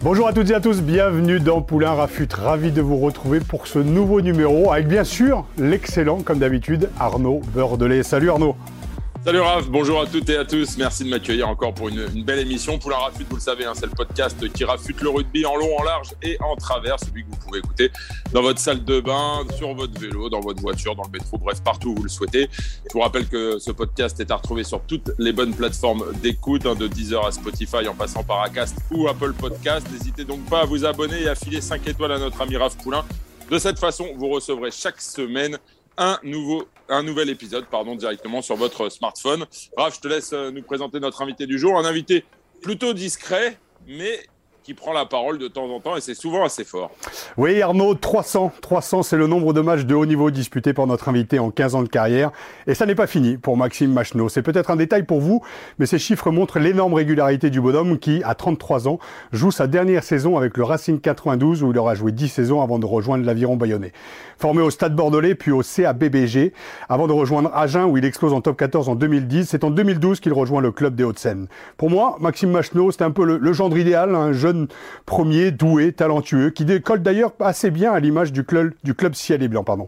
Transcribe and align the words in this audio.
Bonjour 0.00 0.28
à 0.28 0.32
toutes 0.32 0.48
et 0.50 0.54
à 0.54 0.60
tous, 0.60 0.80
bienvenue 0.80 1.40
dans 1.40 1.60
Poulain 1.60 1.90
Rafut. 1.90 2.28
Ravi 2.32 2.70
de 2.70 2.80
vous 2.80 2.98
retrouver 2.98 3.40
pour 3.40 3.66
ce 3.66 3.80
nouveau 3.80 4.20
numéro 4.20 4.70
avec 4.70 4.86
bien 4.86 5.02
sûr 5.02 5.44
l'excellent, 5.58 6.20
comme 6.22 6.38
d'habitude, 6.38 6.88
Arnaud 7.00 7.40
Beurdelet. 7.52 8.04
Salut 8.04 8.30
Arnaud. 8.30 8.54
Salut 9.24 9.40
Raph, 9.40 9.68
bonjour 9.68 10.00
à 10.00 10.06
toutes 10.06 10.28
et 10.30 10.36
à 10.36 10.44
tous. 10.44 10.78
Merci 10.78 11.04
de 11.04 11.10
m'accueillir 11.10 11.48
encore 11.48 11.74
pour 11.74 11.88
une, 11.88 12.06
belle 12.24 12.38
émission. 12.38 12.78
Poulain 12.78 12.96
Rafut, 12.96 13.24
vous 13.28 13.36
le 13.36 13.42
savez, 13.42 13.64
hein, 13.64 13.72
c'est 13.74 13.86
le 13.86 13.92
podcast 13.92 14.50
qui 14.52 14.64
rafute 14.64 15.00
le 15.00 15.10
rugby 15.10 15.44
en 15.44 15.56
long, 15.56 15.76
en 15.76 15.82
large 15.82 16.10
et 16.22 16.38
en 16.40 16.54
travers. 16.54 16.98
Celui 17.00 17.24
que 17.24 17.30
vous 17.30 17.36
pouvez 17.36 17.58
écouter 17.58 17.90
dans 18.32 18.42
votre 18.42 18.60
salle 18.60 18.84
de 18.84 19.00
bain, 19.00 19.44
sur 19.56 19.74
votre 19.74 19.98
vélo, 20.00 20.30
dans 20.30 20.40
votre 20.40 20.62
voiture, 20.62 20.94
dans 20.94 21.02
le 21.02 21.10
métro, 21.10 21.36
bref, 21.36 21.60
partout 21.62 21.90
où 21.90 21.94
vous 21.96 22.04
le 22.04 22.08
souhaitez. 22.08 22.48
Je 22.52 22.92
vous 22.92 23.00
rappelle 23.00 23.28
que 23.28 23.58
ce 23.58 23.72
podcast 23.72 24.18
est 24.20 24.30
à 24.30 24.36
retrouver 24.36 24.62
sur 24.62 24.80
toutes 24.82 25.10
les 25.18 25.32
bonnes 25.32 25.54
plateformes 25.54 26.04
d'écoute, 26.22 26.64
hein, 26.64 26.76
de 26.76 26.86
Deezer 26.86 27.26
à 27.26 27.32
Spotify 27.32 27.88
en 27.88 27.94
passant 27.94 28.22
par 28.22 28.42
Acast 28.42 28.76
ou 28.92 29.08
Apple 29.08 29.32
Podcast. 29.32 29.86
N'hésitez 29.92 30.24
donc 30.24 30.44
pas 30.48 30.60
à 30.60 30.64
vous 30.64 30.84
abonner 30.84 31.22
et 31.22 31.28
à 31.28 31.34
filer 31.34 31.60
5 31.60 31.86
étoiles 31.88 32.12
à 32.12 32.18
notre 32.18 32.40
ami 32.40 32.56
Raph 32.56 32.76
Poulain. 32.78 33.04
De 33.50 33.58
cette 33.58 33.78
façon, 33.78 34.06
vous 34.16 34.28
recevrez 34.28 34.70
chaque 34.70 35.00
semaine 35.00 35.58
un, 35.98 36.18
nouveau, 36.22 36.68
un 36.88 37.02
nouvel 37.02 37.28
épisode 37.28 37.66
pardon, 37.66 37.94
directement 37.96 38.42
sur 38.42 38.56
votre 38.56 38.88
smartphone. 38.88 39.44
Raph, 39.76 39.96
je 39.96 40.00
te 40.00 40.08
laisse 40.08 40.32
euh, 40.32 40.50
nous 40.50 40.62
présenter 40.62 41.00
notre 41.00 41.22
invité 41.22 41.46
du 41.46 41.58
jour. 41.58 41.78
Un 41.78 41.84
invité 41.84 42.24
plutôt 42.62 42.92
discret, 42.92 43.58
mais 43.86 44.20
qui 44.68 44.74
prend 44.74 44.92
la 44.92 45.06
parole 45.06 45.38
de 45.38 45.48
temps 45.48 45.64
en 45.64 45.80
temps 45.80 45.96
et 45.96 46.02
c'est 46.02 46.12
souvent 46.12 46.44
assez 46.44 46.62
fort. 46.62 46.90
Oui, 47.38 47.62
Arnaud, 47.62 47.94
300. 47.94 48.52
300, 48.60 49.02
c'est 49.02 49.16
le 49.16 49.26
nombre 49.26 49.54
de 49.54 49.62
matchs 49.62 49.86
de 49.86 49.94
haut 49.94 50.04
niveau 50.04 50.30
disputés 50.30 50.74
par 50.74 50.86
notre 50.86 51.08
invité 51.08 51.38
en 51.38 51.50
15 51.50 51.74
ans 51.74 51.82
de 51.82 51.88
carrière. 51.88 52.32
Et 52.66 52.74
ça 52.74 52.84
n'est 52.84 52.94
pas 52.94 53.06
fini 53.06 53.38
pour 53.38 53.56
Maxime 53.56 53.90
Machneau. 53.90 54.28
C'est 54.28 54.42
peut-être 54.42 54.70
un 54.70 54.76
détail 54.76 55.04
pour 55.04 55.20
vous, 55.20 55.42
mais 55.78 55.86
ces 55.86 55.98
chiffres 55.98 56.30
montrent 56.30 56.58
l'énorme 56.58 56.92
régularité 56.92 57.48
du 57.48 57.62
bonhomme 57.62 57.98
qui, 57.98 58.20
à 58.24 58.34
33 58.34 58.88
ans, 58.88 58.98
joue 59.32 59.50
sa 59.50 59.66
dernière 59.66 60.04
saison 60.04 60.36
avec 60.36 60.58
le 60.58 60.64
Racing 60.64 61.00
92 61.00 61.62
où 61.62 61.70
il 61.70 61.78
aura 61.78 61.94
joué 61.94 62.12
10 62.12 62.28
saisons 62.28 62.60
avant 62.60 62.78
de 62.78 62.84
rejoindre 62.84 63.24
l'Aviron 63.24 63.56
Bayonnais. 63.56 63.92
Formé 64.36 64.60
au 64.60 64.68
Stade 64.68 64.94
Bordelais 64.94 65.34
puis 65.34 65.50
au 65.50 65.62
CABBG, 65.62 66.52
avant 66.90 67.06
de 67.06 67.14
rejoindre 67.14 67.50
Agen 67.54 67.84
où 67.84 67.96
il 67.96 68.04
explose 68.04 68.34
en 68.34 68.42
top 68.42 68.58
14 68.58 68.90
en 68.90 68.96
2010, 68.96 69.48
c'est 69.48 69.64
en 69.64 69.70
2012 69.70 70.20
qu'il 70.20 70.34
rejoint 70.34 70.60
le 70.60 70.72
club 70.72 70.94
des 70.94 71.04
Hauts-de-Seine. 71.04 71.46
Pour 71.78 71.88
moi, 71.88 72.18
Maxime 72.20 72.50
Machneau, 72.50 72.90
c'est 72.90 73.02
un 73.02 73.10
peu 73.10 73.24
le, 73.24 73.38
le 73.38 73.52
genre 73.54 73.76
idéal, 73.76 74.14
un 74.14 74.32
jeune 74.32 74.57
premier, 75.06 75.52
doué, 75.52 75.92
talentueux, 75.92 76.50
qui 76.50 76.64
décolle 76.64 77.02
d'ailleurs 77.02 77.32
assez 77.40 77.70
bien 77.70 77.92
à 77.92 78.00
l'image 78.00 78.32
du 78.32 78.44
club, 78.44 78.72
du 78.82 78.94
club 78.94 79.14
ciel 79.14 79.42
et 79.42 79.48
blanc. 79.48 79.62
Pardon. 79.62 79.86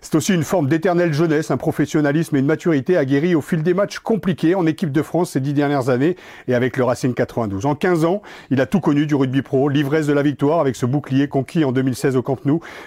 C'est 0.00 0.14
aussi 0.14 0.32
une 0.32 0.44
forme 0.44 0.68
d'éternelle 0.68 1.12
jeunesse, 1.12 1.50
un 1.50 1.56
professionnalisme 1.56 2.36
et 2.36 2.38
une 2.38 2.46
maturité 2.46 2.96
aguerris 2.96 3.34
au 3.34 3.40
fil 3.40 3.62
des 3.62 3.74
matchs 3.74 3.98
compliqués 3.98 4.54
en 4.54 4.64
équipe 4.66 4.92
de 4.92 5.02
France 5.02 5.32
ces 5.32 5.40
dix 5.40 5.52
dernières 5.52 5.88
années 5.88 6.16
et 6.46 6.54
avec 6.54 6.76
le 6.76 6.84
Racing 6.84 7.12
92. 7.12 7.66
En 7.66 7.74
15 7.74 8.04
ans, 8.04 8.22
il 8.50 8.60
a 8.60 8.66
tout 8.66 8.80
connu 8.80 9.06
du 9.06 9.14
rugby 9.14 9.42
pro, 9.42 9.68
l'ivresse 9.68 10.06
de 10.06 10.12
la 10.12 10.22
victoire 10.22 10.60
avec 10.60 10.76
ce 10.76 10.86
bouclier 10.86 11.28
conquis 11.28 11.64
en 11.64 11.72
2016 11.72 12.16
au 12.16 12.22
Camp 12.22 12.36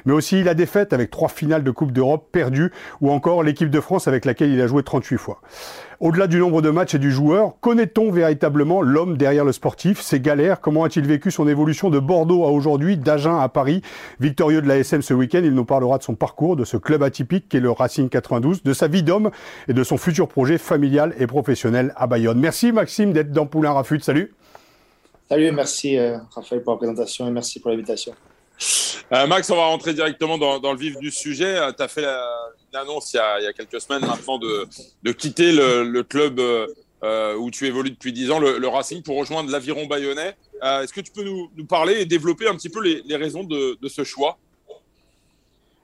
mais 0.05 0.13
aussi 0.13 0.43
la 0.43 0.53
défaite 0.53 0.93
avec 0.93 1.11
trois 1.11 1.29
finales 1.29 1.63
de 1.63 1.71
Coupe 1.71 1.91
d'Europe 1.91 2.27
perdues 2.31 2.71
ou 3.01 3.11
encore 3.11 3.43
l'équipe 3.43 3.69
de 3.69 3.79
France 3.79 4.07
avec 4.07 4.25
laquelle 4.25 4.51
il 4.51 4.61
a 4.61 4.67
joué 4.67 4.83
38 4.83 5.17
fois. 5.17 5.41
Au-delà 6.01 6.27
du 6.27 6.39
nombre 6.39 6.61
de 6.61 6.69
matchs 6.69 6.95
et 6.95 6.97
du 6.97 7.11
joueur, 7.11 7.59
connaît-on 7.59 8.09
véritablement 8.09 8.81
l'homme 8.81 9.17
derrière 9.17 9.43
le 9.43 9.51
sportif? 9.51 9.99
Ses 9.99 10.21
galères 10.21 10.61
Comment 10.61 10.85
a-t-il 10.85 11.05
vécu 11.05 11.29
son 11.29 11.45
évolution 11.45 11.89
de 11.89 11.99
Bordeaux 11.99 12.45
à 12.45 12.51
aujourd'hui, 12.51 12.95
d'Agen 12.95 13.37
à 13.37 13.49
Paris? 13.49 13.81
Victorieux 14.21 14.61
de 14.61 14.67
la 14.69 14.77
SM 14.77 15.01
ce 15.01 15.13
week-end, 15.13 15.41
il 15.43 15.51
nous 15.53 15.65
parlera 15.65 15.97
de 15.97 16.03
son 16.03 16.15
parcours, 16.15 16.55
de 16.55 16.63
ce 16.63 16.77
club 16.77 17.03
atypique 17.03 17.49
qu'est 17.49 17.59
le 17.59 17.69
Racing 17.69 18.07
92, 18.07 18.63
de 18.63 18.71
sa 18.71 18.87
vie 18.87 19.03
d'homme 19.03 19.29
et 19.67 19.73
de 19.73 19.83
son 19.83 19.97
futur 19.97 20.29
projet 20.29 20.57
familial 20.57 21.13
et 21.19 21.27
professionnel 21.27 21.93
à 21.97 22.07
Bayonne. 22.07 22.39
Merci 22.39 22.71
Maxime 22.71 23.11
d'être 23.11 23.33
dans 23.33 23.45
Poulain 23.45 23.73
Rafut. 23.73 23.99
Salut 23.99 24.33
Salut, 25.27 25.51
merci 25.51 25.97
euh, 25.97 26.17
Raphaël 26.33 26.63
pour 26.63 26.75
la 26.75 26.77
présentation 26.77 27.27
et 27.27 27.31
merci 27.31 27.59
pour 27.59 27.71
l'invitation. 27.71 28.13
Euh, 29.11 29.27
Max, 29.27 29.49
on 29.49 29.57
va 29.57 29.65
rentrer 29.65 29.93
directement 29.93 30.37
dans, 30.37 30.71
le 30.71 30.77
vif 30.77 30.97
du 30.97 31.11
sujet. 31.11 31.57
Euh, 31.57 31.73
tu 31.75 31.83
as 31.83 31.89
fait 31.89 32.05
l'annonce 32.73 33.13
il, 33.13 33.43
y 33.43 33.47
a 33.47 33.53
quelques 33.53 33.81
semaines 33.81 34.05
maintenant 34.05 34.37
de, 34.37 35.11
quitter 35.11 35.51
le, 35.51 36.01
club 36.03 36.39
euh, 36.39 37.35
où 37.35 37.49
tu 37.51 37.65
évolues 37.67 37.91
depuis 37.91 38.13
10 38.13 38.31
ans, 38.31 38.39
le, 38.39 38.67
Racing, 38.67 39.01
pour 39.01 39.17
rejoindre 39.17 39.51
l'Aviron 39.51 39.85
Bayonnais. 39.85 40.35
Est-ce 40.61 40.93
que 40.93 41.01
tu 41.01 41.11
peux 41.11 41.23
nous, 41.23 41.65
parler 41.65 42.01
et 42.01 42.05
développer 42.05 42.47
un 42.47 42.55
petit 42.55 42.69
peu 42.69 42.81
les, 42.81 43.15
raisons 43.15 43.43
de, 43.43 43.77
ce 43.87 44.03
choix? 44.03 44.37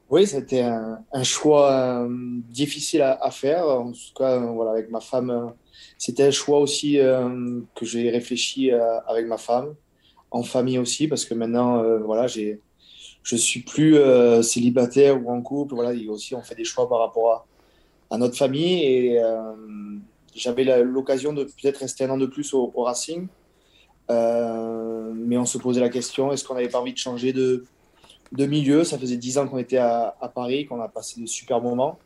Oui, 0.10 0.28
c'était 0.28 0.62
un, 0.62 1.00
un, 1.12 1.24
choix 1.24 2.08
difficile 2.10 3.02
à, 3.02 3.14
à, 3.14 3.32
faire. 3.32 3.68
En 3.68 3.92
tout 3.92 4.14
cas, 4.16 4.38
voilà, 4.38 4.72
avec 4.72 4.92
ma 4.92 5.00
femme, 5.00 5.54
c'était 5.98 6.24
un 6.24 6.32
choix 6.32 6.60
aussi 6.60 6.98
que 6.98 7.86
j'ai 7.86 8.10
réfléchi 8.10 8.72
avec 9.08 9.26
ma 9.26 9.38
femme 9.38 9.76
en 10.32 10.44
famille 10.44 10.80
aussi, 10.80 11.08
parce 11.08 11.24
que 11.24 11.34
maintenant, 11.34 11.82
voilà, 12.00 12.28
j'ai 12.28 12.60
je 13.26 13.36
suis 13.36 13.62
plus 13.62 13.98
euh, 13.98 14.44
célibataire 14.44 15.22
ou 15.22 15.32
en 15.32 15.42
couple. 15.42 15.74
Voilà, 15.74 16.00
aussi, 16.10 16.36
on 16.36 16.42
fait 16.42 16.54
des 16.54 16.64
choix 16.64 16.88
par 16.88 17.00
rapport 17.00 17.48
à, 18.12 18.18
notre 18.20 18.38
famille. 18.38 18.84
Et 18.84 19.20
euh, 19.20 19.54
j'avais 20.36 20.64
l'occasion 20.84 21.34
de 21.34 21.44
peut-être 21.44 21.78
rester 21.78 22.04
un 22.06 22.12
an 22.12 22.18
de 22.18 22.28
plus 22.28 22.54
au, 22.54 22.72
Racing. 22.78 23.28
Euh, 24.12 25.12
mais 25.16 25.40
on 25.40 25.46
se 25.46 25.58
posait 25.58 25.82
la 25.82 25.90
question 25.90 26.32
est-ce 26.32 26.44
qu'on 26.44 26.54
n'avait 26.54 26.70
pas 26.70 26.80
envie 26.80 26.94
de 26.94 27.00
changer 27.00 27.34
de, 27.34 27.66
de 28.32 28.46
milieu? 28.46 28.84
Ça 28.84 29.00
faisait 29.00 29.18
dix 29.18 29.40
ans 29.40 29.48
qu'on 29.48 29.58
était 29.58 29.78
à, 29.78 30.16
Paris, 30.36 30.68
qu'on 30.68 30.80
a 30.80 30.88
passé 30.88 31.20
de 31.20 31.26
super 31.26 31.60
moments. 31.62 31.98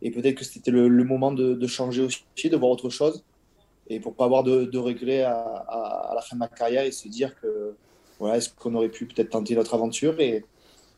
Et 0.00 0.10
peut-être 0.10 0.36
que 0.36 0.44
c'était 0.44 0.70
le, 0.70 0.88
moment 1.04 1.32
de, 1.32 1.66
changer 1.66 2.02
aussi, 2.02 2.48
de 2.48 2.56
voir 2.56 2.70
autre 2.70 2.88
chose. 2.88 3.22
Et 3.88 4.00
pour 4.00 4.14
pas 4.14 4.24
avoir 4.24 4.42
de, 4.42 4.78
regrets 4.78 5.20
à, 5.20 5.36
à, 5.38 6.12
la 6.14 6.22
fin 6.22 6.34
de 6.34 6.40
ma 6.40 6.48
carrière 6.48 6.84
et 6.84 6.92
se 6.92 7.08
dire 7.08 7.38
que 7.42 7.74
voilà, 8.18 8.38
est-ce 8.38 8.48
qu'on 8.54 8.74
aurait 8.74 8.88
pu 8.88 9.04
peut-être 9.04 9.30
tenter 9.30 9.54
notre 9.54 9.74
aventure? 9.74 10.18
Et, 10.18 10.44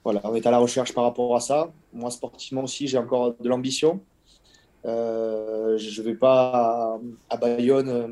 voilà, 0.04 0.20
on 0.24 0.34
est 0.34 0.46
à 0.46 0.50
la 0.50 0.58
recherche 0.58 0.92
par 0.92 1.04
rapport 1.04 1.34
à 1.34 1.40
ça. 1.40 1.72
Moi, 1.94 2.10
sportivement 2.10 2.64
aussi, 2.64 2.86
j'ai 2.86 2.98
encore 2.98 3.34
de 3.40 3.48
l'ambition. 3.48 4.00
Euh, 4.84 5.78
je 5.78 6.02
ne 6.02 6.06
vais 6.06 6.14
pas 6.14 7.00
à, 7.30 7.36
Bayonne 7.38 7.88
euh, 7.88 8.08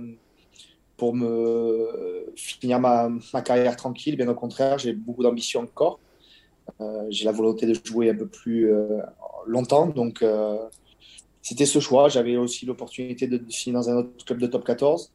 pour 0.97 1.15
me 1.15 2.33
finir 2.35 2.81
ma, 2.81 3.11
carrière 3.45 3.77
tranquille. 3.77 4.17
Bien 4.17 4.29
au 4.29 4.35
contraire, 4.35 4.79
j'ai 4.79 4.95
beaucoup 4.95 5.23
d'ambition 5.23 5.61
encore. 5.61 6.01
Euh, 6.81 7.05
j'ai 7.11 7.27
la 7.27 7.33
volonté 7.33 7.67
de 7.67 7.75
jouer 7.85 8.09
un 8.09 8.15
peu 8.15 8.27
plus 8.27 8.73
longtemps. 9.47 9.89
Donc, 9.89 10.25
c'était 11.43 11.67
ce 11.67 11.79
choix. 11.79 12.09
J'avais 12.09 12.39
aussi 12.39 12.65
l'opportunité 12.65 13.27
de 13.27 13.39
finir 13.51 13.81
dans 13.81 13.91
un 13.91 13.97
autre 13.97 14.25
club 14.25 14.39
de 14.39 14.47
top 14.47 14.65
14. 14.65 15.13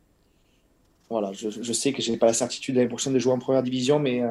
Voilà, 1.09 1.31
je, 1.31 1.49
je 1.49 1.73
sais 1.73 1.93
que 1.93 2.01
je 2.01 2.11
n'ai 2.11 2.17
pas 2.17 2.27
la 2.27 2.33
certitude 2.33 2.75
l'année 2.75 2.89
prochaine 2.89 3.13
de 3.13 3.19
jouer 3.19 3.31
en 3.31 3.39
première 3.39 3.63
division, 3.63 3.97
mais 3.97 4.21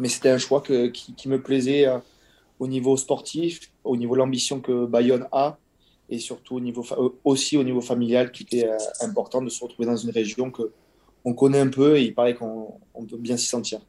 mais 0.00 0.08
c'était 0.08 0.30
un 0.30 0.38
choix 0.38 0.62
qui, 0.62 1.28
me 1.28 1.40
plaisait 1.40 1.86
euh, 1.86 1.98
au 2.58 2.66
niveau 2.66 2.96
sportif, 2.96 3.70
au 3.84 3.96
niveau 3.96 4.14
de 4.14 4.20
l'ambition 4.20 4.60
que 4.60 4.86
Bayonne 4.86 5.28
a, 5.30 5.58
et 6.08 6.18
surtout 6.18 6.58
euh, 6.58 7.08
aussi 7.22 7.58
au 7.58 7.62
niveau 7.62 7.82
familial, 7.82 8.32
qui 8.32 8.44
était 8.44 8.66
euh, 8.66 8.76
important 9.02 9.42
de 9.42 9.50
se 9.50 9.62
retrouver 9.62 9.86
dans 9.86 9.96
une 9.96 10.10
région 10.10 10.50
que 10.50 10.72
on 11.26 11.34
connaît 11.34 11.60
un 11.60 11.68
peu 11.68 11.98
et 11.98 12.02
il 12.02 12.14
paraît 12.14 12.34
qu'on 12.34 12.80
peut 12.94 13.18
bien 13.18 13.36
s'y 13.36 13.46
sentir. 13.46 13.80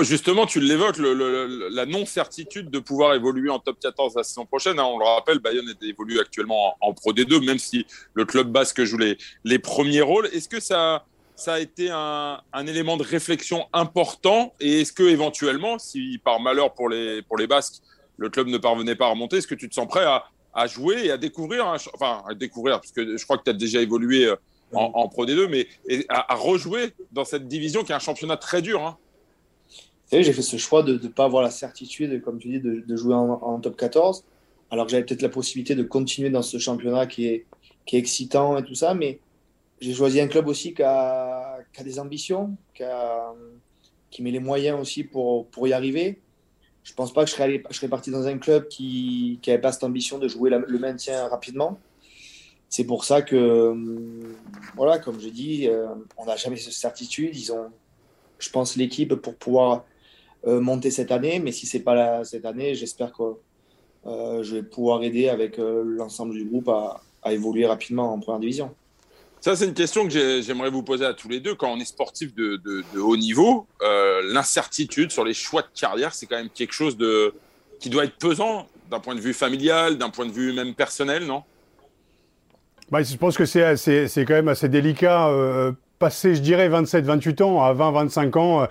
Justement, 0.00 0.44
tu 0.44 0.60
l'évoques, 0.60 0.98
la 0.98 1.86
non-certitude 1.86 2.68
de 2.68 2.80
pouvoir 2.80 3.14
évoluer 3.14 3.48
en 3.48 3.60
top 3.60 3.78
14 3.80 4.14
la 4.16 4.24
saison 4.24 4.44
prochaine. 4.44 4.78
Hein. 4.78 4.84
on 4.84 4.98
le 4.98 5.06
rappelle, 5.06 5.38
Bayonne 5.38 5.72
évolue 5.80 6.18
actuellement 6.18 6.74
en, 6.80 6.92
Pro 6.92 7.14
D2, 7.14 7.46
même 7.46 7.58
si 7.58 7.86
le 8.12 8.24
club 8.26 8.50
basque 8.50 8.82
joue 8.82 8.98
les 9.44 9.58
premiers 9.60 10.02
rôles. 10.02 10.26
Est-ce 10.34 10.50
que 10.50 10.60
ça, 10.60 11.06
ça 11.40 11.54
a 11.54 11.58
été 11.58 11.88
un, 11.90 12.66
élément 12.66 12.98
de 12.98 13.02
réflexion 13.02 13.66
important 13.72 14.52
Et 14.60 14.82
est-ce 14.82 14.92
que 14.92 15.02
éventuellement, 15.02 15.78
si 15.78 16.18
par 16.22 16.38
malheur 16.38 16.74
pour 16.74 16.90
les, 16.90 17.22
pour 17.22 17.38
les 17.38 17.46
Basques, 17.46 17.82
le 18.18 18.28
club 18.28 18.48
ne 18.48 18.58
parvenait 18.58 18.94
pas 18.94 19.06
à 19.06 19.10
remonter, 19.10 19.38
est-ce 19.38 19.46
que 19.46 19.54
tu 19.54 19.68
te 19.68 19.74
sens 19.74 19.88
prêt 19.88 20.04
à, 20.04 20.66
jouer 20.66 21.06
et 21.06 21.10
à 21.10 21.16
découvrir, 21.16 21.66
enfin 21.94 22.22
à 22.28 22.34
découvrir, 22.34 22.80
parce 22.80 22.92
que 22.92 23.16
je 23.16 23.24
crois 23.24 23.38
que 23.38 23.44
tu 23.44 23.50
as 23.50 23.54
déjà 23.54 23.80
évolué 23.80 24.26
euh, 24.26 24.36
en, 24.74 25.08
Pro 25.08 25.24
D2, 25.24 25.48
mais 25.48 25.66
à, 26.10 26.34
rejouer 26.34 26.92
dans 27.12 27.24
cette 27.24 27.48
division 27.48 27.82
qui 27.82 27.92
est 27.92 27.94
un 27.94 28.00
championnat 28.00 28.36
très 28.36 28.60
dur 28.60 28.84
hein. 28.84 28.98
J'ai 30.12 30.32
fait 30.32 30.42
ce 30.42 30.56
choix 30.56 30.82
de 30.82 30.94
ne 30.94 31.08
pas 31.08 31.24
avoir 31.24 31.42
la 31.42 31.50
certitude, 31.50 32.20
comme 32.20 32.38
tu 32.38 32.48
dis, 32.48 32.60
de, 32.60 32.96
jouer 32.96 33.14
en, 33.14 33.60
top 33.60 33.76
14. 33.76 34.24
alors 34.70 34.86
que 34.86 34.90
j'avais 34.90 35.04
peut-être 35.04 35.22
la 35.22 35.28
possibilité 35.28 35.76
de 35.76 35.84
continuer 35.84 36.30
dans 36.30 36.42
ce 36.42 36.58
championnat 36.58 37.06
qui 37.06 37.26
est, 37.26 37.46
qui 37.86 37.94
est 37.94 38.00
excitant 38.00 38.58
et 38.58 38.64
tout 38.64 38.74
ça, 38.74 38.92
mais 38.92 39.20
j'ai 39.80 39.94
choisi 39.94 40.20
un 40.20 40.28
club 40.28 40.46
aussi 40.48 40.74
qui 40.74 40.82
a, 40.82 41.58
des 41.82 41.98
ambitions, 41.98 42.56
qui, 42.74 44.22
met 44.22 44.30
les 44.30 44.40
moyens 44.40 44.78
aussi 44.80 45.04
pour, 45.04 45.46
pour 45.48 45.66
y 45.66 45.72
arriver. 45.72 46.20
Je 46.82 46.92
ne 46.92 46.96
pense 46.96 47.12
pas 47.12 47.24
que 47.24 47.30
je 47.30 47.34
serais, 47.34 47.88
parti 47.88 48.10
dans 48.10 48.26
un 48.26 48.38
club 48.38 48.68
qui 48.68 49.40
n'avait 49.46 49.60
pas 49.60 49.72
cette 49.72 49.84
ambition 49.84 50.18
de 50.18 50.28
jouer 50.28 50.50
le 50.50 50.78
maintien 50.78 51.28
rapidement. 51.28 51.78
C'est 52.70 52.84
pour 52.84 53.04
ça 53.04 53.20
que, 53.20 53.74
voilà, 54.76 55.00
comme 55.00 55.18
je 55.20 55.28
dis, 55.28 55.66
euh, 55.66 55.88
on 56.16 56.26
n'a 56.26 56.36
jamais 56.36 56.56
cette 56.56 56.72
certitude. 56.72 57.36
Ils 57.36 57.52
ont, 57.52 57.72
je 58.38 58.48
pense, 58.48 58.76
l'équipe 58.76 59.12
pour 59.16 59.34
pouvoir 59.34 59.84
euh, 60.46 60.60
monter 60.60 60.92
cette 60.92 61.10
année. 61.10 61.40
Mais 61.40 61.50
si 61.50 61.66
ce 61.66 61.76
n'est 61.76 61.82
pas 61.82 62.22
cette 62.22 62.46
année, 62.46 62.76
j'espère 62.76 63.12
que 63.12 63.34
euh, 64.06 64.44
je 64.44 64.54
vais 64.54 64.62
pouvoir 64.62 65.02
aider 65.02 65.28
avec 65.28 65.58
l'ensemble 65.58 66.32
du 66.34 66.44
groupe 66.44 66.68
à 66.68 67.32
évoluer 67.32 67.66
rapidement 67.66 68.12
en 68.12 68.20
première 68.20 68.38
division. 68.38 68.72
Ça, 69.40 69.56
c'est 69.56 69.64
une 69.64 69.74
question 69.74 70.06
que 70.06 70.42
j'aimerais 70.42 70.68
vous 70.68 70.82
poser 70.82 71.06
à 71.06 71.14
tous 71.14 71.28
les 71.28 71.40
deux. 71.40 71.54
Quand 71.54 71.72
on 71.72 71.80
est 71.80 71.86
sportif 71.86 72.34
de, 72.34 72.56
de, 72.56 73.00
haut 73.00 73.16
niveau, 73.16 73.66
euh, 73.80 74.20
l'incertitude 74.32 75.10
sur 75.10 75.24
les 75.24 75.32
choix 75.32 75.62
de 75.62 75.68
carrière, 75.74 76.12
c'est 76.14 76.26
quand 76.26 76.36
même 76.36 76.50
quelque 76.50 76.74
chose 76.74 76.98
de, 76.98 77.32
qui 77.78 77.88
doit 77.88 78.04
être 78.04 78.16
pesant 78.18 78.66
d'un 78.90 79.00
point 79.00 79.14
de 79.14 79.20
vue 79.20 79.32
familial, 79.32 79.96
d'un 79.96 80.10
point 80.10 80.26
de 80.26 80.32
vue 80.32 80.52
même 80.52 80.74
personnel, 80.74 81.24
non? 81.24 81.42
Bah, 82.90 83.02
Je 83.02 83.16
pense 83.16 83.38
que 83.38 83.46
c'est 83.46 84.24
quand 84.26 84.34
même 84.34 84.48
assez 84.48 84.68
délicat. 84.68 85.28
Euh, 85.28 85.72
passer, 85.98 86.34
je 86.34 86.40
dirais, 86.40 86.68
27-28 86.68 87.42
ans, 87.42 87.62
à 87.62 87.72
20-25 87.72 88.36
ans, 88.36 88.62
euh, 88.62 88.66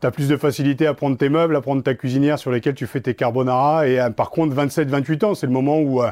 tu 0.00 0.06
as 0.06 0.10
plus 0.10 0.28
de 0.28 0.36
facilité 0.36 0.86
à 0.88 0.94
prendre 0.94 1.16
tes 1.16 1.28
meubles, 1.28 1.54
à 1.54 1.60
prendre 1.60 1.82
ta 1.82 1.94
cuisinière 1.94 2.40
sur 2.40 2.50
lesquelles 2.50 2.74
tu 2.74 2.88
fais 2.88 3.00
tes 3.00 3.14
carbonara. 3.14 3.86
Et 3.86 4.00
euh, 4.00 4.10
par 4.10 4.30
contre, 4.30 4.56
27-28 4.56 5.24
ans, 5.24 5.34
c'est 5.36 5.46
le 5.46 5.52
moment 5.52 5.78
où 5.78 6.02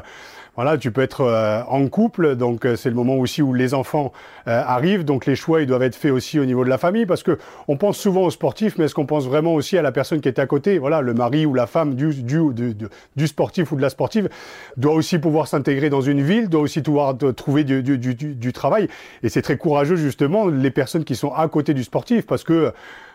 voilà, 0.57 0.79
tu 0.79 0.91
peux 0.91 1.01
être 1.01 1.21
euh, 1.21 1.61
en 1.67 1.87
couple, 1.87 2.35
donc 2.35 2.65
euh, 2.65 2.75
c'est 2.75 2.89
le 2.89 2.95
moment 2.95 3.15
aussi 3.15 3.43
où 3.43 3.53
les 3.53 3.75
enfants 3.75 4.11
euh, 4.47 4.59
arrivent, 4.65 5.05
donc 5.05 5.27
les 5.27 5.35
choix 5.35 5.61
ils 5.61 5.67
doivent 5.67 5.83
être 5.83 5.95
faits 5.95 6.11
aussi 6.11 6.39
au 6.39 6.45
niveau 6.45 6.63
de 6.63 6.69
la 6.69 6.79
famille, 6.79 7.05
parce 7.05 7.21
que 7.21 7.37
on 7.67 7.77
pense 7.77 7.95
souvent 7.95 8.23
aux 8.23 8.31
sportifs, 8.31 8.75
mais 8.79 8.85
est-ce 8.85 8.95
qu'on 8.95 9.05
pense 9.05 9.27
vraiment 9.27 9.53
aussi 9.53 9.77
à 9.77 9.83
la 9.83 9.91
personne 9.91 10.19
qui 10.19 10.27
est 10.27 10.39
à 10.39 10.47
côté? 10.47 10.79
Voilà, 10.79 11.01
le 11.01 11.13
mari 11.13 11.45
ou 11.45 11.53
la 11.53 11.67
femme 11.67 11.93
du, 11.93 12.23
du, 12.23 12.41
du, 12.53 12.75
du 13.15 13.27
sportif 13.27 13.71
ou 13.71 13.75
de 13.75 13.83
la 13.83 13.91
sportive 13.91 14.29
doit 14.77 14.95
aussi 14.95 15.19
pouvoir 15.19 15.47
s'intégrer 15.47 15.91
dans 15.91 16.01
une 16.01 16.23
ville, 16.23 16.49
doit 16.49 16.61
aussi 16.61 16.81
pouvoir 16.81 17.15
trouver 17.35 17.63
du, 17.63 18.51
travail, 18.51 18.87
et 19.21 19.29
c'est 19.29 19.43
très 19.43 19.57
courageux 19.57 19.95
justement 19.95 20.47
les 20.47 20.71
personnes 20.71 21.03
qui 21.03 21.15
sont 21.15 21.31
à 21.33 21.47
côté 21.49 21.75
du 21.75 21.83
sportif, 21.83 22.25
parce 22.25 22.43
que 22.43 22.73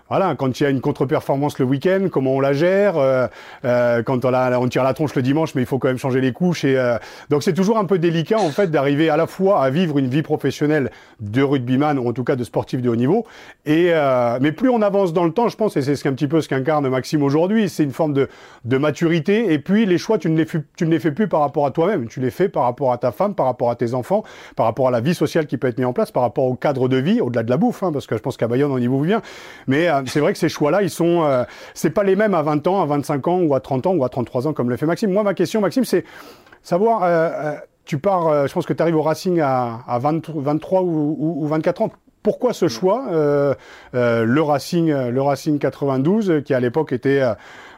voilà, 0.09 0.35
quand 0.37 0.61
il 0.61 0.63
y 0.63 0.67
a 0.67 0.71
une 0.71 0.81
contre-performance 0.81 1.59
le 1.59 1.65
week-end, 1.65 2.09
comment 2.11 2.33
on 2.33 2.41
la 2.41 2.53
gère, 2.53 2.97
euh, 2.97 3.27
euh, 3.65 4.03
quand 4.03 4.25
on, 4.25 4.33
on, 4.33 4.69
tire 4.69 4.85
la 4.85 4.95
tronche 4.95 5.15
le 5.15 5.23
dimanche, 5.23 5.55
mais 5.55 5.63
il 5.63 5.67
faut 5.67 5.79
quand 5.79 5.89
même 5.89 5.99
changer 5.99 6.21
les 6.21 6.33
couches. 6.33 6.65
Et, 6.65 6.77
euh, 6.77 6.99
donc 7.31 7.43
c'est 7.43 7.53
toujours 7.53 7.79
un 7.79 7.85
peu 7.85 7.99
délicat 7.99 8.39
en 8.39 8.51
fait 8.51 8.71
d'arriver 8.71 9.09
à 9.11 9.17
la 9.17 9.27
fois 9.27 9.63
à 9.63 9.71
vivre 9.71 9.99
une 9.99 10.09
vie 10.09 10.23
professionnelle 10.23 10.91
de 11.21 11.43
rugbyman 11.43 11.99
ou 11.99 12.09
en 12.09 12.13
tout 12.13 12.25
cas 12.25 12.37
de 12.37 12.45
sportif 12.45 12.83
de 12.83 12.89
haut 12.89 12.97
niveau. 12.97 13.27
Et 13.65 13.91
euh, 13.93 14.39
mais 14.41 14.53
plus 14.53 14.69
on 14.69 14.83
avance 14.83 15.13
dans 15.13 15.25
le 15.25 15.33
temps, 15.33 15.49
je 15.49 15.57
pense, 15.57 15.77
et 15.77 15.83
c'est 15.83 15.97
ce 15.97 16.09
un 16.09 16.13
petit 16.13 16.29
peu 16.29 16.41
ce 16.41 16.49
qu'incarne 16.49 16.89
Maxime 16.89 17.23
aujourd'hui, 17.23 17.69
c'est 17.69 17.85
une 17.85 17.93
forme 17.93 18.13
de, 18.13 18.29
de 18.65 18.77
maturité. 18.77 19.53
Et 19.53 19.59
puis 19.59 19.87
les 19.87 19.99
choix, 19.99 20.19
tu 20.19 20.29
ne 20.29 20.37
les, 20.37 20.99
fais 20.99 21.13
plus 21.13 21.29
par 21.29 21.41
rapport 21.41 21.65
à 21.65 21.71
toi-même, 21.71 22.09
tu 22.09 22.21
les 22.21 22.31
fais 22.31 22.49
par 22.49 22.65
rapport 22.65 22.93
à 22.93 22.99
ta 22.99 23.13
femme, 23.13 23.35
par 23.35 23.47
rapport 23.47 23.71
à 23.71 23.77
tes 23.77 23.95
enfants, 23.95 24.25
par 24.57 24.67
rapport 24.67 24.89
à 24.89 24.91
la 24.91 25.01
vie 25.01 25.15
sociale 25.15 25.47
qui 25.47 25.57
peut 25.57 25.69
être 25.69 25.79
mise 25.79 25.87
en 25.87 25.93
place, 25.93 26.11
par 26.11 26.23
rapport 26.23 26.45
au 26.45 26.55
cadre 26.55 26.89
de 26.89 26.97
vie, 26.97 27.21
au-delà 27.21 27.45
de 27.45 27.51
la 27.51 27.57
bouffe, 27.57 27.83
hein, 27.83 27.93
parce 27.93 28.07
que 28.07 28.17
je 28.17 28.21
pense 28.21 28.37
qu'à 28.37 28.49
Bayonne 28.49 28.73
on 28.73 28.79
y 28.79 28.87
vous 28.87 29.01
vient. 29.01 29.23
Mais 29.69 29.87
c'est 30.07 30.21
vrai 30.21 30.33
que 30.33 30.39
ces 30.39 30.49
choix-là, 30.49 30.83
ils 30.83 30.91
sont, 30.91 31.23
euh, 31.25 31.45
c'est 31.75 31.91
pas 31.91 32.05
les 32.05 32.17
mêmes 32.17 32.35
à 32.35 32.43
20 32.43 32.67
ans, 32.67 32.83
à 32.83 32.87
25 32.87 33.29
ans 33.29 33.41
ou 33.41 33.55
à 33.55 33.61
30 33.61 33.87
ans 33.87 33.95
ou 33.95 34.05
à 34.05 34.09
33 34.09 34.49
ans 34.49 34.53
comme 34.53 34.71
le 34.71 34.77
fait 34.77 34.87
Maxime. 34.87 35.13
Moi, 35.13 35.23
ma 35.23 35.35
question, 35.35 35.61
Maxime, 35.61 35.85
c'est 35.85 36.05
savoir, 36.63 37.03
euh, 37.03 37.09
euh, 37.09 37.53
tu 37.85 37.99
pars, 37.99 38.47
je 38.47 38.53
pense 38.53 38.67
que 38.67 38.73
tu 38.73 38.83
arrives 38.83 38.97
au 38.97 39.03
Racing 39.03 39.41
à, 39.41 39.81
à 39.87 39.99
20, 39.99 40.31
23 40.31 40.83
ou, 40.83 41.17
ou, 41.43 41.47
24 41.47 41.83
ans. 41.83 41.91
Pourquoi 42.23 42.53
ce 42.53 42.69
choix, 42.69 43.09
le 43.11 44.41
Racing, 44.41 44.93
le 44.93 45.21
Racing 45.23 45.59
92, 45.59 46.43
qui 46.45 46.55
à 46.55 46.61
l'époque 46.61 46.93
était 46.93 47.21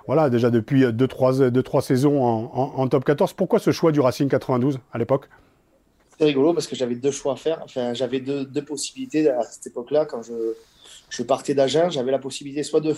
voilà, 0.06 0.28
déjà 0.28 0.50
depuis 0.50 0.84
2-3 0.84 1.48
deux, 1.48 1.62
trois, 1.62 1.80
saisons 1.80 2.22
en, 2.22 2.50
en, 2.52 2.72
en, 2.76 2.88
top 2.88 3.04
14. 3.06 3.32
Pourquoi 3.32 3.58
ce 3.58 3.70
choix 3.70 3.92
du 3.92 4.00
Racing 4.00 4.28
92 4.28 4.78
à 4.92 4.98
l'époque? 4.98 5.30
C'est 6.18 6.24
rigolo 6.24 6.54
parce 6.54 6.66
que 6.66 6.76
j'avais 6.76 6.94
deux 6.94 7.10
choix 7.10 7.32
à 7.32 7.36
faire. 7.36 7.60
Enfin, 7.64 7.94
j'avais 7.94 8.20
deux, 8.20 8.46
possibilités 8.64 9.28
à 9.28 9.42
cette 9.42 9.66
époque-là 9.66 10.06
quand 10.06 10.22
je, 10.22 10.54
je 11.10 11.22
partais 11.22 11.54
d'Agen, 11.54 11.90
j'avais 11.90 12.12
la 12.12 12.18
possibilité 12.18 12.62
soit 12.62 12.80
de, 12.80 12.94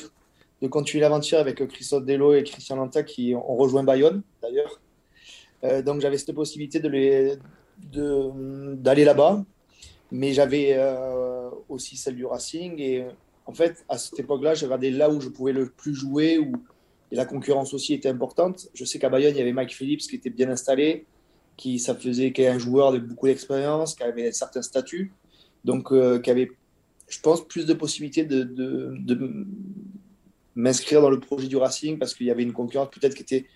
continuer 0.68 1.02
l'aventure 1.02 1.38
avec 1.38 1.66
Christophe 1.68 2.04
Delo 2.04 2.34
et 2.34 2.42
Christian 2.44 2.76
Lanta 2.76 3.02
qui 3.02 3.34
ont 3.34 3.56
rejoint 3.56 3.84
Bayonne 3.84 4.22
d'ailleurs. 4.42 4.80
Euh, 5.64 5.82
donc 5.82 6.00
j'avais 6.00 6.18
cette 6.18 6.34
possibilité 6.34 6.80
d'aller 6.80 7.36
de 7.92 9.04
là-bas, 9.04 9.44
mais 10.10 10.32
j'avais 10.32 10.74
euh, 10.76 11.50
aussi 11.68 11.96
celle 11.96 12.16
du 12.16 12.26
Racing. 12.26 12.78
Et 12.78 13.06
en 13.46 13.52
fait, 13.52 13.84
à 13.88 13.96
cette 13.96 14.18
époque-là, 14.18 14.54
j'ai 14.54 14.66
regardé 14.66 14.90
là 14.90 15.08
où 15.08 15.20
je 15.20 15.28
pouvais 15.28 15.52
le 15.52 15.70
plus 15.70 15.94
jouer, 15.94 16.38
où 16.38 16.52
et 17.12 17.16
la 17.16 17.24
concurrence 17.24 17.72
aussi 17.72 17.94
était 17.94 18.08
importante. 18.08 18.68
Je 18.74 18.84
sais 18.84 18.98
qu'à 18.98 19.08
Bayonne, 19.08 19.34
il 19.34 19.38
y 19.38 19.40
avait 19.40 19.52
Mike 19.52 19.74
Phillips 19.74 20.00
qui 20.00 20.16
était 20.16 20.30
bien 20.30 20.50
installé, 20.50 21.06
qui 21.56 21.78
ça 21.78 21.94
faisait 21.94 22.32
qu'il 22.32 22.46
un 22.46 22.58
joueur 22.58 22.92
de 22.92 22.98
beaucoup 22.98 23.26
d'expérience, 23.26 23.94
qui 23.94 24.02
avait 24.02 24.28
un 24.28 24.32
certain 24.32 24.62
statut, 24.62 25.12
donc 25.64 25.92
euh, 25.92 26.18
qui 26.18 26.30
avait 26.30 26.50
je 27.08 27.20
pense, 27.20 27.46
plus 27.46 27.66
de 27.66 27.74
possibilités 27.74 28.24
de, 28.24 29.46
m'inscrire 30.54 31.02
dans 31.02 31.10
le 31.10 31.20
projet 31.20 31.48
du 31.48 31.56
Racing 31.56 31.98
parce 31.98 32.14
qu'il 32.14 32.26
y 32.26 32.30
avait 32.30 32.42
une 32.42 32.52
concurrence 32.52 32.88
peut-être 32.90 33.14
qui 33.14 33.22
était 33.22 33.46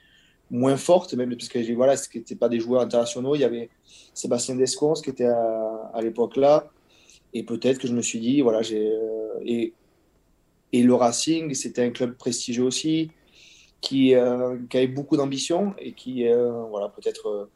moins 0.50 0.76
forte, 0.76 1.14
même 1.14 1.30
parce 1.30 1.48
que 1.48 1.74
voilà, 1.74 1.96
ce 1.96 2.06
n'était 2.14 2.36
pas 2.36 2.48
des 2.48 2.60
joueurs 2.60 2.82
internationaux. 2.82 3.34
Il 3.34 3.40
y 3.40 3.44
avait 3.44 3.70
Sébastien 4.14 4.56
Descons 4.56 4.94
qui 4.94 5.10
était 5.10 5.24
à, 5.24 6.00
l'époque 6.02 6.36
là. 6.36 6.70
Et 7.32 7.42
peut-être 7.44 7.78
que 7.78 7.88
je 7.88 7.94
me 7.94 8.02
suis 8.02 8.20
dit, 8.20 8.40
voilà, 8.40 8.62
j'ai. 8.62 8.88
Euh, 8.88 9.40
et, 9.44 9.72
le 10.72 10.94
Racing, 10.94 11.54
c'était 11.54 11.82
un 11.82 11.90
club 11.90 12.16
prestigieux 12.16 12.64
aussi, 12.64 13.10
qui, 13.80 14.14
euh, 14.14 14.56
qui 14.68 14.76
avait 14.76 14.86
beaucoup 14.86 15.16
d'ambition 15.16 15.74
et 15.78 15.92
qui, 15.92 16.24
voilà, 16.70 16.88
peut-être. 16.88 17.48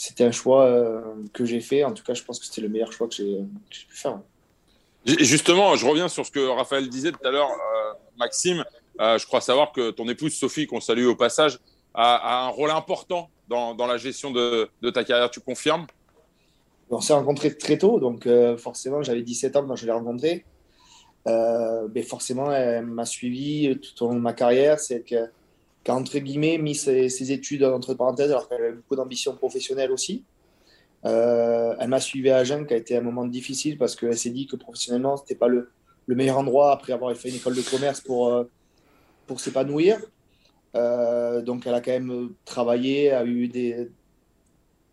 C'était 0.00 0.24
un 0.24 0.30
choix 0.30 0.64
euh, 0.64 1.02
que 1.34 1.44
j'ai 1.44 1.60
fait. 1.60 1.84
En 1.84 1.92
tout 1.92 2.02
cas, 2.02 2.14
je 2.14 2.24
pense 2.24 2.38
que 2.38 2.46
c'était 2.46 2.62
le 2.62 2.70
meilleur 2.70 2.90
choix 2.90 3.06
que 3.06 3.14
j'ai 3.14 3.44
pu 3.86 3.94
faire. 3.94 4.18
Justement, 5.04 5.76
je 5.76 5.84
reviens 5.84 6.08
sur 6.08 6.24
ce 6.24 6.30
que 6.30 6.40
Raphaël 6.40 6.88
disait 6.88 7.12
tout 7.12 7.22
à 7.22 7.30
l'heure, 7.30 7.50
euh, 7.50 7.92
Maxime. 8.16 8.64
Euh, 8.98 9.18
je 9.18 9.26
crois 9.26 9.42
savoir 9.42 9.72
que 9.72 9.90
ton 9.90 10.08
épouse 10.08 10.32
Sophie, 10.32 10.66
qu'on 10.66 10.80
salue 10.80 11.04
au 11.04 11.16
passage, 11.16 11.58
a, 11.92 12.14
a 12.14 12.46
un 12.46 12.48
rôle 12.48 12.70
important 12.70 13.28
dans, 13.46 13.74
dans 13.74 13.86
la 13.86 13.98
gestion 13.98 14.30
de, 14.30 14.70
de, 14.80 14.88
ta 14.88 15.04
carrière. 15.04 15.30
Tu 15.30 15.40
confirmes? 15.40 15.86
On 16.88 17.02
s'est 17.02 17.12
rencontrés 17.12 17.54
très 17.54 17.76
tôt, 17.76 18.00
donc 18.00 18.26
euh, 18.26 18.56
forcément, 18.56 19.02
j'avais 19.02 19.20
17 19.20 19.56
ans 19.56 19.66
quand 19.66 19.76
je 19.76 19.84
l'ai 19.84 19.92
rencontrée. 19.92 20.46
Mais 21.26 22.02
forcément, 22.02 22.50
elle 22.50 22.86
m'a 22.86 23.04
suivi 23.04 23.78
tout 23.78 24.06
au 24.06 24.08
long 24.08 24.14
de 24.14 24.20
ma 24.20 24.32
carrière. 24.32 24.80
C'est 24.80 25.02
qu'elle 25.84 25.94
a, 25.94 25.98
entre 25.98 26.18
guillemets, 26.18 26.58
mis 26.58 26.74
ses, 26.74 27.32
études 27.32 27.64
entre 27.64 27.94
parenthèses, 27.94 28.30
alors 28.30 28.48
qu'elle 28.48 28.62
avait 28.62 28.72
beaucoup 28.72 28.96
d'ambition 28.96 29.34
professionnelle 29.34 29.90
aussi. 29.90 30.24
Euh, 31.06 31.74
elle 31.78 31.88
m'a 31.88 32.00
suivi 32.00 32.30
à 32.30 32.38
Agen, 32.38 32.66
qui 32.66 32.74
a 32.74 32.76
été 32.76 32.96
un 32.96 33.00
moment 33.00 33.26
difficile 33.26 33.78
parce 33.78 33.96
qu'elle 33.96 34.18
s'est 34.18 34.30
dit 34.30 34.46
que 34.46 34.56
professionnellement, 34.56 35.16
ce 35.16 35.22
n'était 35.22 35.34
pas 35.34 35.48
le, 35.48 35.70
le, 36.06 36.14
meilleur 36.14 36.38
endroit 36.38 36.72
après 36.72 36.92
avoir 36.92 37.14
fait 37.16 37.30
une 37.30 37.36
école 37.36 37.54
de 37.54 37.62
commerce 37.62 38.00
pour, 38.00 38.28
euh, 38.28 38.44
pour 39.26 39.40
s'épanouir. 39.40 39.98
Euh, 40.74 41.40
donc, 41.40 41.66
elle 41.66 41.74
a 41.74 41.80
quand 41.80 41.92
même 41.92 42.30
travaillé, 42.44 43.12
a 43.12 43.24
eu 43.24 43.48
des, 43.48 43.88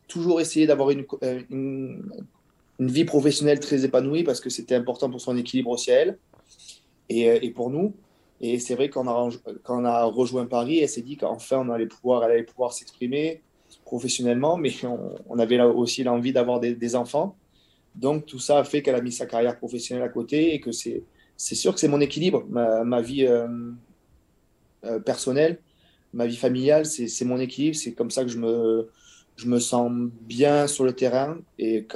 toujours 0.08 0.40
essayé 0.40 0.66
d'avoir 0.66 0.92
une, 0.92 1.06
une, 1.50 2.10
une, 2.80 2.88
vie 2.88 3.06
professionnelle 3.06 3.60
très 3.60 3.84
épanouie 3.84 4.24
parce 4.24 4.40
que 4.40 4.50
c'était 4.50 4.76
important 4.76 5.10
pour 5.10 5.20
son 5.20 5.36
équilibre 5.36 5.72
aussi 5.72 5.92
à 5.92 5.96
elle 5.96 6.18
et, 7.10 7.46
et 7.46 7.52
pour 7.52 7.70
nous. 7.70 7.94
Et 8.40 8.60
c'est 8.60 8.76
vrai 8.76 8.90
qu'on 8.90 9.08
a, 9.08 10.04
rejoint 10.04 10.46
Paris, 10.46 10.80
elle 10.80 10.90
s'est 10.90 11.02
dit 11.02 11.18
qu'enfin 11.18 11.58
on 11.58 11.70
allait 11.70 11.88
pouvoir, 11.88 12.24
elle 12.24 12.32
allait 12.32 12.44
pouvoir 12.44 12.72
s'exprimer, 12.72 13.42
professionnellement, 13.84 14.58
mais 14.58 14.72
on, 15.28 15.40
avait 15.40 15.60
aussi 15.62 16.04
l'envie 16.04 16.34
d'avoir 16.34 16.60
des, 16.60 16.96
enfants. 16.96 17.36
Donc 17.96 18.28
tout 18.28 18.40
ça 18.40 18.60
a 18.60 18.64
fait 18.64 18.84
qu'elle 18.84 18.96
a 18.96 19.02
mis 19.02 19.12
sa 19.12 19.26
carrière 19.26 19.58
professionnelle 19.58 20.04
à 20.04 20.10
côté 20.10 20.54
et 20.54 20.60
que 20.60 20.72
c'est, 20.72 21.04
sûr 21.38 21.74
que 21.74 21.80
c'est 21.80 21.88
mon 21.88 22.00
équilibre, 22.00 22.46
ma, 22.48 23.02
vie 23.02 23.26
euh, 23.26 23.48
euh, 24.86 25.00
personnelle, 25.00 25.60
ma 26.14 26.28
vie 26.28 26.38
familiale, 26.38 26.86
c'est, 26.86 27.26
mon 27.26 27.40
équilibre, 27.40 27.76
c'est 27.76 27.94
comme 27.94 28.12
ça 28.12 28.24
que 28.24 28.30
je 28.30 28.38
me, 28.38 29.60
sens 29.60 29.92
bien 30.22 30.68
sur 30.68 30.84
le 30.84 30.94
terrain. 30.94 31.40
Et 31.58 31.88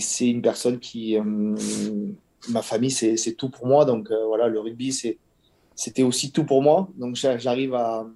c'est 0.00 0.28
une 0.28 0.42
personne 0.42 0.78
qui 0.78 1.18
euh, 1.18 1.54
ma 2.48 2.62
famille 2.62 2.90
c'est, 2.90 3.34
tout 3.36 3.50
pour 3.50 3.66
moi 3.66 3.84
donc 3.84 4.10
voilà 4.10 4.48
le 4.48 4.60
rugby 4.60 4.92
c'était 5.74 6.02
aussi 6.02 6.32
tout 6.32 6.44
pour 6.44 6.62
moi 6.62 6.88
donc 6.96 7.16
j'arrive 7.16 7.74
à 7.74 8.06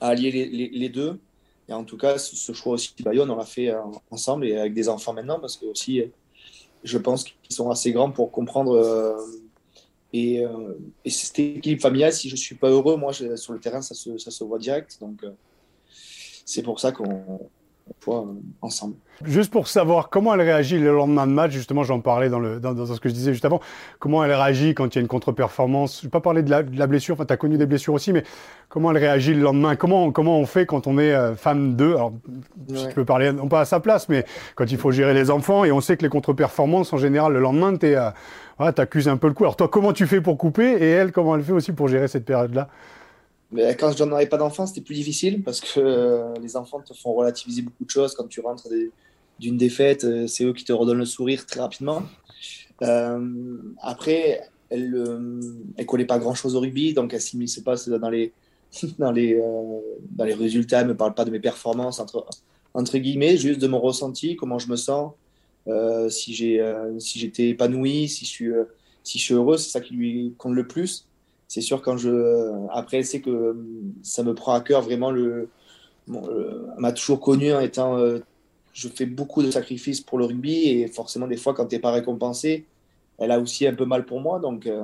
allier 0.00 0.70
les, 0.72 0.88
deux. 0.88 1.20
Et 1.68 1.72
en 1.72 1.84
tout 1.84 1.96
cas, 1.96 2.18
ce 2.18 2.52
choix 2.52 2.74
aussi 2.74 2.94
Bayonne, 3.02 3.30
on 3.30 3.36
l'a 3.36 3.44
fait 3.44 3.70
euh, 3.70 3.80
ensemble 4.10 4.46
et 4.46 4.56
avec 4.56 4.74
des 4.74 4.88
enfants 4.88 5.12
maintenant, 5.12 5.40
parce 5.40 5.56
que 5.56 5.66
aussi, 5.66 6.02
je 6.82 6.98
pense 6.98 7.24
qu'ils 7.24 7.54
sont 7.54 7.70
assez 7.70 7.92
grands 7.92 8.10
pour 8.10 8.30
comprendre. 8.30 8.72
Euh, 8.72 9.16
et, 10.12 10.44
euh, 10.44 10.74
et 11.04 11.10
cette 11.10 11.38
équipe 11.38 11.80
familiale, 11.80 12.12
si 12.12 12.28
je 12.28 12.34
ne 12.34 12.38
suis 12.38 12.54
pas 12.54 12.68
heureux, 12.68 12.96
moi, 12.96 13.12
sur 13.12 13.52
le 13.52 13.58
terrain, 13.58 13.82
ça 13.82 13.94
se 13.94 14.44
voit 14.44 14.58
direct. 14.58 14.98
Donc, 15.00 15.24
c'est 16.44 16.62
pour 16.62 16.78
ça 16.78 16.92
qu'on 16.92 17.50
ensemble. 18.60 18.94
Juste 19.22 19.52
pour 19.52 19.68
savoir 19.68 20.10
comment 20.10 20.34
elle 20.34 20.40
réagit 20.40 20.78
le 20.78 20.92
lendemain 20.92 21.26
de 21.26 21.32
match, 21.32 21.52
justement, 21.52 21.84
j'en 21.84 22.00
parlais 22.00 22.28
dans, 22.28 22.40
le, 22.40 22.58
dans, 22.58 22.86
ce 22.86 22.98
que 22.98 23.08
je 23.08 23.14
disais 23.14 23.32
juste 23.32 23.44
avant, 23.44 23.60
comment 23.98 24.24
elle 24.24 24.32
réagit 24.32 24.74
quand 24.74 24.94
il 24.94 24.96
y 24.96 24.98
a 24.98 25.02
une 25.02 25.08
contre-performance. 25.08 26.00
Je 26.00 26.00
ne 26.00 26.08
vais 26.08 26.10
pas 26.10 26.20
parler 26.20 26.42
de 26.42 26.50
la, 26.50 26.86
blessure, 26.86 27.14
enfin, 27.14 27.24
tu 27.24 27.32
as 27.32 27.36
connu 27.36 27.56
des 27.56 27.66
blessures 27.66 27.94
aussi, 27.94 28.12
mais 28.12 28.24
comment 28.68 28.90
elle 28.90 28.98
réagit 28.98 29.34
le 29.34 29.40
lendemain. 29.40 29.76
Comment, 29.76 30.10
comment 30.10 30.38
on 30.38 30.46
fait 30.46 30.66
quand 30.66 30.86
on 30.86 30.98
est 30.98 31.12
euh, 31.12 31.36
femme 31.36 31.76
d'eux? 31.76 31.94
Alors, 31.94 32.12
si 32.74 32.88
tu 32.88 32.94
peux 32.94 33.04
parler, 33.04 33.32
non 33.32 33.48
pas 33.48 33.60
à 33.60 33.64
sa 33.64 33.80
place, 33.80 34.08
mais 34.08 34.24
quand 34.56 34.70
il 34.70 34.78
faut 34.78 34.90
gérer 34.90 35.14
les 35.14 35.30
enfants, 35.30 35.64
et 35.64 35.72
on 35.72 35.80
sait 35.80 35.96
que 35.96 36.02
les 36.02 36.10
contre-performances, 36.10 36.92
en 36.92 36.98
général, 36.98 37.32
le 37.32 37.40
lendemain, 37.40 37.76
tu 37.76 37.86
euh, 37.86 38.10
accuses 38.58 39.08
un 39.08 39.16
peu 39.16 39.28
le 39.28 39.34
coup. 39.34 39.44
Alors, 39.44 39.56
toi, 39.56 39.68
comment 39.68 39.92
tu 39.92 40.06
fais 40.06 40.20
pour 40.20 40.36
couper, 40.36 40.72
et 40.72 40.90
elle, 40.90 41.12
comment 41.12 41.36
elle 41.36 41.42
fait 41.42 41.52
aussi 41.52 41.72
pour 41.72 41.88
gérer 41.88 42.08
cette 42.08 42.24
période-là? 42.24 42.68
Mais 43.50 43.76
quand 43.76 43.96
je 43.96 44.02
n'en 44.04 44.16
avais 44.16 44.26
pas 44.26 44.36
d'enfants, 44.36 44.66
c'était 44.66 44.80
plus 44.80 44.94
difficile 44.94 45.42
parce 45.42 45.60
que 45.60 45.80
euh, 45.80 46.34
les 46.42 46.56
enfants 46.56 46.80
te 46.80 46.94
font 46.94 47.12
relativiser 47.12 47.62
beaucoup 47.62 47.84
de 47.84 47.90
choses. 47.90 48.14
Quand 48.14 48.26
tu 48.26 48.40
rentres 48.40 48.68
d'une 49.38 49.56
défaite, 49.56 50.04
euh, 50.04 50.26
c'est 50.26 50.44
eux 50.44 50.52
qui 50.52 50.64
te 50.64 50.72
redonnent 50.72 50.98
le 50.98 51.04
sourire 51.04 51.46
très 51.46 51.60
rapidement. 51.60 52.02
Euh, 52.82 53.58
après, 53.80 54.40
elle 54.70 54.90
ne 54.90 55.84
collait 55.84 56.06
pas 56.06 56.18
grand-chose 56.18 56.56
au 56.56 56.60
rugby, 56.60 56.94
donc 56.94 57.14
elle 57.14 57.20
s'immisce 57.20 57.60
pas 57.60 57.76
dans 57.86 58.10
les, 58.10 58.32
dans, 58.98 59.12
les, 59.12 59.40
dans 60.10 60.24
les 60.24 60.34
résultats. 60.34 60.80
Elle 60.80 60.88
ne 60.88 60.92
me 60.92 60.96
parle 60.96 61.14
pas 61.14 61.24
de 61.24 61.30
mes 61.30 61.40
performances, 61.40 62.00
entre, 62.00 62.26
entre 62.72 62.98
guillemets, 62.98 63.36
juste 63.36 63.60
de 63.60 63.68
mon 63.68 63.78
ressenti, 63.78 64.36
comment 64.36 64.58
je 64.58 64.68
me 64.68 64.76
sens, 64.76 65.12
si 66.08 66.34
j'étais 66.34 66.98
si 66.98 67.48
épanoui, 67.50 68.08
si 68.08 68.24
je 68.24 68.30
suis, 68.30 68.50
si 69.04 69.18
je 69.18 69.24
suis 69.24 69.34
heureux, 69.34 69.58
c'est 69.58 69.70
ça 69.70 69.80
qui 69.80 69.94
lui 69.94 70.34
compte 70.38 70.54
le 70.54 70.66
plus 70.66 71.06
c'est 71.48 71.60
sûr 71.60 71.82
quand 71.82 71.96
je 71.96 72.66
après 72.70 73.02
c'est 73.02 73.20
que 73.20 73.56
ça 74.02 74.22
me 74.22 74.34
prend 74.34 74.54
à 74.54 74.60
cœur 74.60 74.82
vraiment 74.82 75.10
le 75.10 75.48
m'a 76.06 76.92
toujours 76.92 77.20
connu 77.20 77.52
en 77.52 77.60
étant 77.60 77.96
euh, 77.98 78.18
je 78.72 78.88
fais 78.88 79.06
beaucoup 79.06 79.42
de 79.42 79.50
sacrifices 79.50 80.00
pour 80.00 80.18
le 80.18 80.26
rugby 80.26 80.68
et 80.68 80.88
forcément 80.88 81.26
des 81.26 81.36
fois 81.36 81.54
quand 81.54 81.66
tu 81.66 81.76
n'es 81.76 81.80
pas 81.80 81.92
récompensé 81.92 82.66
elle 83.18 83.30
a 83.30 83.38
aussi 83.38 83.66
un 83.66 83.74
peu 83.74 83.84
mal 83.84 84.04
pour 84.04 84.20
moi. 84.20 84.40
Donc 84.40 84.66
euh, 84.66 84.82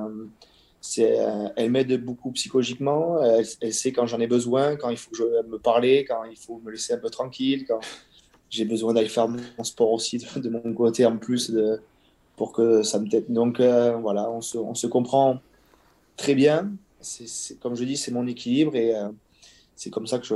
c'est 0.81 1.19
elle 1.57 1.71
m'aide 1.71 2.03
beaucoup 2.03 2.31
psychologiquement. 2.33 3.23
Elle, 3.23 3.75
sait 3.75 3.93
quand 3.93 4.07
j'en 4.07 4.21
ai 4.21 4.27
besoin 4.27 4.77
quand 4.77 4.91
il 4.91 4.97
faut 4.97 5.11
me 5.49 5.59
parler 5.59 6.05
quand 6.09 6.25
il 6.25 6.37
faut 6.37 6.61
me 6.65 6.71
laisser 6.71 6.95
un 6.95 6.99
peu 6.99 7.11
tranquille 7.11 7.67
quand 7.67 7.81
j'ai 8.49 8.65
besoin 8.65 8.95
d'aller 8.95 9.09
faire 9.09 9.29
mon 9.29 9.65
sport 9.65 9.93
aussi 9.93 10.19
de, 10.19 10.49
mon 10.49 10.73
côté 10.75 11.07
en 11.07 11.17
plus 11.17 11.51
de, 11.51 11.81
pour 12.37 12.53
que 12.53 12.83
ça 12.83 12.99
me 12.99 13.09
tête 13.09 13.31
donc 13.31 13.61
euh, 13.61 13.97
voilà 13.97 14.29
on 14.31 14.41
se, 14.41 14.59
on 14.59 14.75
se 14.75 14.87
comprend 14.87 15.39
très 16.17 16.35
bien. 16.35 16.73
C'est, 17.01 17.59
comme 17.59 17.77
je 17.77 17.85
dis, 17.85 17.97
c'est 17.97 18.11
mon 18.11 18.27
équilibre 18.27 18.77
et 18.77 18.95
euh, 18.95 19.09
c'est 19.75 19.91
comme 19.91 20.07
ça 20.07 20.19
que 20.19 20.27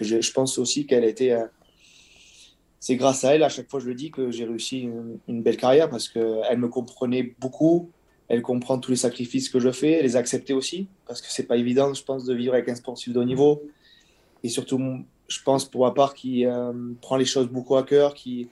je, 0.00 0.32
pense 0.32 0.58
aussi 0.58 0.86
qu'elle 0.86 1.04
a 1.04 1.08
été. 1.08 1.32
Euh, 1.32 1.46
c'est 2.78 2.96
grâce 2.96 3.24
à 3.24 3.34
elle, 3.34 3.42
à 3.42 3.48
chaque 3.48 3.70
fois 3.70 3.80
je 3.80 3.88
le 3.88 3.94
dis, 3.94 4.10
que 4.10 4.30
j'ai 4.30 4.44
réussi 4.44 4.88
une, 5.26 5.42
belle 5.42 5.56
carrière 5.56 5.88
parce 5.88 6.08
qu'elle 6.08 6.58
me 6.58 6.68
comprenait 6.68 7.34
beaucoup. 7.40 7.90
Elle 8.28 8.42
comprend 8.42 8.78
tous 8.78 8.90
les 8.90 8.96
sacrifices 8.96 9.48
que 9.48 9.60
je 9.60 9.70
fais, 9.70 9.92
elle 9.92 10.04
les 10.04 10.16
acceptait 10.16 10.52
aussi 10.52 10.88
parce 11.06 11.22
que 11.22 11.28
c'est 11.30 11.44
pas 11.44 11.56
évident, 11.56 11.94
je 11.94 12.02
pense, 12.02 12.24
de 12.24 12.34
vivre 12.34 12.54
avec 12.54 12.68
un 12.68 12.74
sportif 12.74 13.12
de 13.12 13.20
haut 13.20 13.24
niveau. 13.24 13.62
Et 14.42 14.48
surtout, 14.48 14.80
je 15.28 15.42
pense 15.42 15.64
pour 15.64 15.86
ma 15.86 15.92
part, 15.92 16.14
qui 16.14 16.44
euh, 16.44 16.72
prend 17.00 17.16
les 17.16 17.24
choses 17.24 17.48
beaucoup 17.48 17.76
à 17.76 17.82
cœur, 17.82 18.14
qui 18.14 18.48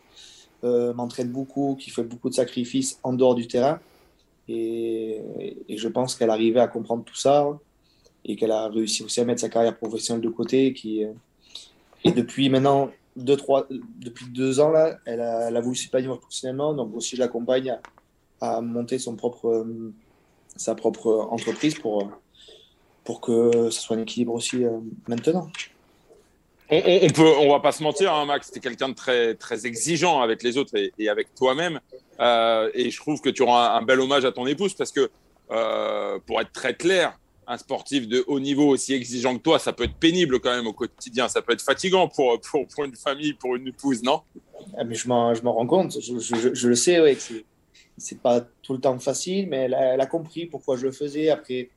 m'entraîne 0.63 1.29
beaucoup, 1.29 1.77
qui 1.79 1.91
fait 1.91 2.05
beaucoup 2.05 2.31
de 2.31 2.35
sacrifices 2.35 2.99
en 3.03 3.13
dehors 3.13 3.35
du 3.35 3.47
terrain. 3.47 3.81
Et, 4.49 5.21
je 5.69 5.89
pense 5.89 6.15
qu'elle 6.15 6.31
arrivait 6.31 6.61
à 6.61 6.69
comprendre 6.69 7.05
tout 7.05 7.17
ça 7.17 7.47
et 8.25 8.37
qu'elle 8.37 8.53
a 8.53 8.69
réussi 8.69 9.03
aussi 9.03 9.21
à 9.21 9.25
mettre 9.25 9.41
sa 9.41 9.49
carrière 9.49 9.77
professionnelle 9.77 10.23
de 10.23 10.29
côté. 10.29 10.73
Qui, 10.73 11.05
et 12.05 12.13
depuis 12.13 12.49
maintenant 12.49 12.91
deux, 13.17 13.37
trois, 13.37 13.67
depuis 13.71 14.27
deux 14.27 14.61
ans, 14.61 14.71
là, 14.71 14.99
elle, 15.05 15.21
a, 15.21 15.49
elle 15.49 15.57
a 15.57 15.61
voulu 15.61 15.79
professionnellement. 16.19 16.75
Donc 16.75 16.95
aussi, 16.95 17.17
je 17.17 17.21
l'accompagne 17.21 17.79
à, 18.41 18.61
monter 18.61 18.99
son 18.99 19.17
propre, 19.17 19.67
sa 20.57 20.75
propre 20.75 21.29
entreprise 21.31 21.79
pour, 21.79 22.11
pour 23.05 23.21
que 23.21 23.71
ce 23.71 23.81
soit 23.81 23.97
un 23.97 24.01
équilibre 24.01 24.35
aussi 24.35 24.65
euh, 24.65 24.79
maintenant. 25.09 25.49
On, 26.71 26.77
on, 27.03 27.09
peut, 27.11 27.33
on 27.41 27.51
va 27.51 27.61
pas 27.61 27.73
se 27.73 27.83
mentir, 27.83 28.13
hein, 28.13 28.25
Max, 28.25 28.51
tu 28.51 28.59
es 28.59 28.61
quelqu'un 28.61 28.89
de 28.89 28.95
très, 28.95 29.35
très 29.35 29.67
exigeant 29.67 30.21
avec 30.23 30.43
les 30.43 30.57
autres 30.57 30.73
et, 30.77 31.09
avec 31.09 31.35
toi-même. 31.35 31.81
Euh, 32.21 32.71
et 32.75 32.91
je 32.91 32.99
trouve 32.99 33.21
que 33.21 33.29
tu 33.29 33.43
rends 33.43 33.59
un, 33.59 33.83
bel 33.83 34.01
hommage 34.01 34.25
à 34.25 34.33
ton 34.33 34.47
épouse 34.47 34.75
parce 34.75 34.93
que, 34.93 35.11
euh, 35.51 36.19
pour 36.27 36.41
être 36.41 36.53
très 36.53 36.75
clair, 36.75 37.19
un 37.47 37.59
sportif 37.59 38.09
de 38.09 38.25
haut 38.27 38.41
niveau 38.41 38.69
aussi 38.69 38.95
exigeant 38.95 39.37
que 39.37 39.43
toi, 39.43 39.59
ça 39.59 39.75
peut 39.75 39.85
être 39.85 39.97
pénible 39.97 40.41
quand 40.41 40.55
même 40.55 40.67
au 40.67 40.73
quotidien, 40.73 41.29
ça 41.29 41.43
peut 41.43 41.53
être 41.53 41.63
fatigant 41.63 42.09
pour, 42.09 42.41
pour, 42.41 42.85
une 42.85 42.97
famille, 42.97 43.35
pour 43.35 43.57
une 43.57 43.69
épouse, 43.69 44.03
non? 44.03 44.23
Ah, 44.79 44.85
Mais 44.85 44.95
je 44.95 45.09
m'en 45.09 45.35
rends 45.35 45.67
compte, 45.67 46.01
je, 46.01 46.69
le 46.69 46.75
sais, 46.75 47.01
ouais, 47.01 47.19
c'est 47.99 48.19
pas 48.21 48.41
tout 48.63 48.73
le 48.73 48.81
temps 48.81 48.99
facile, 48.99 49.49
mais 49.49 49.57
elle 49.59 49.77
elle 49.79 50.01
a, 50.01 50.07
compris 50.07 50.47
pourquoi 50.47 50.77
je 50.77 50.85
le 50.85 50.93
faisais. 50.93 51.29
Après, 51.29 51.69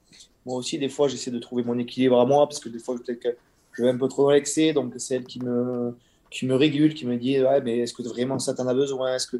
moi 0.46 0.58
aussi, 0.58 0.80
des 0.80 0.90
fois, 0.90 1.10
j'essaie 1.10 1.32
de 1.32 1.40
trouver 1.40 1.64
mon 1.64 1.78
équilibre 1.78 2.20
à 2.20 2.26
moi 2.26 2.48
parce 2.48 2.60
que 2.60 2.70
des 2.70 2.80
fois, 2.80 2.96
peut-être 2.96 3.20
que 3.20 3.36
je 3.78 3.84
vais 3.84 3.90
un 3.90 3.98
peu 3.98 4.08
trop 4.08 4.32
dans 4.32 4.74
donc 4.74 4.94
c'est 4.98 5.16
elle 5.16 5.24
qui 5.24 5.40
me, 5.40 5.96
qui 6.32 6.46
me 6.46 6.56
régule, 6.56 6.94
qui 6.94 7.06
me 7.06 7.16
dit 7.16 7.42
ouais, 7.42 7.62
mais 7.62 7.80
est-ce 7.80 7.94
que 7.94 8.02
vraiment 8.04 8.40
ça 8.40 8.54
t'en 8.54 8.68
as 8.68 8.74
besoin? 8.74 9.16
Est-ce 9.16 9.28
que... 9.28 9.38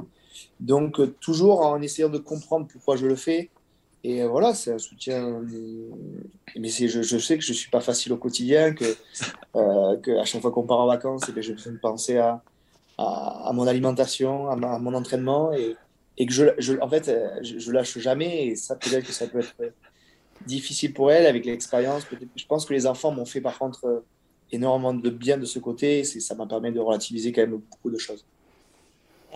Donc, 0.60 1.00
euh, 1.00 1.16
toujours 1.20 1.62
en 1.62 1.82
essayant 1.82 2.10
de 2.10 2.20
comprendre 2.20 2.68
pourquoi 2.72 2.96
je 2.96 3.08
le 3.08 3.16
fais. 3.16 3.50
Et 4.04 4.22
euh, 4.22 4.28
voilà, 4.28 4.54
c'est 4.54 4.74
un 4.74 4.78
soutien. 4.78 5.42
Mais 6.56 6.70
je, 6.70 7.02
je, 7.02 7.18
sais 7.18 7.38
que 7.38 7.44
je 7.44 7.52
ne 7.52 7.58
suis 7.58 7.70
pas 7.72 7.82
facile 7.82 8.14
au 8.14 8.18
quotidien, 8.18 8.74
que, 8.74 8.86
euh, 9.56 10.24
chaque 10.26 10.42
fois 10.42 10.52
qu'on 10.52 10.64
part 10.68 10.80
en 10.80 10.88
vacances, 10.88 11.24
eh 11.36 11.42
j'ai 11.42 11.54
besoin 11.54 11.74
penser 11.82 12.18
à, 12.18 12.42
à, 13.00 13.52
mon 13.54 13.66
alimentation, 13.66 14.50
à, 14.50 14.56
mon 14.56 14.94
entraînement. 14.94 15.52
Et, 15.54 15.76
et 16.20 16.26
que 16.28 16.34
je, 16.34 16.46
je, 16.60 16.74
en 16.80 16.88
fait, 16.88 17.12
je, 17.42 17.72
lâche 17.72 17.98
jamais. 17.98 18.48
Et 18.48 18.56
ça 18.56 18.76
peut 18.76 18.94
être 18.94 19.74
difficile 20.46 20.94
pour 20.94 21.12
elle 21.12 21.26
avec 21.26 21.46
l'expérience. 21.46 22.04
Je 22.36 22.46
pense 22.46 22.66
que 22.66 22.74
les 22.74 22.86
enfants 22.86 23.12
m'ont 23.12 23.26
fait 23.26 23.42
par 23.42 23.58
contre 23.58 24.04
énormément 24.52 24.94
de 24.94 25.10
bien 25.10 25.38
de 25.38 25.46
ce 25.46 25.60
côté. 25.60 26.04
Ça 26.04 26.36
m'a 26.36 26.46
permis 26.46 26.72
de 26.72 26.80
relativiser 26.80 27.32
quand 27.32 27.42
même 27.42 27.58
beaucoup 27.58 27.90
de 27.90 27.98
choses. 27.98 28.26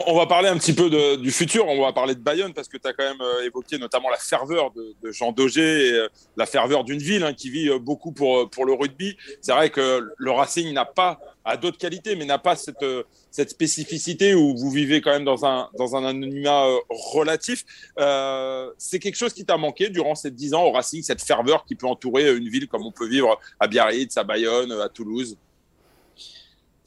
On 0.08 0.16
va 0.16 0.26
parler 0.26 0.48
un 0.48 0.58
petit 0.58 0.74
peu 0.74 0.90
du 1.18 1.32
futur, 1.32 1.68
on 1.68 1.82
va 1.82 1.92
parler 1.92 2.16
de 2.16 2.22
Bayonne 2.22 2.54
parce 2.54 2.70
que 2.70 2.78
tu 2.78 2.88
as 2.88 2.94
quand 2.94 3.04
même 3.04 3.22
euh, 3.22 3.46
évoqué 3.46 3.78
notamment 3.78 4.10
la 4.10 4.18
ferveur 4.18 4.72
de, 4.72 5.12
Jean 5.12 5.34
Daugé 5.34 5.92
euh, 5.92 6.08
la 6.38 6.46
ferveur 6.46 6.86
d'une 6.86 7.00
ville 7.00 7.24
hein, 7.24 7.34
qui 7.34 7.50
vit 7.50 7.70
euh, 7.70 7.78
beaucoup 7.78 8.14
pour, 8.14 8.50
pour 8.50 8.66
le 8.66 8.74
rugby. 8.74 9.18
C'est 9.42 9.52
vrai 9.52 9.70
que 9.70 10.10
le 10.18 10.32
Racing 10.32 10.74
n'a 10.74 10.86
pas, 10.86 11.20
a 11.44 11.58
d'autres 11.58 11.78
qualités, 11.78 12.16
mais 12.16 12.26
n'a 12.26 12.38
pas 12.38 12.56
cette, 12.56 12.86
cette 13.32 13.50
spécificité 13.50 14.36
où 14.36 14.56
vous 14.56 14.70
vivez 14.70 15.02
quand 15.02 15.12
même 15.12 15.26
dans 15.26 15.46
un, 15.46 16.06
anonymat 16.06 16.66
relatif. 16.90 17.66
c'est 18.78 19.00
quelque 19.00 19.16
chose 19.16 19.34
qui 19.34 19.46
t'a 19.46 19.58
manqué 19.58 19.90
durant 19.90 20.16
ces 20.16 20.32
dix 20.32 20.54
ans 20.54 20.64
au 20.64 20.72
Racing, 20.72 21.02
cette 21.04 21.22
ferveur 21.22 21.66
qui 21.66 21.76
peut 21.76 21.88
entourer 21.88 22.36
une 22.36 22.48
ville 22.48 22.68
comme 22.68 22.86
on 22.86 22.92
peut 22.92 23.08
vivre 23.08 23.40
à 23.60 23.68
Biarritz, 23.68 24.18
à 24.18 24.24
Bayonne, 24.24 24.72
à 24.72 24.90
Toulouse? 24.90 25.38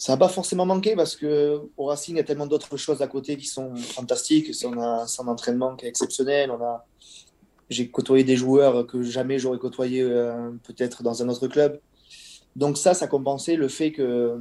Ça 0.04 0.12
n'a 0.12 0.18
pas 0.18 0.28
forcément 0.28 0.66
manqué 0.66 0.96
parce 0.96 1.16
que 1.16 1.62
au 1.78 1.86
Racing, 1.86 2.16
il 2.16 2.18
y 2.18 2.20
a 2.20 2.24
tellement 2.24 2.46
d'autres 2.46 2.76
choses 2.76 3.00
à 3.00 3.06
côté 3.06 3.38
qui 3.38 3.46
sont 3.46 3.74
fantastiques. 3.76 4.50
On 4.64 4.78
a 4.78 5.06
un 5.18 5.26
entraînement 5.28 5.76
qui 5.76 5.86
est 5.86 5.88
exceptionnel. 5.88 6.50
On 6.50 6.62
a, 6.62 6.84
j'ai 7.70 7.88
côtoyé 7.88 8.22
des 8.22 8.36
joueurs 8.36 8.86
que 8.86 9.02
jamais 9.02 9.38
j'aurais 9.38 9.58
côtoyé 9.58 10.02
euh, 10.02 10.50
peut-être 10.64 11.02
dans 11.02 11.22
un 11.22 11.28
autre 11.30 11.48
club. 11.48 11.80
Donc 12.56 12.78
ça, 12.78 12.94
ça 12.94 13.06
compensait 13.06 13.56
le 13.56 13.68
fait 13.68 13.92
que 13.92 14.38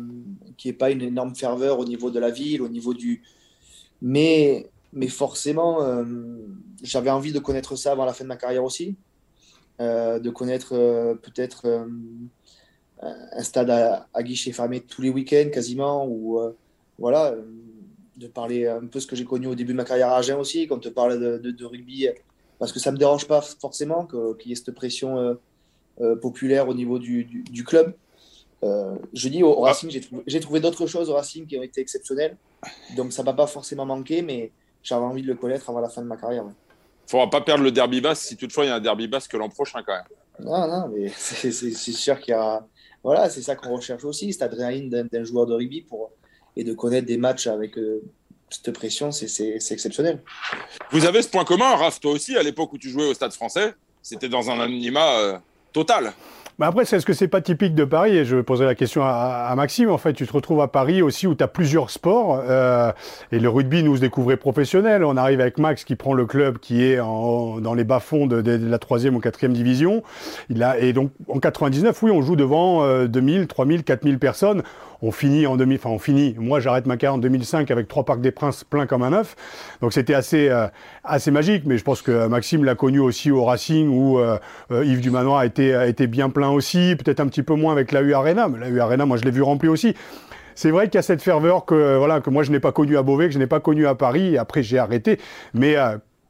qu'il 0.58 0.70
n'y 0.70 0.76
ait 0.76 0.78
pas 0.78 0.92
une 0.92 1.02
énorme 1.02 1.36
ferveur 1.36 1.80
au 1.80 1.86
niveau 1.86 2.12
de 2.12 2.20
la 2.20 2.30
ville, 2.30 2.62
au 2.62 2.70
niveau 2.70 2.94
du. 2.94 3.24
Mais, 4.02 4.70
forcément, 5.10 5.84
euh, 5.84 6.04
j'avais 6.84 7.10
envie 7.10 7.32
de 7.32 7.40
connaître 7.40 7.76
ça 7.76 7.94
avant 7.94 8.06
la 8.06 8.14
fin 8.14 8.24
de 8.24 8.30
ma 8.30 8.38
carrière 8.38 8.64
aussi, 8.64 8.96
euh, 9.82 10.20
de 10.20 10.30
connaître 10.30 10.70
peut-être 11.24 11.88
un 13.02 13.44
stade 13.44 13.70
à, 13.70 14.24
guichet 14.24 14.52
fermé 14.52 14.82
tous 14.82 15.02
les 15.02 15.10
week-ends 15.10 15.50
quasiment, 15.52 16.06
ou 16.06 16.40
euh, 16.40 16.56
voilà, 17.00 17.32
euh, 17.32 17.42
de 18.18 18.28
parler 18.28 18.68
un 18.68 18.86
peu 18.86 19.00
ce 19.00 19.08
que 19.08 19.16
j'ai 19.16 19.26
connu 19.26 19.48
au 19.48 19.56
début 19.56 19.72
de 19.72 19.78
ma 19.78 19.86
carrière 19.86 20.10
à 20.10 20.18
Agen 20.18 20.38
aussi, 20.38 20.68
quand 20.68 20.76
on 20.76 20.80
te 20.80 20.90
parle 20.90 21.20
de, 21.20 21.66
rugby, 21.66 22.08
parce 22.60 22.72
que 22.72 22.80
ça 22.80 22.92
ne 22.92 22.96
me 22.96 23.00
dérange 23.00 23.28
pas 23.28 23.42
forcément 23.42 24.06
qu'il 24.06 24.50
y 24.50 24.52
ait 24.52 24.56
cette 24.56 24.76
pression 24.76 25.38
euh, 26.02 26.16
populaire 26.16 26.68
au 26.68 26.74
niveau 26.74 26.98
du, 26.98 27.64
club. 27.66 27.94
Je 29.14 29.30
dis 29.30 29.44
au, 29.44 29.62
Racing, 29.62 29.90
j'ai 29.90 30.02
trouvé, 30.02 30.40
trouvé 30.40 30.60
d'autres 30.60 30.88
choses 30.88 31.10
au 31.10 31.14
Racing 31.14 31.46
qui 31.46 31.58
ont 31.58 31.64
été 31.64 31.82
exceptionnelles, 31.82 32.38
donc 32.96 33.14
ça 33.14 33.22
ne 33.22 33.26
va 33.26 33.34
pas 33.34 33.48
forcément 33.48 33.86
manquer, 33.86 34.22
mais 34.22 34.52
j'avais 34.84 35.06
envie 35.06 35.22
de 35.22 35.28
le 35.28 35.36
connaître 35.36 35.70
avant 35.70 35.80
la 35.80 35.90
fin 35.90 36.02
de 36.02 36.08
ma 36.08 36.18
carrière. 36.18 36.44
Il 36.44 36.48
ne 36.48 37.10
faudra 37.10 37.30
pas 37.30 37.42
perdre 37.42 37.64
le 37.64 37.72
derby 37.72 38.02
basse 38.02 38.22
si 38.22 38.38
toutefois 38.38 38.66
il 38.66 38.68
y 38.70 38.72
a 38.72 38.76
un 38.76 38.80
derby 38.80 39.08
basse 39.08 39.28
que 39.28 39.38
l'an 39.38 39.50
prochain 39.50 39.82
quand 39.86 39.94
même. 39.94 40.04
Non, 40.40 40.68
non, 40.68 40.88
mais 40.94 41.10
c'est 41.16 41.72
sûr 41.74 42.20
qu'il 42.20 42.34
y 42.34 42.38
aura, 42.38 42.68
voilà, 43.04 43.30
c'est 43.30 43.42
ça 43.42 43.56
qu'on 43.56 43.76
recherche 43.76 44.04
aussi, 44.04 44.32
cette 44.32 44.44
adrénaline 44.44 44.90
d'un 44.90 45.24
joueur 45.24 45.46
de 45.46 45.54
rugby 45.54 45.82
pour, 45.82 46.12
et 46.56 46.64
de 46.64 46.74
connaître 46.74 47.08
des 47.08 47.18
matchs 47.18 47.48
avec 47.48 47.78
euh, 47.78 48.02
cette 48.50 48.72
pression, 48.72 49.12
c'est 49.12 49.58
exceptionnel. 49.72 50.22
Vous 50.92 51.06
avez 51.06 51.22
ce 51.22 51.30
point 51.30 51.44
commun, 51.44 51.76
Raph, 51.76 52.00
toi 52.00 52.12
aussi, 52.12 52.38
à 52.38 52.44
l'époque 52.44 52.72
où 52.74 52.78
tu 52.78 52.90
jouais 52.90 53.06
au 53.06 53.14
Stade 53.14 53.34
français, 53.34 53.74
c'était 54.02 54.30
dans 54.30 54.50
un 54.50 54.60
anonymat 54.60 55.20
euh, 55.20 55.38
total. 55.72 56.14
Mais 56.60 56.66
après, 56.66 56.84
est-ce 56.84 57.06
que 57.06 57.14
c'est 57.14 57.28
pas 57.28 57.42
typique 57.42 57.74
de 57.76 57.84
Paris 57.84 58.18
Et 58.18 58.26
je 58.26 58.38
poserai 58.38 58.66
la 58.66 58.76
question 58.76 59.02
à, 59.04 59.52
Maxime. 59.56 59.90
En 59.90 59.98
fait, 59.98 60.14
tu 60.14 60.28
te 60.28 60.34
retrouves 60.34 60.62
à 60.62 60.68
Paris 60.68 61.02
aussi 61.02 61.26
où 61.28 61.36
tu 61.36 61.44
as 61.44 61.48
plusieurs 61.48 61.90
sports. 61.90 62.42
Euh, 62.48 62.92
et 63.32 63.40
le 63.40 63.50
rugby 63.50 63.84
nous 63.84 63.96
se 63.96 64.02
découvrait 64.02 64.38
professionnel. 64.38 65.04
On 65.04 65.18
arrive 65.18 65.42
avec 65.42 65.58
Max 65.58 65.84
qui 65.84 65.96
prend 65.96 66.14
le 66.14 66.26
club 66.26 66.60
qui 66.60 66.84
est 66.84 67.00
en, 67.00 67.60
dans 67.60 67.74
les 67.74 67.84
bas-fonds 67.84 68.28
de, 68.28 68.42
de, 68.42 68.60
la 68.64 68.78
troisième 68.78 69.16
ou 69.16 69.20
quatrième 69.20 69.54
division. 69.54 70.04
Il 70.50 70.62
a, 70.64 70.78
et 70.80 70.94
donc 70.94 71.12
en 71.28 71.40
99, 71.40 72.02
oui, 72.04 72.12
on 72.12 72.22
joue 72.22 72.36
devant 72.36 72.84
euh, 72.84 73.08
2000, 73.08 73.48
3000, 73.48 73.84
4000 73.84 74.20
personnes. 74.20 74.64
On 75.06 75.12
finit 75.12 75.46
en 75.48 75.58
demi, 75.58 75.76
enfin 75.76 75.90
on 75.90 76.00
finit. 76.00 76.34
Moi, 76.40 76.62
j'arrête 76.62 76.86
ma 76.86 76.96
carrière 76.96 77.16
en 77.16 77.18
2005 77.18 77.70
avec 77.72 77.90
trois 77.90 78.06
parcs 78.06 78.22
des 78.22 78.32
Princes 78.32 78.64
pleins 78.64 78.88
comme 78.88 79.04
un 79.04 79.12
œuf. 79.12 79.36
Donc 79.82 79.92
c'était 79.92 80.14
assez 80.14 80.48
euh, 80.48 80.68
assez 81.04 81.30
magique. 81.30 81.64
Mais 81.66 81.78
je 81.78 81.84
pense 81.84 82.02
que 82.02 82.28
Maxime 82.28 82.64
l'a 82.64 82.76
connu 82.76 83.00
aussi 83.00 83.30
au 83.30 83.44
Racing 83.44 83.90
où 83.90 84.18
euh, 84.18 84.40
euh, 84.72 84.86
Yves 84.86 85.02
Dumanoir 85.02 85.40
a 85.40 85.46
été 85.46 86.08
bien 86.08 86.30
plein 86.30 86.52
aussi. 86.52 86.96
Peut-être 86.96 87.20
un 87.20 87.28
petit 87.28 87.44
peu 87.44 87.54
moins 87.54 87.74
avec 87.74 87.92
la 87.92 88.02
U 88.02 88.14
Arena. 88.14 88.48
Mais 88.48 88.60
la 88.60 88.70
U 88.70 88.80
Arena, 88.80 89.06
moi, 89.06 89.18
je 89.18 89.24
l'ai 89.24 89.32
vu 89.32 89.42
rempli 89.42 89.68
aussi 89.68 89.94
c'est 90.56 90.70
vrai 90.70 90.86
qu'il 90.86 90.96
y 90.96 91.00
a 91.00 91.02
cette 91.02 91.24
ferveur 91.24 91.66
que 91.66 91.98
voilà 91.98 92.22
que 92.22 92.30
moi 92.30 92.44
je 92.44 92.52
n'ai 92.52 92.60
pas 92.60 92.72
connu 92.72 92.96
à 92.96 93.02
Beauvais, 93.02 93.26
que 93.26 93.34
je 93.34 93.40
n'ai 93.40 93.48
pas 93.48 93.60
connu 93.60 93.88
à 93.88 93.96
Paris. 93.96 94.38
Après 94.38 94.62
j'ai 94.62 94.78
arrêté. 94.78 95.20
Mais 95.56 95.76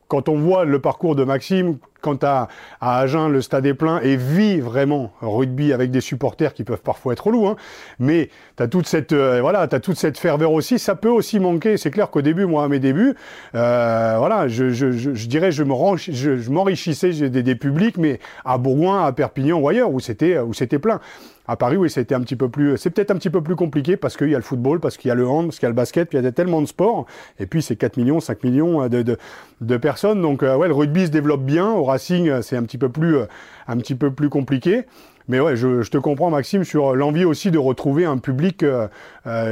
quand 0.07 0.29
on 0.29 0.37
voit 0.37 0.63
le 0.63 0.79
parcours 0.79 1.17
de 1.17 1.25
Maxime, 1.25 1.77
quand 2.03 2.23
à, 2.23 2.49
à 2.81 2.99
Agen, 2.99 3.29
le 3.29 3.41
stade 3.41 3.65
est 3.65 3.73
plein 3.73 3.99
et 4.01 4.15
vit 4.15 4.59
vraiment 4.59 5.11
rugby 5.21 5.73
avec 5.73 5.89
des 5.89 6.01
supporters 6.01 6.53
qui 6.53 6.63
peuvent 6.63 6.81
parfois 6.81 7.13
être 7.13 7.27
relous, 7.27 7.47
hein, 7.47 7.55
mais 7.97 8.29
tu 8.57 8.63
as 8.63 8.67
toute 8.67 8.85
cette 8.87 9.13
euh, 9.13 9.39
voilà, 9.41 9.61
as 9.61 9.79
toute 9.79 9.97
cette 9.97 10.19
ferveur 10.19 10.51
aussi. 10.51 10.77
Ça 10.77 10.95
peut 10.95 11.09
aussi 11.09 11.39
manquer. 11.39 11.77
C'est 11.77 11.91
clair 11.91 12.09
qu'au 12.09 12.21
début, 12.21 12.45
moi, 12.45 12.65
à 12.65 12.67
mes 12.67 12.79
débuts, 12.79 13.15
euh, 13.55 14.15
voilà, 14.17 14.47
je, 14.47 14.69
je, 14.69 14.91
je, 14.91 15.13
je, 15.13 15.27
dirais, 15.27 15.51
je 15.51 15.63
m'enrichissais 15.63 17.29
des, 17.29 17.43
des 17.43 17.55
publics, 17.55 17.97
mais 17.97 18.19
à 18.45 18.57
Bourgoin, 18.57 19.05
à 19.05 19.11
Perpignan 19.13 19.59
ou 19.59 19.69
ailleurs, 19.69 19.91
où 19.91 19.99
c'était 19.99 20.37
où 20.39 20.53
c'était 20.53 20.79
plein. 20.79 20.99
À 21.45 21.57
Paris, 21.57 21.75
oui, 21.75 21.89
c'était 21.89 22.15
un 22.15 22.21
petit 22.21 22.37
peu 22.37 22.47
plus, 22.47 22.77
c'est 22.77 22.89
peut-être 22.89 23.11
un 23.11 23.15
petit 23.15 23.29
peu 23.29 23.41
plus 23.41 23.57
compliqué 23.57 23.97
parce 23.97 24.15
qu'il 24.15 24.29
y 24.29 24.35
a 24.35 24.37
le 24.37 24.43
football, 24.43 24.79
parce 24.79 24.95
qu'il 24.95 25.09
y 25.09 25.11
a 25.11 25.15
le 25.15 25.27
hand, 25.27 25.47
parce 25.47 25.59
qu'il 25.59 25.65
y 25.65 25.67
a 25.67 25.71
le 25.71 25.75
basket, 25.75 26.07
puis 26.07 26.17
il 26.17 26.23
y 26.23 26.27
a 26.27 26.31
tellement 26.31 26.61
de 26.61 26.67
sports. 26.67 27.05
Et 27.37 27.45
puis 27.47 27.61
c'est 27.61 27.75
4 27.75 27.97
millions, 27.97 28.21
5 28.21 28.43
millions 28.45 28.87
de, 28.87 29.01
de, 29.01 29.17
de 29.59 29.77
personnes. 29.77 30.21
Donc 30.21 30.41
euh, 30.41 30.55
ouais, 30.55 30.69
le 30.69 30.73
rugby 30.73 31.05
se 31.05 31.11
développe 31.11 31.43
bien. 31.43 31.69
Racing, 31.93 32.29
euh, 32.29 32.41
c'est 32.41 32.57
un 32.57 32.63
petit 32.63 32.77
peu 32.77 32.89
plus, 32.89 33.17
euh, 33.17 33.25
un 33.67 33.77
petit 33.77 33.95
peu 33.95 34.11
plus 34.11 34.29
compliqué. 34.29 34.83
Mais 35.27 35.39
ouais, 35.39 35.55
je, 35.55 35.81
je, 35.81 35.89
te 35.89 35.97
comprends, 35.97 36.29
Maxime, 36.29 36.63
sur 36.63 36.95
l'envie 36.95 37.23
aussi 37.23 37.49
de 37.49 37.57
retrouver 37.57 38.05
un 38.05 38.17
public 38.17 38.61
euh, 38.63 38.87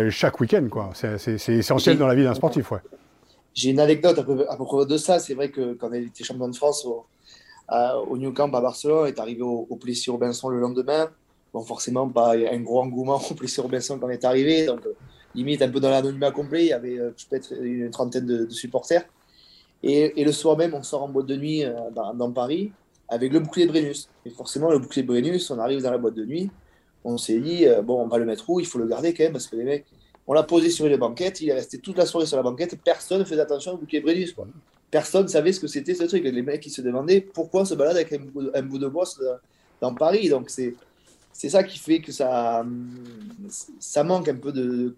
chaque 0.10 0.39
week-end. 0.41 0.67
C'est, 0.93 1.50
essentiel 1.50 1.98
dans 1.98 2.07
la 2.07 2.15
vie 2.15 2.24
d'un 2.24 2.33
sportif. 2.33 2.71
Ouais. 2.71 2.79
J'ai 3.53 3.69
une 3.69 3.79
anecdote 3.79 4.19
à, 4.19 4.24
peu, 4.24 4.45
à 4.50 4.55
propos 4.55 4.86
de 4.86 4.98
ça. 4.98 5.19
C'est 5.19 5.33
vrai 5.33 5.50
que 5.50 5.74
quand 5.74 5.91
elle 5.93 6.03
était 6.03 6.25
champion 6.25 6.50
de 6.50 6.55
France 6.55 6.86
au, 6.86 7.05
au 8.10 8.17
New 8.17 8.33
Camp 8.33 8.53
à 8.53 8.60
Barcelone, 8.60 9.07
est 9.07 9.17
arrivé 9.17 9.43
au, 9.43 9.65
au 9.69 9.75
Plessis-Robinson 9.77 10.50
le 10.50 10.60
lendemain 10.60 11.10
bon, 11.53 11.62
forcément, 11.62 12.07
pas 12.10 12.33
un 12.36 12.60
gros 12.60 12.81
engouement 12.81 13.21
au 13.29 13.33
Plessis 13.33 13.62
Robinson 13.62 13.98
quand 14.00 14.07
on 14.07 14.10
est 14.10 14.25
arrivé. 14.25 14.65
Donc, 14.65 14.86
euh, 14.86 14.93
limite, 15.36 15.62
un 15.62 15.69
peu 15.69 15.79
dans 15.79 15.89
l'anonymat 15.89 16.31
complet. 16.31 16.63
Il 16.63 16.69
y 16.69 16.74
avait 16.74 16.98
euh, 16.98 17.12
peut-être 17.29 17.53
une 17.62 17.89
trentaine 17.91 18.25
de, 18.25 18.45
de 18.45 18.51
supporters. 18.51 19.05
Et, 19.83 20.23
le 20.23 20.31
soir 20.31 20.57
même, 20.57 20.73
on 20.73 20.83
sort 20.83 21.03
en 21.03 21.09
boîte 21.09 21.25
de 21.25 21.35
nuit 21.35 21.63
euh, 21.63 21.73
dans, 21.93 22.31
Paris 22.31 22.71
avec 23.09 23.33
le 23.33 23.39
bouclier 23.39 23.65
Brennus. 23.65 24.09
Et 24.25 24.29
forcément, 24.29 24.71
le 24.71 24.79
bouclier 24.79 25.03
Brennus, 25.03 25.50
on 25.51 25.59
arrive 25.59 25.81
dans 25.81 25.91
la 25.91 25.97
boîte 25.97 26.15
de 26.15 26.25
nuit. 26.25 26.50
On 27.03 27.17
s'est 27.17 27.39
dit, 27.39 27.65
bon, 27.83 28.03
on 28.03 28.07
va 28.07 28.19
le 28.19 28.25
mettre 28.25 28.47
où? 28.50 28.59
Il 28.59 28.65
faut 28.65 28.77
le 28.77 28.85
garder 28.85 29.13
quand 29.13 29.23
même 29.23 29.31
parce 29.31 29.47
que 29.47 29.55
les 29.55 29.63
mecs, 29.63 29.85
on 30.27 30.33
l'a 30.33 30.43
posé 30.43 30.69
sur 30.69 30.85
une 30.85 30.95
banquette. 30.97 31.41
Il 31.41 31.50
est 31.50 31.53
resté 31.53 31.79
toute 31.79 31.97
la 31.97 32.05
soirée 32.05 32.27
sur 32.27 32.38
la 32.38 32.43
banquette. 32.43 32.77
Personne 32.83 33.19
ne 33.19 33.25
faisait 33.25 33.41
attention 33.41 33.73
au 33.73 33.77
bouclier 33.77 34.01
Brennus. 34.01 34.35
Personne 34.91 35.23
ne 35.23 35.27
savait 35.27 35.51
ce 35.51 35.59
que 35.59 35.67
c'était 35.67 35.95
ce 35.95 36.03
truc. 36.03 36.23
Les 36.23 36.41
mecs, 36.41 36.65
ils 36.65 36.69
se 36.69 36.81
demandaient 36.81 37.21
pourquoi 37.21 37.61
on 37.61 37.65
se 37.65 37.73
balade 37.73 37.95
avec 37.95 38.13
un 38.13 38.19
bout 38.19 38.43
de, 38.43 38.51
un 38.53 38.61
bois 38.61 39.05
dans 39.81 39.95
Paris. 39.95 40.29
Donc, 40.29 40.50
c'est 40.50 40.75
c'est 41.33 41.50
ça 41.50 41.63
qui 41.63 41.79
fait 41.79 42.01
que 42.01 42.11
ça, 42.11 42.65
ça 43.79 44.03
manque 44.03 44.27
un 44.27 44.35
peu 44.35 44.51
de. 44.51 44.95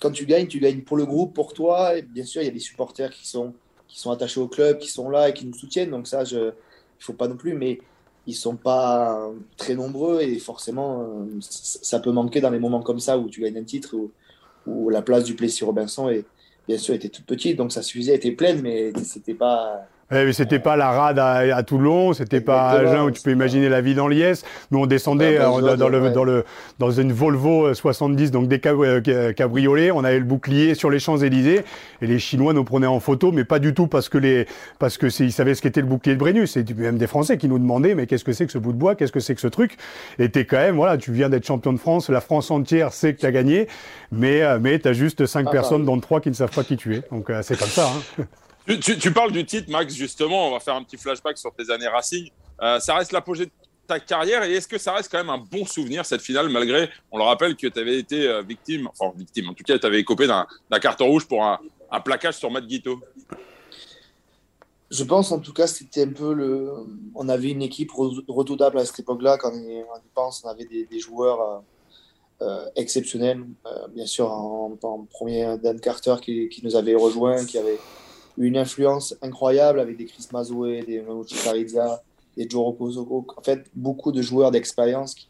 Quand 0.00 0.10
tu 0.10 0.26
gagnes, 0.26 0.46
tu 0.46 0.60
gagnes 0.60 0.82
pour 0.82 0.96
le 0.96 1.06
groupe, 1.06 1.34
pour 1.34 1.52
toi. 1.52 1.96
Et 1.98 2.02
bien 2.02 2.24
sûr, 2.24 2.42
il 2.42 2.46
y 2.46 2.48
a 2.48 2.52
des 2.52 2.58
supporters 2.58 3.10
qui 3.10 3.28
sont, 3.28 3.54
qui 3.88 3.98
sont 3.98 4.10
attachés 4.10 4.40
au 4.40 4.48
club, 4.48 4.78
qui 4.78 4.88
sont 4.88 5.08
là 5.08 5.28
et 5.28 5.34
qui 5.34 5.46
nous 5.46 5.54
soutiennent. 5.54 5.90
Donc, 5.90 6.06
ça, 6.06 6.22
il 6.24 6.36
ne 6.38 6.52
faut 6.98 7.12
pas 7.12 7.28
non 7.28 7.36
plus. 7.36 7.54
Mais 7.54 7.80
ils 8.26 8.34
sont 8.34 8.56
pas 8.56 9.30
très 9.56 9.74
nombreux 9.74 10.20
et 10.20 10.38
forcément, 10.38 11.06
ça 11.40 12.00
peut 12.00 12.10
manquer 12.10 12.40
dans 12.40 12.50
les 12.50 12.58
moments 12.58 12.82
comme 12.82 12.98
ça 12.98 13.18
où 13.18 13.28
tu 13.28 13.40
gagnes 13.40 13.58
un 13.58 13.64
titre, 13.64 13.94
où, 13.94 14.10
où 14.66 14.90
la 14.90 15.02
place 15.02 15.24
du 15.24 15.34
Plessis 15.34 15.64
Robinson 15.64 16.08
est, 16.08 16.24
bien 16.66 16.78
sûr, 16.78 16.94
était 16.94 17.08
toute 17.08 17.26
petite. 17.26 17.56
Donc, 17.56 17.72
ça 17.72 17.82
suffisait, 17.82 18.14
était 18.16 18.32
pleine, 18.32 18.62
mais 18.62 18.92
c'était 19.04 19.34
pas 19.34 19.86
eh, 20.12 20.24
mais 20.24 20.32
c'était 20.32 20.60
pas 20.60 20.76
la 20.76 20.90
rade 20.90 21.18
à, 21.18 21.56
à 21.56 21.62
Toulon, 21.64 22.12
c'était 22.12 22.40
pas 22.40 22.68
à 22.70 22.78
Agen 22.78 23.06
où 23.06 23.10
tu 23.10 23.20
peux 23.22 23.32
imaginer 23.32 23.68
la 23.68 23.80
vie 23.80 23.96
dans 23.96 24.06
l'IS. 24.06 24.44
Nous, 24.70 24.78
on 24.78 24.86
descendait 24.86 25.36
euh, 25.36 25.42
dans, 25.42 25.76
dans, 25.76 25.88
le, 25.88 26.10
dans, 26.10 26.22
le, 26.22 26.44
dans 26.78 26.92
une 26.92 27.12
Volvo 27.12 27.74
70, 27.74 28.30
donc 28.30 28.46
des 28.46 28.60
euh, 28.64 29.32
cabriolets. 29.32 29.90
On 29.90 30.04
avait 30.04 30.20
le 30.20 30.24
bouclier 30.24 30.76
sur 30.76 30.90
les 30.90 31.00
Champs-Élysées 31.00 31.62
et 32.02 32.06
les 32.06 32.20
Chinois 32.20 32.52
nous 32.52 32.62
prenaient 32.62 32.86
en 32.86 33.00
photo, 33.00 33.32
mais 33.32 33.44
pas 33.44 33.58
du 33.58 33.74
tout 33.74 33.88
parce 33.88 34.08
que 34.08 34.18
les, 34.18 34.46
parce 34.78 34.96
que 34.96 35.06
ils 35.22 35.32
savaient 35.32 35.56
ce 35.56 35.62
qu'était 35.62 35.80
le 35.80 35.88
bouclier 35.88 36.14
de 36.14 36.20
Brennus. 36.20 36.52
C'est 36.52 36.70
même 36.76 36.98
des 36.98 37.08
Français 37.08 37.36
qui 37.36 37.48
nous 37.48 37.58
demandaient, 37.58 37.96
mais 37.96 38.06
qu'est-ce 38.06 38.24
que 38.24 38.32
c'est 38.32 38.46
que 38.46 38.52
ce 38.52 38.58
bout 38.58 38.72
de 38.72 38.78
bois? 38.78 38.94
Qu'est-ce 38.94 39.12
que 39.12 39.20
c'est 39.20 39.34
que 39.34 39.40
ce 39.40 39.48
truc? 39.48 39.76
Et 40.20 40.28
t'es 40.28 40.44
quand 40.44 40.58
même, 40.58 40.76
voilà, 40.76 40.98
tu 40.98 41.10
viens 41.10 41.28
d'être 41.28 41.46
champion 41.46 41.72
de 41.72 41.78
France, 41.78 42.10
la 42.10 42.20
France 42.20 42.52
entière 42.52 42.92
sait 42.92 43.14
que 43.14 43.22
t'as 43.22 43.32
gagné, 43.32 43.66
mais, 44.12 44.42
euh, 44.42 44.58
mais 44.60 44.78
t'as 44.78 44.92
juste 44.92 45.26
cinq 45.26 45.46
ah, 45.48 45.50
personnes, 45.50 45.84
dont 45.84 45.98
trois 45.98 46.20
qui 46.20 46.28
ne 46.28 46.34
savent 46.34 46.54
pas 46.54 46.62
qui 46.62 46.76
tu 46.76 46.94
es. 46.94 47.02
Donc, 47.10 47.30
c'est 47.42 47.58
comme 47.58 47.68
ça, 47.68 47.90
hein. 48.20 48.24
Tu, 48.66 49.12
parles 49.12 49.30
du 49.30 49.44
titre, 49.44 49.70
Max, 49.70 49.94
justement. 49.94 50.48
On 50.48 50.50
va 50.52 50.60
faire 50.60 50.74
un 50.74 50.82
petit 50.82 50.96
flashback 50.96 51.38
sur 51.38 51.54
tes 51.54 51.70
années 51.70 51.86
Racing. 51.86 52.30
Euh, 52.60 52.80
ça 52.80 52.96
reste 52.96 53.12
l'apogée 53.12 53.46
de 53.46 53.50
ta 53.86 54.00
carrière 54.00 54.42
et 54.42 54.54
est-ce 54.54 54.66
que 54.66 54.78
ça 54.78 54.92
reste 54.92 55.10
quand 55.10 55.18
même 55.18 55.30
un 55.30 55.38
bon 55.38 55.64
souvenir, 55.64 56.04
cette 56.04 56.20
finale, 56.20 56.48
malgré, 56.48 56.90
on 57.12 57.18
le 57.18 57.22
rappelle, 57.22 57.54
que 57.54 57.68
tu 57.68 57.78
avais 57.78 57.98
été 57.98 58.26
euh, 58.26 58.42
victime, 58.42 58.88
enfin 58.88 59.16
victime, 59.16 59.50
en 59.50 59.54
tout 59.54 59.62
cas, 59.62 59.78
tu 59.78 59.86
avais 59.86 60.00
écopé 60.00 60.26
d'un 60.26 60.80
carton 60.80 61.06
rouge 61.06 61.28
pour 61.28 61.44
un, 61.44 61.60
un, 61.92 62.00
plaquage 62.00 62.38
sur 62.38 62.50
Matt 62.50 62.66
Guito? 62.66 62.98
Je 64.90 65.04
pense, 65.04 65.30
en 65.30 65.38
tout 65.38 65.52
cas, 65.52 65.68
c'était 65.68 66.02
un 66.02 66.12
peu 66.12 66.32
le. 66.32 66.72
On 67.14 67.28
avait 67.28 67.50
une 67.50 67.62
équipe 67.62 67.92
redoutable 67.92 68.78
à 68.78 68.84
cette 68.84 69.00
époque-là. 69.00 69.36
Quand 69.36 69.52
on 69.52 69.58
y 69.58 69.84
pense, 70.14 70.42
on 70.44 70.48
avait 70.48 70.64
des, 70.64 70.98
joueurs. 70.98 71.62
Euh, 72.42 72.66
exceptionnels. 72.76 73.46
Bien 73.94 74.04
sûr, 74.04 74.30
en, 74.30 74.76
en, 74.82 75.06
premier, 75.10 75.56
Dan 75.56 75.80
Carter 75.80 76.16
qui, 76.20 76.50
qui, 76.50 76.62
nous 76.62 76.76
avait 76.76 76.94
rejoint, 76.94 77.46
qui 77.46 77.56
avait 77.56 77.78
une 78.38 78.56
influence 78.56 79.16
incroyable 79.22 79.80
avec 79.80 79.96
des 79.96 80.04
Chris 80.04 80.26
Mazoé, 80.32 80.82
des 80.82 81.00
Mauchi 81.00 81.36
Carizza, 81.42 82.02
des 82.36 82.48
Joro 82.48 82.72
Kozoko. 82.72 83.26
En 83.36 83.42
fait, 83.42 83.64
beaucoup 83.74 84.12
de 84.12 84.22
joueurs 84.22 84.50
d'expérience 84.50 85.14
qui, 85.14 85.28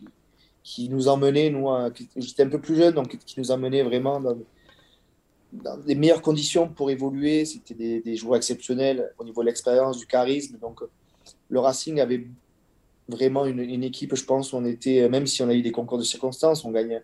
qui 0.62 0.88
nous 0.88 1.08
emmenaient, 1.08 1.50
nous, 1.50 1.68
j'étais 2.16 2.42
un 2.42 2.48
peu 2.48 2.60
plus 2.60 2.76
jeune, 2.76 2.94
donc 2.94 3.16
qui 3.18 3.38
nous 3.38 3.50
emmenaient 3.50 3.82
vraiment 3.82 4.20
dans, 4.20 4.36
dans 5.52 5.78
les 5.86 5.94
meilleures 5.94 6.22
conditions 6.22 6.68
pour 6.68 6.90
évoluer. 6.90 7.44
C'était 7.44 8.00
des, 8.00 8.16
joueurs 8.16 8.36
exceptionnels 8.36 9.12
au 9.18 9.24
niveau 9.24 9.42
de 9.42 9.46
l'expérience, 9.46 9.98
du 9.98 10.06
charisme. 10.06 10.58
Donc, 10.58 10.80
le 11.48 11.60
Racing 11.60 12.00
avait 12.00 12.26
vraiment 13.08 13.46
une, 13.46 13.60
une, 13.60 13.84
équipe, 13.84 14.16
je 14.16 14.24
pense, 14.24 14.52
où 14.52 14.56
on 14.56 14.64
était, 14.64 15.08
même 15.08 15.26
si 15.28 15.42
on 15.42 15.48
a 15.48 15.54
eu 15.54 15.62
des 15.62 15.70
concours 15.70 15.98
de 15.98 16.02
circonstances, 16.02 16.64
on 16.64 16.72
gagnait 16.72 17.02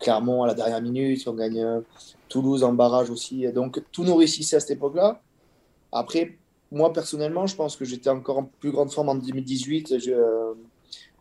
Clermont 0.00 0.42
à 0.42 0.48
la 0.48 0.54
dernière 0.54 0.82
minute, 0.82 1.22
on 1.28 1.34
gagne 1.34 1.64
Toulouse 2.28 2.64
en 2.64 2.72
barrage 2.72 3.10
aussi. 3.10 3.46
Donc, 3.52 3.80
tout 3.92 4.02
nous 4.02 4.16
réussissait 4.16 4.56
à 4.56 4.60
cette 4.60 4.72
époque-là. 4.72 5.22
Après, 5.94 6.36
moi 6.72 6.92
personnellement, 6.92 7.46
je 7.46 7.54
pense 7.54 7.76
que 7.76 7.84
j'étais 7.84 8.10
encore 8.10 8.38
en 8.38 8.44
plus 8.44 8.72
grande 8.72 8.92
forme 8.92 9.08
en 9.08 9.14
2018 9.14 9.98
je, 10.00 10.10
euh, 10.10 10.52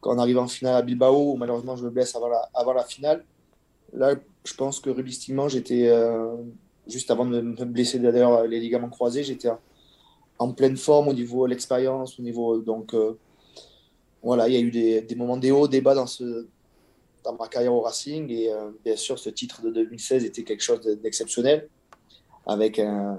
quand 0.01 0.15
on 0.15 0.17
arrive 0.19 0.39
en 0.39 0.47
finale 0.47 0.75
à 0.75 0.81
Bilbao, 0.81 1.33
où 1.33 1.37
malheureusement 1.37 1.75
je 1.75 1.85
me 1.85 1.91
blesse 1.91 2.15
avant 2.15 2.73
la, 2.73 2.83
finale. 2.83 3.23
Là, 3.93 4.15
je 4.43 4.53
pense 4.55 4.79
que 4.79 4.89
rubistiquement, 4.89 5.47
j'étais 5.47 5.87
euh, 5.89 6.35
juste 6.87 7.11
avant 7.11 7.25
de 7.25 7.39
me 7.39 7.65
blesser 7.65 7.99
d'ailleurs 7.99 8.47
les 8.47 8.59
ligaments 8.59 8.89
croisés, 8.89 9.23
j'étais 9.23 9.49
en 10.39 10.51
pleine 10.51 10.75
forme 10.75 11.09
au 11.09 11.13
niveau 11.13 11.45
de 11.45 11.51
l'expérience, 11.51 12.19
au 12.19 12.23
niveau 12.23 12.57
donc 12.57 12.95
euh, 12.95 13.13
voilà, 14.23 14.49
il 14.49 14.55
y 14.55 14.57
a 14.57 14.59
eu 14.59 14.71
des, 14.71 15.15
moments 15.15 15.37
des 15.37 15.51
hauts, 15.51 15.67
des 15.67 15.81
bas 15.81 15.93
dans 15.93 16.07
ma 17.39 17.47
carrière 17.47 17.73
au 17.73 17.81
Racing 17.81 18.29
et 18.31 18.49
bien 18.83 18.95
sûr 18.95 19.19
ce 19.19 19.29
titre 19.29 19.61
de 19.61 19.69
2016 19.69 20.25
était 20.25 20.43
quelque 20.43 20.63
chose 20.63 20.81
d'exceptionnel 20.81 21.69
avec 22.45 22.79
un... 22.79 23.17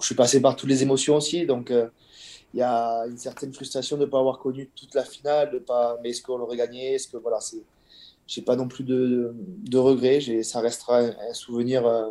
je 0.00 0.04
suis 0.04 0.14
passé 0.14 0.40
par 0.40 0.56
toutes 0.56 0.68
les 0.68 0.82
émotions 0.82 1.16
aussi, 1.16 1.46
donc 1.46 1.70
euh, 1.70 1.88
il 2.52 2.58
y 2.58 2.62
a 2.62 3.04
une 3.06 3.18
certaine 3.18 3.52
frustration 3.52 3.96
de 3.96 4.02
ne 4.02 4.06
pas 4.06 4.18
avoir 4.18 4.38
connu 4.38 4.68
toute 4.74 4.94
la 4.94 5.04
finale, 5.04 5.50
de 5.52 5.58
pas, 5.58 5.98
mais 6.02 6.10
est-ce 6.10 6.22
qu'on 6.22 6.38
l'aurait 6.38 6.56
gagné, 6.56 6.94
est-ce 6.94 7.08
que 7.08 7.16
voilà, 7.16 7.40
c'est, 7.40 7.62
j'ai 8.26 8.42
pas 8.42 8.56
non 8.56 8.68
plus 8.68 8.84
de, 8.84 9.34
de 9.34 9.78
regrets, 9.78 10.20
ça 10.42 10.60
restera 10.60 11.00
un, 11.00 11.34
souvenir, 11.34 11.86
euh, 11.86 12.10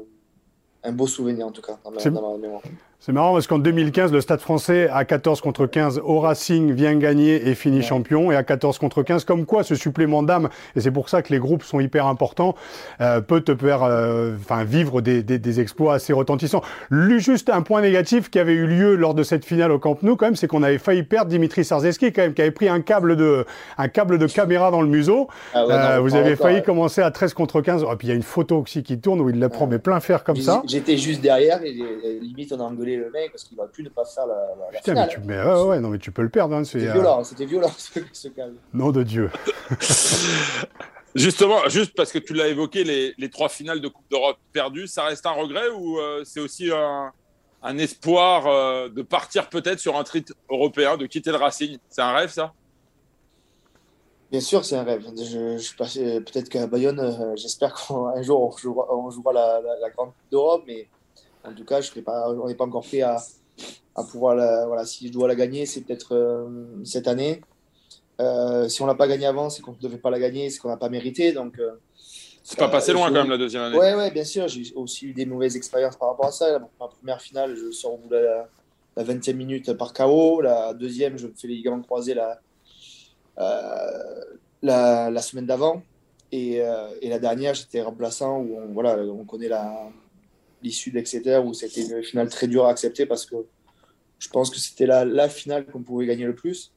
un 0.84 0.92
beau 0.92 1.08
souvenir 1.08 1.48
en 1.48 1.52
tout 1.52 1.62
cas 1.62 1.80
dans 1.84 1.92
ma, 1.92 2.04
dans 2.04 2.32
ma 2.34 2.38
mémoire. 2.38 2.62
C'est 3.06 3.12
marrant 3.12 3.34
parce 3.34 3.48
qu'en 3.48 3.60
2015, 3.60 4.14
le 4.14 4.22
Stade 4.22 4.40
français, 4.40 4.88
à 4.90 5.04
14 5.04 5.42
contre 5.42 5.66
15, 5.66 6.00
au 6.06 6.22
Racing, 6.22 6.72
vient 6.72 6.96
gagner 6.96 7.50
et 7.50 7.54
finit 7.54 7.82
champion. 7.82 8.32
Et 8.32 8.36
à 8.38 8.44
14 8.44 8.78
contre 8.78 9.04
15, 9.04 9.26
comme 9.26 9.46
quoi 9.46 9.64
ce 9.64 9.76
supplément 9.76 10.24
d'âme, 10.24 10.48
et 10.78 10.80
c'est 10.80 10.90
pour 10.90 11.10
ça 11.10 11.22
que 11.22 11.34
les 11.34 11.40
groupes 11.40 11.64
sont 11.64 11.82
hyper 11.82 12.08
importants, 12.08 12.56
euh, 13.02 13.20
peut 13.20 13.42
te 13.42 13.54
faire 13.58 13.84
euh, 13.84 14.38
enfin, 14.40 14.64
vivre 14.64 15.02
des, 15.02 15.22
des, 15.22 15.38
des, 15.38 15.60
exploits 15.60 15.96
assez 15.96 16.14
retentissants. 16.14 16.62
Juste 16.92 17.50
un 17.50 17.62
point 17.62 17.82
négatif 17.82 18.30
qui 18.30 18.40
avait 18.40 18.54
eu 18.54 18.68
lieu 18.68 18.96
lors 18.96 19.14
de 19.14 19.24
cette 19.24 19.44
finale 19.44 19.74
au 19.74 19.80
Camp 19.80 20.02
Nou, 20.02 20.16
quand 20.16 20.28
même, 20.28 20.38
c'est 20.38 20.48
qu'on 20.48 20.64
avait 20.64 20.78
failli 20.78 21.04
perdre 21.04 21.30
Dimitri 21.30 21.66
Sarzeski, 21.66 22.14
quand 22.14 22.22
même, 22.22 22.34
qui 22.34 22.42
avait 22.42 22.52
pris 22.52 22.70
un 22.70 22.80
câble 22.80 23.18
de, 23.18 23.46
un 23.78 23.90
câble 23.90 24.18
de 24.18 24.28
caméra 24.28 24.72
dans 24.72 24.82
le 24.82 24.88
museau. 24.88 25.28
Ah 25.54 25.66
euh, 25.70 26.00
vous 26.00 26.16
avez 26.16 26.38
failli 26.38 26.64
commencer 26.64 27.02
à 27.02 27.12
13 27.12 27.34
contre 27.34 27.60
15. 27.60 27.84
Et 27.84 27.96
puis 27.98 28.08
il 28.08 28.12
y 28.12 28.14
a 28.14 28.16
une 28.16 28.24
photo 28.24 28.60
aussi 28.60 28.82
qui 28.82 28.98
tourne 28.98 29.20
où 29.20 29.30
il 29.30 29.40
la 29.40 29.50
prend, 29.50 29.68
mais 29.68 29.80
plein 29.80 30.00
fer 30.00 30.24
comme 30.24 30.38
ça. 30.38 30.64
J'étais 30.66 30.96
juste 30.96 31.20
derrière 31.20 31.62
et 31.66 31.74
limite 32.22 32.54
on 32.54 32.62
a 32.62 32.64
engueulé 32.64 32.93
le 32.98 33.10
mec 33.12 33.32
parce 33.32 33.44
qu'il 33.44 33.60
aurait 33.60 33.70
pu 33.70 33.84
ne 33.84 33.90
pas 33.90 34.06
faire 34.06 34.28
la, 34.28 34.36
la, 34.36 34.80
Putain, 34.80 34.92
finale. 34.92 35.08
Mais, 35.08 35.14
tu, 35.14 35.20
mais 35.22 35.64
ouais, 35.64 35.80
non, 35.80 35.90
mais 35.90 36.00
tu 36.00 36.12
peux 36.12 36.22
le 36.22 36.30
perdre. 36.30 36.56
Hein, 36.56 36.64
c'était 36.64 36.92
violent, 36.92 37.22
euh... 37.22 37.24
c'était 37.24 37.46
violent 37.46 37.72
ce, 37.78 38.00
ce 38.12 38.28
calme. 38.30 38.56
Nom 38.74 38.92
de 38.92 39.04
Dieu. 39.04 39.30
Justement, 41.16 41.70
juste 41.70 41.94
parce 41.96 42.12
que 42.12 42.18
tu 42.18 42.34
l'as 42.34 42.48
évoqué, 42.48 42.84
les, 42.84 43.14
les, 43.20 43.30
trois 43.30 43.48
finales 43.48 43.82
de 43.82 43.88
Coupe 43.88 44.10
d'Europe 44.10 44.38
perdues, 44.52 44.88
ça 44.88 45.04
reste 45.04 45.26
un 45.28 45.32
regret 45.32 45.70
ou 45.70 46.00
euh, 46.00 46.24
c'est 46.26 46.40
aussi 46.40 46.72
un, 46.72 47.12
un 47.62 47.78
espoir 47.78 48.48
euh, 48.48 48.90
de 48.90 49.04
partir 49.04 49.48
peut-être 49.50 49.80
sur 49.80 49.96
un 49.96 50.04
titre 50.04 50.34
européen, 50.50 50.98
de 50.98 51.06
quitter 51.06 51.30
le 51.30 51.38
Racing? 51.38 51.78
C'est 51.90 52.02
un 52.02 52.14
rêve 52.14 52.32
ça? 52.32 52.54
Bien 54.32 54.42
sûr, 54.42 54.66
c'est 54.66 54.76
un 54.76 54.84
rêve. 54.84 55.06
Je, 55.16 55.60
je 55.60 56.20
peut-être 56.20 56.50
qu'à 56.50 56.66
Bayonne, 56.66 57.00
euh, 57.00 57.36
j'espère 57.36 57.76
qu'un 57.76 58.22
jour 58.24 58.42
on 58.42 58.58
jouera, 58.58 58.88
on 58.92 59.12
jouera 59.12 59.34
la, 59.34 59.62
la, 59.62 59.80
la, 59.82 59.90
grande 59.92 60.10
Coupe 60.10 60.32
d'Europe, 60.32 60.64
mais 60.66 60.88
en 61.44 61.54
tout 61.54 61.66
cas, 61.66 61.82
je 61.82 61.92
pas, 62.02 62.30
on 62.30 62.48
n'est 62.48 62.56
pas 62.56 62.66
encore 62.66 62.86
fait 62.86 63.02
à, 63.02 63.18
à 63.96 64.04
pouvoir 64.04 64.36
la, 64.36 64.66
voilà, 64.66 64.86
si 64.86 65.08
je 65.08 65.14
dois 65.14 65.28
la 65.28 65.36
gagner, 65.36 65.66
c'est 65.66 65.82
peut-être 65.82 66.16
euh, 66.16 66.66
cette 66.84 67.08
année. 67.08 67.42
Euh, 68.22 68.68
si 68.70 68.82
on 68.82 68.86
l'a 68.86 68.96
pas 68.96 69.08
gagné 69.08 69.26
avant, 69.26 69.50
c'est 69.50 69.62
qu'on 69.62 69.72
ne 69.72 69.78
devait 69.78 69.98
pas 69.98 70.10
la 70.10 70.20
gagner, 70.20 70.50
c'est 70.50 70.60
qu'on 70.60 70.70
n'a 70.70 70.78
pas 70.78 70.90
mérité. 70.90 71.32
Donc, 71.32 71.60
euh, 71.60 71.72
c'est 72.44 72.58
pas 72.58 72.70
passé 72.70 72.94
loin 72.94 73.08
quand 73.08 73.14
même 73.14 73.30
la 73.30 73.38
deuxième 73.38 73.64
année. 73.64 73.78
Ouais, 73.78 73.96
ouais, 73.96 74.12
bien 74.12 74.26
sûr. 74.26 74.48
J'ai 74.48 74.74
aussi 74.76 75.08
eu 75.08 75.14
des 75.14 75.26
mauvaises 75.26 75.56
expériences 75.56 75.96
par 75.96 76.10
rapport 76.10 76.26
à 76.28 76.32
ça. 76.32 76.60
Ma 76.80 76.88
première 76.88 77.22
finale, 77.22 77.56
je 77.56 77.72
sors 77.72 77.94
au 77.94 77.98
bout 77.98 78.10
de 78.10 78.18
la, 78.18 78.50
la 78.98 79.04
20e 79.04 79.34
minute 79.34 79.74
par 79.74 79.94
KO. 79.94 80.42
La 80.42 80.74
deuxième, 80.74 81.18
je 81.18 81.28
me 81.28 81.34
fais 81.34 81.48
les 81.48 81.56
ligaments 81.56 81.82
croisés 81.82 82.14
la, 82.14 82.40
la, 84.62 85.10
la, 85.10 85.22
semaine 85.22 85.46
d'avant. 85.46 85.82
Et, 86.34 86.62
et, 87.02 87.10
la 87.10 87.20
dernière, 87.20 87.54
j'étais 87.54 87.82
remplaçant 87.82 88.40
où 88.40 88.58
on, 88.58 88.74
voilà, 88.74 88.98
on 88.98 89.24
connaît 89.24 89.48
la, 89.48 89.90
l'issue 90.64 90.92
d'Exeter 90.92 91.42
où 91.46 91.54
c'était 91.54 91.82
une 91.82 92.04
finale 92.04 92.30
très 92.30 92.48
dure 92.48 92.66
à 92.66 92.70
accepter 92.70 93.06
parce 93.06 93.26
que 93.26 93.36
je 94.20 94.30
pense 94.30 94.50
que 94.50 94.58
c'était 94.58 94.86
la, 94.86 95.04
la, 95.06 95.28
finale 95.28 95.66
qu'on 95.66 95.84
pouvait 95.84 96.06
gagner 96.06 96.26
le 96.26 96.36
plus. 96.36 96.72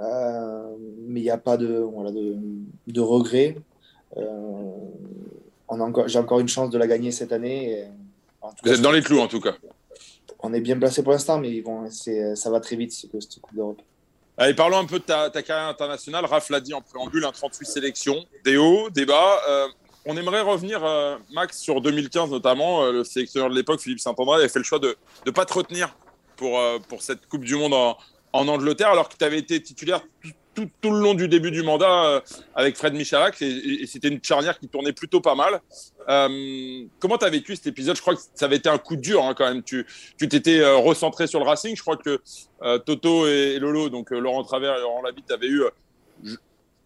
Euh, 0.00 0.76
mais 1.06 1.20
il 1.20 1.24
n'y 1.24 1.30
a 1.30 1.38
pas 1.38 1.56
de, 1.56 1.78
voilà, 1.78 2.10
de, 2.12 2.36
de 2.86 3.00
regret. 3.00 3.56
Euh, 4.16 4.22
J'ai 6.06 6.18
encore 6.18 6.40
une 6.40 6.48
chance 6.48 6.70
de 6.70 6.78
la 6.78 6.86
gagner 6.86 7.10
cette 7.10 7.32
année. 7.32 7.72
Et, 7.72 7.84
Vous 8.62 8.72
êtes 8.72 8.80
dans 8.80 8.92
les 8.92 9.02
clous 9.02 9.18
en 9.20 9.28
tout 9.28 9.40
cas. 9.40 9.54
On 10.40 10.52
est 10.52 10.60
bien 10.60 10.78
placé 10.78 11.02
pour 11.02 11.12
l'instant, 11.12 11.38
mais 11.38 11.60
bon, 11.62 11.88
ça 11.90 12.50
va 12.50 12.60
très 12.60 12.76
vite 12.76 12.92
cette 12.92 13.40
Coupe 13.40 13.54
d'Europe. 13.56 13.80
Allez, 14.36 14.54
parlons 14.54 14.78
un 14.78 14.84
peu 14.84 14.98
de 14.98 15.04
ta, 15.04 15.30
ta 15.30 15.42
carrière 15.42 15.68
internationale. 15.68 16.24
Raph 16.24 16.50
l'a 16.50 16.60
dit 16.60 16.74
en 16.74 16.82
préambule, 16.82 17.24
un 17.24 17.32
38 17.32 17.66
sélections, 17.66 18.24
des 18.44 18.56
hauts, 18.56 18.90
des 18.90 19.06
bas. 19.06 19.40
Euh, 19.48 19.68
on 20.06 20.16
aimerait 20.16 20.42
revenir, 20.42 20.84
euh, 20.84 21.16
Max, 21.32 21.58
sur 21.58 21.80
2015 21.80 22.30
notamment. 22.30 22.84
Euh, 22.84 22.92
le 22.92 23.04
sélectionneur 23.04 23.50
de 23.50 23.54
l'époque, 23.54 23.80
Philippe 23.80 24.00
Saint-André, 24.00 24.38
avait 24.38 24.48
fait 24.48 24.58
le 24.58 24.64
choix 24.64 24.78
de 24.78 24.96
ne 25.26 25.30
pas 25.30 25.44
te 25.44 25.54
retenir 25.54 25.96
pour, 26.36 26.58
euh, 26.58 26.78
pour 26.88 27.02
cette 27.02 27.26
Coupe 27.26 27.44
du 27.44 27.56
Monde 27.56 27.74
en, 27.74 27.96
Angleterre, 28.32 28.88
alors 28.88 29.08
que 29.08 29.16
tu 29.16 29.24
avais 29.24 29.38
été 29.38 29.62
titulaire 29.62 30.02
tout, 30.54 30.68
le 30.84 31.00
long 31.00 31.14
du 31.14 31.28
début 31.28 31.50
du 31.50 31.62
mandat 31.62 32.22
avec 32.54 32.76
Fred 32.76 32.94
Michalak, 32.94 33.40
et, 33.42 33.82
et 33.82 33.86
c'était 33.86 34.08
une 34.08 34.22
charnière 34.22 34.58
qui 34.58 34.68
tournait 34.68 34.92
plutôt 34.92 35.20
pas 35.20 35.36
mal. 35.36 35.60
Comment 36.98 37.18
tu 37.18 37.24
as 37.24 37.30
vécu 37.30 37.54
cet 37.54 37.68
épisode? 37.68 37.96
Je 37.96 38.00
crois 38.00 38.16
que 38.16 38.20
ça 38.34 38.46
avait 38.46 38.56
été 38.56 38.68
un 38.68 38.78
coup 38.78 38.96
dur 38.96 39.24
hein, 39.24 39.34
quand 39.36 39.46
même. 39.46 39.62
Tu 39.62 39.86
t'étais 40.18 40.64
recentré 40.74 41.28
sur 41.28 41.38
le 41.38 41.46
Racing. 41.46 41.76
Je 41.76 41.82
crois 41.82 41.96
que 41.96 42.20
Toto 42.78 43.28
et, 43.28 43.58
Lolo, 43.60 43.88
donc 43.88 44.10
Laurent 44.10 44.42
Travers 44.42 44.76
et 44.76 44.80
Laurent 44.80 45.02
Labitte, 45.02 45.30
avaient 45.30 45.48
eu 45.48 45.62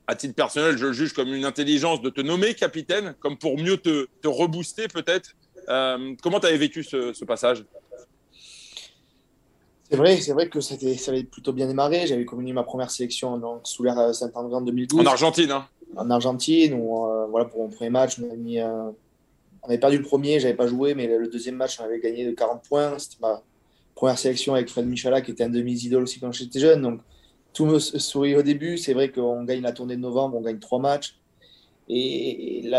à 0.08 0.14
titre 0.14 0.34
personnel, 0.34 0.78
je 0.78 0.86
le 0.86 0.92
juge 0.92 1.12
comme 1.12 1.32
une 1.34 1.44
intelligence 1.44 2.00
de 2.00 2.08
te 2.08 2.22
nommer 2.22 2.54
capitaine, 2.54 3.14
comme 3.20 3.36
pour 3.36 3.58
mieux 3.58 3.76
te, 3.76 4.08
te 4.22 4.26
rebooster 4.26 4.88
peut-être. 4.88 5.36
Euh, 5.68 6.14
comment 6.22 6.40
tu 6.40 6.46
avais 6.46 6.56
vécu 6.56 6.82
ce, 6.82 7.12
ce 7.12 7.26
passage? 7.26 7.62
C'est 9.90 9.96
vrai, 9.96 10.16
c'est 10.16 10.32
vrai 10.32 10.48
que 10.48 10.60
ça 10.62 10.76
avait 11.08 11.24
plutôt 11.24 11.52
bien 11.52 11.66
démarré. 11.66 12.06
J'avais 12.06 12.24
communiqué 12.24 12.54
ma 12.54 12.62
première 12.62 12.90
sélection 12.90 13.36
donc, 13.36 13.60
sous 13.64 13.84
l'ère 13.84 14.14
Saint-André 14.14 14.54
en 14.54 14.62
2012. 14.62 14.98
En 14.98 15.04
Argentine, 15.04 15.50
hein 15.50 15.66
En 15.94 16.08
Argentine, 16.08 16.72
où, 16.72 17.06
euh, 17.06 17.26
voilà, 17.26 17.44
pour 17.44 17.60
mon 17.60 17.68
premier 17.68 17.90
match, 17.90 18.18
on 18.18 18.24
avait, 18.24 18.36
mis, 18.36 18.60
euh, 18.60 18.90
on 19.62 19.68
avait 19.68 19.78
perdu 19.78 19.98
le 19.98 20.04
premier, 20.04 20.40
j'avais 20.40 20.54
pas 20.54 20.66
joué, 20.66 20.94
mais 20.94 21.06
le 21.06 21.28
deuxième 21.28 21.56
match, 21.56 21.78
on 21.80 21.84
avait 21.84 22.00
gagné 22.00 22.24
de 22.24 22.32
40 22.32 22.62
points. 22.66 22.98
C'était 22.98 23.16
ma 23.20 23.42
première 23.94 24.18
sélection 24.18 24.54
avec 24.54 24.70
Fred 24.70 24.86
Michala, 24.86 25.20
qui 25.20 25.32
était 25.32 25.44
un 25.44 25.50
de 25.50 25.60
mes 25.60 25.72
idoles 25.72 26.04
aussi 26.04 26.18
quand 26.18 26.32
j'étais 26.32 26.60
jeune. 26.60 26.80
Donc, 26.80 27.00
tout 27.58 27.66
me 27.66 27.80
sourit 27.80 28.36
au 28.36 28.42
début. 28.42 28.78
C'est 28.78 28.94
vrai 28.94 29.10
qu'on 29.10 29.42
gagne 29.42 29.62
la 29.62 29.72
tournée 29.72 29.96
de 29.96 30.00
novembre, 30.00 30.36
on 30.36 30.40
gagne 30.42 30.60
trois 30.60 30.78
matchs. 30.78 31.18
Et 31.88 32.70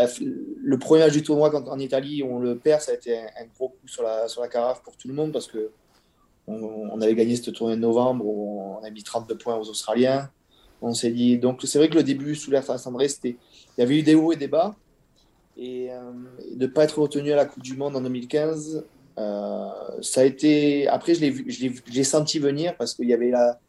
le 0.62 0.78
premier 0.78 1.02
match 1.02 1.12
du 1.12 1.22
tournoi 1.22 1.50
quand, 1.50 1.68
en 1.68 1.78
Italie, 1.78 2.22
on 2.22 2.38
le 2.38 2.56
perd, 2.56 2.80
ça 2.80 2.92
a 2.92 2.94
été 2.94 3.18
un, 3.18 3.44
gros 3.54 3.68
coup 3.68 3.88
sur 3.88 4.02
la, 4.02 4.26
sur 4.28 4.40
la 4.40 4.48
carafe 4.48 4.82
pour 4.82 4.96
tout 4.96 5.08
le 5.08 5.14
monde 5.14 5.32
parce 5.32 5.48
que 5.48 5.70
on, 6.46 6.54
on 6.92 7.00
avait 7.02 7.14
gagné 7.14 7.36
cette 7.36 7.52
tournée 7.52 7.76
de 7.76 7.80
novembre, 7.80 8.24
où 8.24 8.78
on 8.80 8.82
a 8.82 8.88
mis 8.88 9.02
32 9.02 9.36
points 9.36 9.56
aux 9.56 9.68
Australiens. 9.68 10.30
On 10.80 10.94
s'est 10.94 11.10
dit, 11.10 11.36
donc 11.36 11.60
c'est 11.64 11.76
vrai 11.76 11.90
que 11.90 11.96
le 11.96 12.02
début 12.02 12.34
sous 12.34 12.50
l'air 12.50 12.64
Saint-André, 12.64 13.08
il 13.24 13.36
y 13.76 13.82
avait 13.82 13.98
eu 13.98 14.02
des 14.02 14.14
hauts 14.14 14.32
et 14.32 14.36
des 14.36 14.48
bas. 14.48 14.74
Et, 15.58 15.92
euh, 15.92 16.12
de 16.54 16.66
ne 16.66 16.70
pas 16.70 16.84
être 16.84 16.98
retenu 17.00 17.32
à 17.32 17.36
la 17.36 17.44
Coupe 17.44 17.62
du 17.62 17.76
Monde 17.76 17.96
en 17.96 18.00
2015, 18.00 18.86
euh, 19.18 19.68
ça 20.00 20.22
a 20.22 20.24
été. 20.24 20.88
Après, 20.88 21.14
je 21.14 21.92
l'ai 21.92 22.04
senti 22.04 22.38
venir 22.38 22.74
parce 22.78 22.94
qu'il 22.94 23.08
y 23.08 23.12
avait 23.12 23.30
la, 23.30 23.60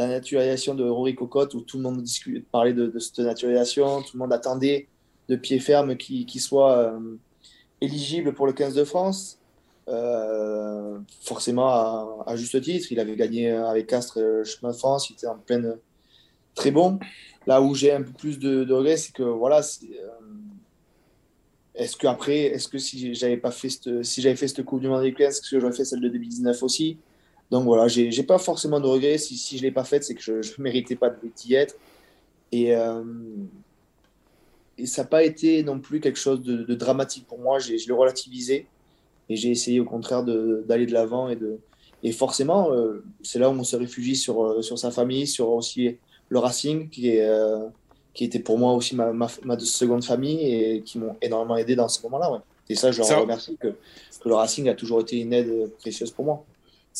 la 0.00 0.08
naturalisation 0.08 0.74
de 0.74 0.88
Rory 0.88 1.14
Cocotte, 1.14 1.52
où 1.52 1.60
tout 1.60 1.76
le 1.76 1.82
monde 1.82 2.02
parlait 2.50 2.72
de, 2.72 2.98
cette 2.98 3.18
naturalisation, 3.18 4.00
tout 4.00 4.12
le 4.14 4.20
monde 4.20 4.32
attendait 4.32 4.88
de 5.28 5.36
pied 5.36 5.58
ferme 5.58 5.96
qu'il 5.96 6.24
qu 6.24 6.38
soit 6.38 6.72
euh, 6.78 7.16
éligible 7.82 8.32
pour 8.32 8.46
le 8.46 8.54
15 8.54 8.74
de 8.74 8.84
France. 8.84 9.38
Euh, 9.88 10.98
forcément, 11.20 12.22
à, 12.22 12.34
juste 12.36 12.60
titre, 12.62 12.90
il 12.90 12.98
avait 12.98 13.14
gagné 13.14 13.50
avec 13.50 13.88
Castres 13.88 14.18
le 14.20 14.44
chemin 14.44 14.72
de 14.72 14.76
France, 14.76 15.10
il 15.10 15.14
était 15.14 15.26
en 15.26 15.36
pleine 15.36 15.76
très 16.54 16.70
bon. 16.70 16.98
Là 17.46 17.60
où 17.60 17.74
j'ai 17.74 17.92
un 17.92 18.02
peu 18.02 18.12
plus 18.12 18.38
de, 18.38 18.72
regrets, 18.72 18.96
c'est 18.96 19.12
que 19.12 19.22
voilà, 19.22 19.60
est, 19.60 20.00
euh, 20.00 20.08
est-ce 21.74 21.96
que 21.96 22.06
après, 22.06 22.38
est-ce 22.38 22.68
que 22.68 22.78
si 22.78 23.14
j'avais 23.14 23.36
pas 23.36 23.50
fait 23.50 23.68
cette, 23.68 24.02
si 24.02 24.22
j'avais 24.22 24.36
fait 24.36 24.48
cette 24.48 24.64
Coupe 24.64 24.80
du 24.80 24.88
Monde 24.88 25.00
avec 25.00 25.20
est-ce 25.20 25.42
que 25.42 25.60
j'aurais 25.60 25.74
fait 25.74 25.84
celle 25.84 26.00
de 26.00 26.08
2019 26.08 26.62
aussi? 26.62 26.96
Donc 27.50 27.64
voilà, 27.64 27.88
j'ai 27.88 28.08
n'ai 28.08 28.22
pas 28.22 28.38
forcément 28.38 28.80
de 28.80 28.86
regrets. 28.86 29.18
Si, 29.18 29.36
si 29.36 29.56
je 29.56 29.62
ne 29.62 29.68
l'ai 29.68 29.72
pas 29.72 29.84
faite, 29.84 30.04
c'est 30.04 30.14
que 30.14 30.22
je 30.22 30.32
ne 30.32 30.42
méritais 30.58 30.96
pas 30.96 31.10
d'y 31.36 31.54
être. 31.54 31.76
Et, 32.52 32.74
euh, 32.74 33.02
et 34.78 34.86
ça 34.86 35.02
n'a 35.02 35.08
pas 35.08 35.24
été 35.24 35.62
non 35.62 35.80
plus 35.80 36.00
quelque 36.00 36.18
chose 36.18 36.42
de, 36.42 36.62
de 36.62 36.74
dramatique 36.74 37.26
pour 37.26 37.38
moi. 37.38 37.58
Je 37.58 37.72
l'ai 37.72 37.92
relativisé 37.92 38.66
et 39.28 39.36
j'ai 39.36 39.50
essayé 39.50 39.80
au 39.80 39.84
contraire 39.84 40.22
d'aller 40.22 40.86
de 40.86 40.92
l'avant. 40.92 41.28
Et, 41.28 41.36
de, 41.36 41.58
et 42.02 42.12
forcément, 42.12 42.72
euh, 42.72 43.04
c'est 43.22 43.38
là 43.38 43.50
où 43.50 43.52
on 43.52 43.64
se 43.64 43.76
réfugie 43.76 44.16
sur, 44.16 44.62
sur 44.62 44.78
sa 44.78 44.90
famille, 44.90 45.26
sur 45.26 45.48
aussi 45.50 45.96
le 46.28 46.38
Racing, 46.38 46.88
qui, 46.88 47.08
est, 47.08 47.28
euh, 47.28 47.66
qui 48.14 48.24
était 48.24 48.38
pour 48.38 48.58
moi 48.58 48.74
aussi 48.74 48.94
ma, 48.94 49.12
ma, 49.12 49.28
ma 49.42 49.58
seconde 49.58 50.04
famille 50.04 50.54
et 50.54 50.82
qui 50.82 50.98
m'ont 50.98 51.16
énormément 51.20 51.56
aidé 51.56 51.74
dans 51.74 51.88
ce 51.88 52.00
moment-là. 52.04 52.32
Ouais. 52.32 52.38
Et 52.68 52.76
ça, 52.76 52.92
je 52.92 53.00
leur 53.00 53.22
remercie 53.22 53.56
que, 53.56 53.68
que 53.68 54.28
le 54.28 54.34
Racing 54.34 54.68
a 54.68 54.74
toujours 54.74 55.00
été 55.00 55.18
une 55.18 55.32
aide 55.32 55.72
précieuse 55.80 56.12
pour 56.12 56.24
moi. 56.24 56.44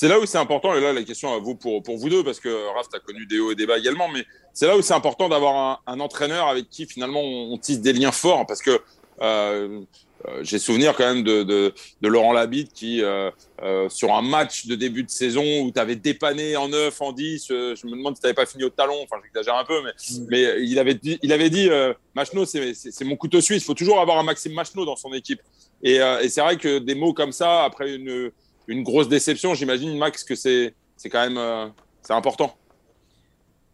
C'est 0.01 0.09
là 0.09 0.19
où 0.19 0.25
c'est 0.25 0.39
important, 0.39 0.75
et 0.75 0.81
là 0.81 0.95
la 0.95 1.03
question 1.03 1.35
à 1.35 1.37
vous 1.37 1.55
pour, 1.55 1.83
pour 1.83 1.99
vous 1.99 2.09
deux, 2.09 2.25
parce 2.25 2.41
que 2.41 2.49
Raph, 2.75 2.89
tu 2.89 2.97
as 2.97 3.01
connu 3.01 3.27
des 3.27 3.39
hauts 3.39 3.53
et 3.53 3.55
des 3.55 3.67
bas 3.67 3.77
également, 3.77 4.09
mais 4.09 4.25
c'est 4.55 4.67
là 4.67 4.75
où 4.75 4.81
c'est 4.81 4.95
important 4.95 5.29
d'avoir 5.29 5.55
un, 5.55 5.79
un, 5.93 6.01
entraîneur 6.01 6.49
avec 6.49 6.71
qui 6.71 6.87
finalement 6.87 7.21
on, 7.21 7.53
on, 7.53 7.59
tisse 7.59 7.83
des 7.83 7.93
liens 7.93 8.11
forts, 8.11 8.47
parce 8.47 8.63
que 8.63 8.81
euh, 9.21 9.83
euh, 10.27 10.39
j'ai 10.41 10.59
souvenir 10.59 10.97
quand 10.97 11.05
même 11.05 11.23
de, 11.23 11.43
de, 11.43 11.75
de 12.01 12.09
Laurent 12.09 12.33
Labitte 12.33 12.73
qui, 12.73 13.03
euh, 13.03 13.31
euh 13.63 13.91
sur 13.91 14.15
un 14.15 14.23
match 14.23 14.67
de 14.67 14.75
début 14.75 15.03
de 15.03 15.11
saison 15.11 15.45
où 15.65 15.71
tu 15.71 15.79
avais 15.79 15.97
dépanné 15.97 16.57
en 16.57 16.69
9, 16.69 17.03
en 17.03 17.13
10, 17.13 17.51
euh, 17.51 17.75
je 17.77 17.87
me 17.87 17.93
demande 17.93 18.17
si 18.17 18.23
tu 18.23 18.27
n'avais 18.27 18.35
pas 18.35 18.47
fini 18.47 18.65
au 18.65 18.71
talon, 18.71 19.03
enfin 19.03 19.17
j'exagère 19.23 19.57
un 19.57 19.67
peu, 19.67 19.83
mais, 19.85 19.91
mmh. 19.91 20.27
mais 20.31 20.65
il 20.65 20.79
avait 20.79 20.95
dit, 20.95 21.19
il 21.23 21.31
avait 21.31 21.51
dit 21.51 21.69
Machno, 22.15 22.47
c'est 22.47 23.05
mon 23.05 23.17
couteau 23.17 23.43
suisse, 23.43 23.63
il 23.63 23.67
faut 23.67 23.75
toujours 23.75 24.01
avoir 24.01 24.17
un 24.17 24.23
Maxime 24.23 24.55
Machno 24.55 24.87
dans 24.87 24.97
son 24.97 25.13
équipe. 25.13 25.43
Et, 25.83 25.97
et 25.97 26.29
c'est 26.31 26.41
vrai 26.41 26.57
que 26.57 26.79
des 26.79 26.95
mots 26.95 27.13
comme 27.13 27.33
ça, 27.33 27.65
après 27.65 27.95
une 27.95 28.31
une 28.71 28.85
grosse 28.85 29.09
déception. 29.09 29.55
J'imagine, 29.55 29.99
Max, 29.99 30.25
que 30.25 30.35
c'est 30.35 30.75
quand 31.05 31.29
même 31.29 31.39
euh, 31.39 31.67
important. 32.09 32.55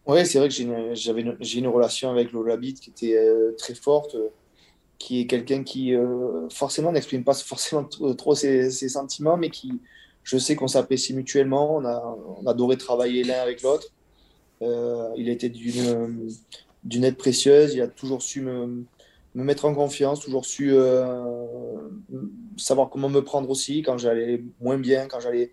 Oui, 0.07 0.25
c'est 0.25 0.39
vrai 0.39 0.47
que 0.47 0.53
j'ai 0.53 0.63
une, 0.63 1.37
une, 1.39 1.67
relation 1.67 2.09
avec 2.09 2.31
Lola 2.31 2.57
Beat 2.57 2.79
qui 2.79 2.89
était 2.89 3.17
euh, 3.17 3.51
très 3.57 3.75
forte, 3.75 4.15
euh, 4.15 4.29
qui 4.97 5.21
est 5.21 5.27
quelqu'un 5.27 5.63
qui 5.63 5.93
forcément 6.49 6.91
n'exprime 6.91 7.23
pas 7.23 7.35
forcément 7.35 7.83
trop 7.83 8.33
ses, 8.33 8.71
sentiments, 8.71 9.37
mais 9.37 9.51
qui, 9.51 9.73
je 10.23 10.37
sais 10.39 10.55
qu'on 10.55 10.67
s'apprécie 10.67 11.13
mutuellement, 11.13 11.75
on 11.75 11.85
a, 11.85 12.17
on 12.39 12.47
adoré 12.47 12.77
travailler 12.77 13.23
l'un 13.23 13.39
avec 13.39 13.61
l'autre. 13.61 13.91
Il 14.61 15.29
été 15.29 15.49
d'une 15.49 17.03
aide 17.03 17.17
précieuse, 17.17 17.75
il 17.75 17.81
a 17.81 17.87
toujours 17.87 18.23
su 18.23 18.41
me, 18.41 18.85
me 19.37 19.43
mettre 19.43 19.65
en 19.65 19.75
confiance, 19.75 20.19
toujours 20.19 20.45
su 20.45 20.71
euh, 20.73 21.23
savoir 22.57 22.89
comment 22.89 23.07
me 23.07 23.21
prendre 23.21 23.47
aussi 23.51 23.83
quand 23.83 23.99
j'allais 23.99 24.43
moins 24.59 24.79
bien, 24.79 25.07
quand 25.07 25.19
j'allais, 25.19 25.51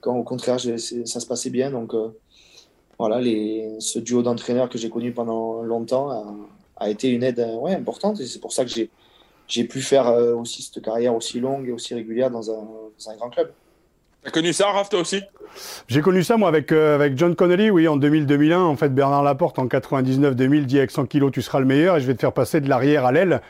quand 0.00 0.16
au 0.16 0.24
contraire 0.24 0.58
ça 0.58 1.20
se 1.20 1.26
passait 1.26 1.50
bien. 1.50 1.70
Donc 1.70 1.94
euh, 1.94 2.08
voilà, 2.98 3.20
les, 3.20 3.76
ce 3.78 4.00
duo 4.00 4.22
d'entraîneurs 4.22 4.68
que 4.68 4.78
j'ai 4.78 4.90
connu 4.90 5.12
pendant 5.12 5.62
longtemps 5.62 6.10
a, 6.76 6.90
été 6.90 7.08
une 7.08 7.22
aide 7.22 7.46
ouais, 7.60 7.74
importante 7.74 8.20
et 8.20 8.26
c'est 8.26 8.40
pour 8.40 8.52
ça 8.52 8.64
que 8.64 8.70
j'ai 9.46 9.64
pu 9.64 9.80
faire 9.80 10.06
aussi 10.36 10.62
cette 10.62 10.82
carrière 10.82 11.14
aussi 11.14 11.38
longue 11.38 11.68
et 11.68 11.72
aussi 11.72 11.94
régulière 11.94 12.30
dans 12.30 12.50
un 12.50 13.16
grand 13.16 13.30
club. 13.30 13.52
T'as 14.22 14.30
connu 14.30 14.52
ça, 14.52 14.70
Raph, 14.70 14.90
toi 14.90 15.00
aussi 15.00 15.22
J'ai 15.88 16.02
connu 16.02 16.22
ça, 16.22 16.36
moi, 16.36 16.50
avec, 16.50 16.72
euh, 16.72 16.94
avec 16.94 17.16
John 17.16 17.34
Connolly, 17.34 17.70
oui, 17.70 17.88
en 17.88 17.96
2000-2001. 17.96 18.58
En 18.58 18.76
fait, 18.76 18.94
Bernard 18.94 19.22
Laporte, 19.22 19.58
en 19.58 19.64
99-2000, 19.64 20.66
dit 20.66 20.76
avec 20.76 20.90
100 20.90 21.06
kilos, 21.06 21.32
tu 21.32 21.40
seras 21.40 21.58
le 21.58 21.64
meilleur 21.64 21.96
et 21.96 22.02
je 22.02 22.06
vais 22.06 22.14
te 22.14 22.20
faire 22.20 22.34
passer 22.34 22.60
de 22.60 22.68
l'arrière 22.68 23.06
à 23.06 23.12
l'aile. 23.12 23.40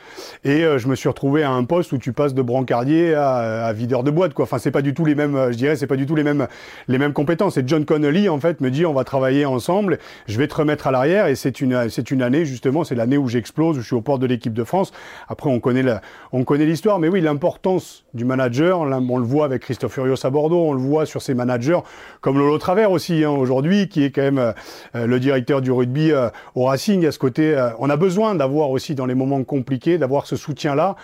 Et 0.45 0.63
euh, 0.63 0.77
je 0.77 0.87
me 0.87 0.95
suis 0.95 1.09
retrouvé 1.09 1.43
à 1.43 1.51
un 1.51 1.65
poste 1.65 1.91
où 1.91 1.97
tu 1.97 2.13
passes 2.13 2.33
de 2.33 2.41
brancardier 2.41 3.13
à, 3.15 3.73
videur 3.73 4.03
de 4.03 4.11
boîte, 4.11 4.33
quoi. 4.33 4.43
Enfin, 4.43 4.59
c'est 4.59 4.71
pas 4.71 4.81
du 4.81 4.93
tout 4.93 5.03
les 5.03 5.13
mêmes, 5.13 5.51
je 5.51 5.57
dirais, 5.57 5.75
c'est 5.75 5.87
pas 5.87 5.97
du 5.97 6.05
tout 6.05 6.15
les 6.15 6.23
mêmes, 6.23 6.47
les 6.87 6.97
mêmes 6.97 7.13
compétences. 7.13 7.57
Et 7.57 7.63
John 7.65 7.83
Connolly, 7.83 8.29
en 8.29 8.39
fait, 8.39 8.61
me 8.61 8.71
dit, 8.71 8.85
on 8.85 8.93
va 8.93 9.03
travailler 9.03 9.45
ensemble, 9.45 9.99
je 10.25 10.37
vais 10.37 10.47
te 10.47 10.55
remettre 10.55 10.87
à 10.87 10.91
l'arrière. 10.91 11.27
Et 11.27 11.35
c'est 11.35 11.59
une, 11.59 11.89
c'est 11.89 12.11
une 12.11 12.21
année, 12.21 12.45
justement, 12.45 12.85
c'est 12.85 12.95
l'année 12.95 13.17
où 13.17 13.27
j'explose, 13.27 13.77
où 13.77 13.81
je 13.81 13.87
suis 13.87 13.95
au 13.95 14.01
port 14.01 14.19
de 14.19 14.25
l'équipe 14.25 14.53
de 14.53 14.63
France. 14.63 14.93
Après, 15.27 15.49
on 15.49 15.59
connaît 15.59 15.83
on 16.31 16.45
connaît 16.45 16.65
l'histoire. 16.65 16.97
Mais 16.97 17.09
oui, 17.09 17.19
l'importance 17.19 18.05
du 18.13 18.23
manager, 18.23 18.79
on 18.79 19.17
le 19.17 19.25
voit 19.25 19.45
avec 19.45 19.63
Christophe 19.63 19.93
Furios 19.93 20.25
à 20.25 20.29
Bordeaux, 20.29 20.60
on 20.69 20.73
le 20.73 20.79
voit 20.79 21.05
sur 21.05 21.21
ses 21.21 21.33
managers, 21.33 21.79
comme 22.21 22.37
Lolo 22.37 22.57
Travers 22.57 22.91
aussi 22.91 23.23
hein, 23.23 23.29
aujourd'hui, 23.31 23.89
qui 23.89 24.03
est 24.03 24.11
quand 24.11 24.21
même 24.21 24.37
euh, 24.37 24.51
euh, 24.95 25.07
le 25.07 25.19
directeur 25.19 25.61
du 25.61 25.71
rugby 25.71 26.11
euh, 26.11 26.29
au 26.55 26.65
Racing. 26.65 27.05
À 27.05 27.11
ce 27.11 27.19
côté, 27.19 27.55
on 27.79 27.89
a 27.89 27.97
besoin 27.97 28.35
d'avoir 28.35 28.69
aussi 28.69 28.95
dans 28.95 29.05
les 29.05 29.15
moments 29.15 29.43
compliqués, 29.43 29.97
d'avoir 29.97 30.25
ce 30.27 30.35
soutien-là, 30.35 30.95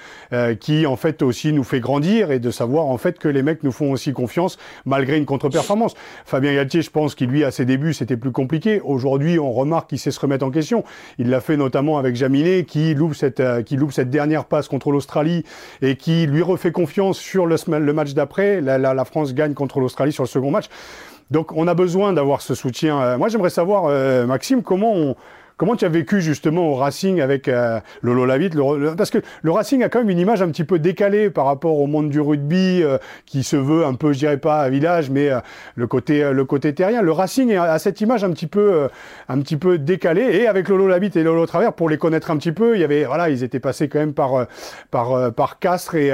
qui 0.59 0.85
en 0.85 0.95
fait 0.95 1.21
aussi 1.21 1.53
nous 1.53 1.63
fait 1.63 1.79
grandir 1.79 2.31
et 2.31 2.39
de 2.39 2.51
savoir 2.51 2.85
en 2.85 2.97
fait 2.97 3.19
que 3.19 3.27
les 3.27 3.41
mecs 3.41 3.63
nous 3.63 3.71
font 3.71 3.91
aussi 3.91 4.13
confiance 4.13 4.57
malgré 4.85 5.17
une 5.17 5.25
contre-performance. 5.25 5.95
Fabien 6.25 6.53
Galtier, 6.53 6.81
je 6.81 6.91
pense 6.91 7.15
qu'il 7.15 7.29
lui 7.29 7.43
à 7.43 7.51
ses 7.51 7.65
débuts 7.65 7.93
c'était 7.93 8.17
plus 8.17 8.31
compliqué. 8.31 8.81
Aujourd'hui, 8.83 9.39
on 9.39 9.51
remarque 9.51 9.89
qu'il 9.89 9.99
sait 9.99 10.11
se 10.11 10.19
remettre 10.19 10.45
en 10.45 10.51
question. 10.51 10.83
Il 11.17 11.29
l'a 11.29 11.41
fait 11.41 11.57
notamment 11.57 11.97
avec 11.97 12.15
Jaminet, 12.15 12.65
qui 12.65 12.93
loupe 12.93 13.15
cette 13.15 13.41
qui 13.65 13.75
loupe 13.77 13.91
cette 13.91 14.09
dernière 14.09 14.45
passe 14.45 14.67
contre 14.67 14.91
l'Australie 14.91 15.43
et 15.81 15.95
qui 15.95 16.25
lui 16.27 16.41
refait 16.41 16.71
confiance 16.71 17.17
sur 17.17 17.45
le, 17.45 17.55
le 17.79 17.93
match 17.93 18.13
d'après. 18.13 18.61
La, 18.61 18.77
la, 18.77 18.93
la 18.93 19.05
France 19.05 19.33
gagne 19.33 19.46
contre 19.53 19.79
l'Australie 19.79 19.97
Australie 19.97 20.13
sur 20.13 20.23
le 20.23 20.27
second 20.27 20.51
match. 20.51 20.65
Donc 21.31 21.51
on 21.53 21.67
a 21.67 21.73
besoin 21.73 22.13
d'avoir 22.13 22.41
ce 22.41 22.53
soutien. 22.55 23.01
Euh, 23.01 23.17
moi 23.17 23.29
j'aimerais 23.29 23.49
savoir, 23.49 23.86
euh, 23.88 24.25
Maxime, 24.25 24.62
comment 24.62 24.93
on, 24.93 25.15
Comment 25.60 25.75
tu 25.75 25.86
as 25.86 25.89
vécu 25.89 26.21
justement 26.21 26.69
au 26.69 26.75
Racing 26.75 27.19
avec 27.19 27.47
euh, 27.47 27.79
Lolo 28.03 28.27
Lavitte 28.27 28.53
Parce 28.95 29.10
que 29.10 29.17
le 29.41 29.49
Racing 29.49 29.81
a 29.81 29.89
quand 29.89 29.97
même 29.97 30.12
une 30.12 30.19
image 30.19 30.43
un 30.43 30.49
petit 30.49 30.63
peu 30.63 30.77
décalée 30.77 31.31
par 31.31 31.45
rapport 31.45 31.79
au 31.79 31.88
monde 31.88 32.12
du 32.12 32.21
rugby, 32.21 32.83
qui 33.25 33.41
se 33.41 33.55
veut 33.55 33.83
un 33.83 33.95
peu, 33.95 34.13
je 34.13 34.19
dirais 34.19 34.38
pas 34.38 34.69
village, 34.69 35.10
mais 35.10 35.31
le 35.73 35.88
côté 35.88 36.31
le 36.31 36.45
côté 36.45 36.75
terrien. 36.75 37.01
Le 37.01 37.12
Racing 37.12 37.55
a 37.55 37.79
cette 37.79 38.01
image 38.01 38.23
un 38.23 38.29
petit 38.29 38.45
peu 38.45 38.88
un 39.29 39.39
petit 39.39 39.57
peu 39.57 39.79
décalée. 39.79 40.29
Et 40.36 40.47
avec 40.47 40.69
Lolo 40.69 40.88
Labitte 40.88 41.15
et 41.15 41.23
Lolo 41.23 41.47
Travers, 41.47 41.73
pour 41.73 41.89
les 41.89 41.97
connaître 41.97 42.29
un 42.29 42.38
petit 42.38 42.51
peu, 42.51 42.75
il 42.75 42.81
y 42.81 42.83
avait 42.83 43.05
voilà, 43.05 43.31
ils 43.31 43.41
étaient 43.41 43.60
passés 43.60 43.89
quand 43.89 43.97
même 43.97 44.13
par 44.13 44.45
par 44.91 45.33
par 45.33 45.57
Castres 45.57 45.95
et 45.95 46.12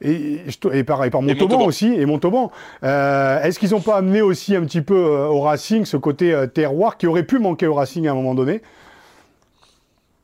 et, 0.00 0.40
et, 0.72 0.84
par, 0.84 1.04
et 1.04 1.10
par 1.10 1.22
Montauban 1.22 1.64
aussi, 1.64 1.92
et 1.94 2.06
Montauban. 2.06 2.50
Euh, 2.82 3.42
Est-ce 3.42 3.58
qu'ils 3.58 3.70
n'ont 3.70 3.80
pas 3.80 3.96
amené 3.96 4.22
aussi 4.22 4.56
un 4.56 4.62
petit 4.62 4.82
peu 4.82 4.96
euh, 4.96 5.26
au 5.26 5.40
Racing 5.40 5.84
ce 5.84 5.96
côté 5.96 6.32
euh, 6.32 6.46
terroir 6.46 6.96
qui 6.96 7.06
aurait 7.06 7.22
pu 7.22 7.38
manquer 7.38 7.66
au 7.66 7.74
Racing 7.74 8.06
à 8.06 8.12
un 8.12 8.14
moment 8.14 8.34
donné? 8.34 8.62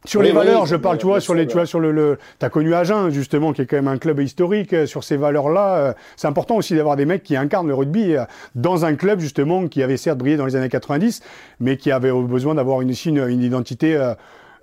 Sur 0.06 0.22
les 0.22 0.33
valeurs, 0.33 0.64
je 0.64 0.76
parle, 0.76 0.96
tu 0.96 1.04
vois, 1.04 1.20
sur 1.20 1.35
les, 1.35 1.46
tu 1.46 1.52
vois, 1.52 1.66
sur 1.66 1.78
le, 1.78 1.92
le 1.92 2.18
t'as 2.38 2.48
connu 2.48 2.72
Agen 2.74 3.11
justement, 3.11 3.52
qui 3.52 3.61
est 3.61 3.66
quand 3.66 3.76
même 3.76 3.88
un 3.88 3.98
club 3.98 4.18
historique. 4.20 4.74
Sur 4.87 5.04
ces 5.04 5.18
valeurs-là, 5.18 5.94
c'est 6.16 6.26
important 6.26 6.56
aussi 6.56 6.74
d'avoir 6.74 6.96
des 6.96 7.04
mecs 7.04 7.22
qui 7.22 7.37
incarnent 7.37 7.68
le 7.68 7.74
rugby 7.74 8.14
dans 8.54 8.87
un 8.87 8.94
club 8.94 9.20
justement 9.20 9.68
qui 9.68 9.83
avait 9.83 9.98
certes 9.98 10.16
brillé 10.16 10.38
dans 10.38 10.46
les 10.46 10.56
années 10.56 10.70
90, 10.70 11.20
mais 11.61 11.76
qui 11.76 11.90
avait 11.90 12.12
besoin 12.12 12.54
d'avoir 12.54 12.80
une, 12.80 12.94
une, 13.04 13.28
une 13.28 13.42
identité, 13.42 14.14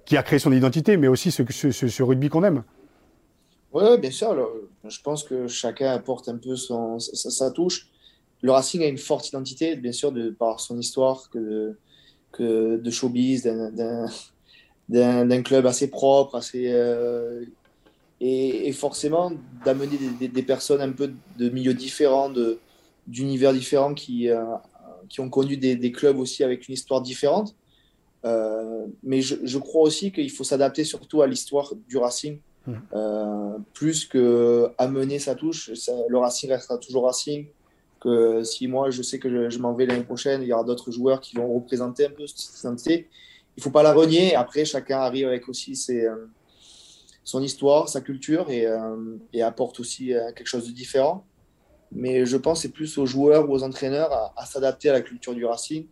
qui 0.06 0.18
a 0.18 0.24
créé 0.24 0.40
son 0.40 0.52
identité, 0.52 0.98
mais 0.98 1.08
aussi 1.08 1.30
ce, 1.30 1.44
ce, 1.52 1.72
ce 1.72 2.04
rugby 2.04 2.30
qu'on 2.30 2.44
aime. 2.44 2.64
Oui, 3.74 3.98
bien 4.00 4.12
sûr. 4.12 4.50
je 4.88 5.02
pense 5.02 5.24
que 5.24 5.48
chacun 5.48 5.92
apporte 5.92 6.30
un 6.30 6.38
peu 6.38 6.56
son, 6.56 7.00
sa, 7.00 7.52
touche. 7.52 7.88
Le 8.42 8.52
Racing 8.52 8.82
a 8.84 8.88
une 8.88 8.98
forte 8.98 9.28
identité, 9.30 9.76
bien 9.76 9.92
sûr, 9.92 10.14
par 10.38 10.60
son 10.60 10.80
histoire 10.80 11.30
que 11.30 11.76
de, 12.40 12.90
showbiz, 12.90 13.44
d'un 14.90 15.42
club 15.44 15.66
assez 15.66 15.90
propre, 15.90 16.36
assez, 16.36 16.68
euh, 16.72 17.46
et, 18.20 18.72
forcément 18.72 19.32
d'amener 19.66 19.98
des, 20.20 20.44
personnes 20.44 20.82
un 20.82 20.92
peu 20.92 21.14
de 21.38 21.50
milieux 21.50 21.74
différents, 21.74 22.32
d'univers 23.08 23.54
différents 23.54 23.94
qui, 23.94 24.30
euh, 24.30 24.44
qui 25.10 25.20
ont 25.20 25.30
connu 25.30 25.58
des, 25.58 25.92
clubs 25.92 26.18
aussi 26.18 26.44
avec 26.44 26.68
une 26.68 26.74
histoire 26.74 27.02
différente. 27.02 27.56
Euh, 28.26 28.88
mais 29.04 29.22
je, 29.22 29.58
crois 29.58 29.84
aussi 29.84 30.12
qu'il 30.12 30.32
faut 30.32 30.44
s'adapter 30.44 30.84
surtout 30.84 31.22
à 31.22 31.28
l'histoire 31.28 31.74
du 31.88 31.98
Racing 31.98 32.40
euh, 32.94 33.58
plus 33.74 34.06
que 34.06 34.72
amener 34.78 35.20
sa 35.20 35.36
touche, 35.36 35.72
le 36.10 36.18
Racing 36.18 36.50
restera 36.50 36.78
toujours 36.78 37.06
Racing. 37.06 37.48
Que 38.00 38.44
si 38.44 38.68
moi 38.68 38.92
je 38.92 39.02
sais 39.02 39.18
que 39.18 39.50
je, 39.50 39.60
m'en 39.60 39.74
vais 39.74 39.88
l'année 39.88 40.04
prochaine, 40.04 40.44
il 40.44 40.48
y 40.48 40.54
aura 40.54 40.64
d'autres 40.64 40.92
joueurs 40.92 41.20
qui 41.20 41.36
vont 41.36 41.52
représenter 41.54 42.06
un 42.06 42.12
peu 42.12 42.28
cette 42.28 42.60
identité. 42.60 43.10
Il 43.56 43.64
faut 43.64 43.72
pas 43.72 43.82
la 43.82 43.92
renier. 43.92 44.36
Après, 44.36 44.66
chacun 44.66 45.00
arrive 45.00 45.28
avec 45.28 45.50
aussi 45.50 45.76
euh, 45.90 46.28
son 47.24 47.42
histoire, 47.42 47.90
sa 47.90 48.02
culture 48.02 48.52
et, 48.52 48.68
euh, 48.68 49.18
apporte 49.44 49.80
aussi 49.80 50.14
quelque 50.36 50.48
chose 50.48 50.68
de 50.68 50.74
différent. 50.74 51.26
Mais 51.92 52.26
je 52.26 52.38
pense 52.38 52.62
c'est 52.62 52.72
plus 52.72 52.98
aux 52.98 53.06
joueurs 53.06 53.50
ou 53.50 53.54
aux 53.54 53.64
entraîneurs 53.64 54.34
à 54.36 54.46
s'adapter 54.46 54.90
à 54.90 54.94
la 54.94 55.02
culture 55.02 55.34
du 55.34 55.46
Racing 55.46 55.88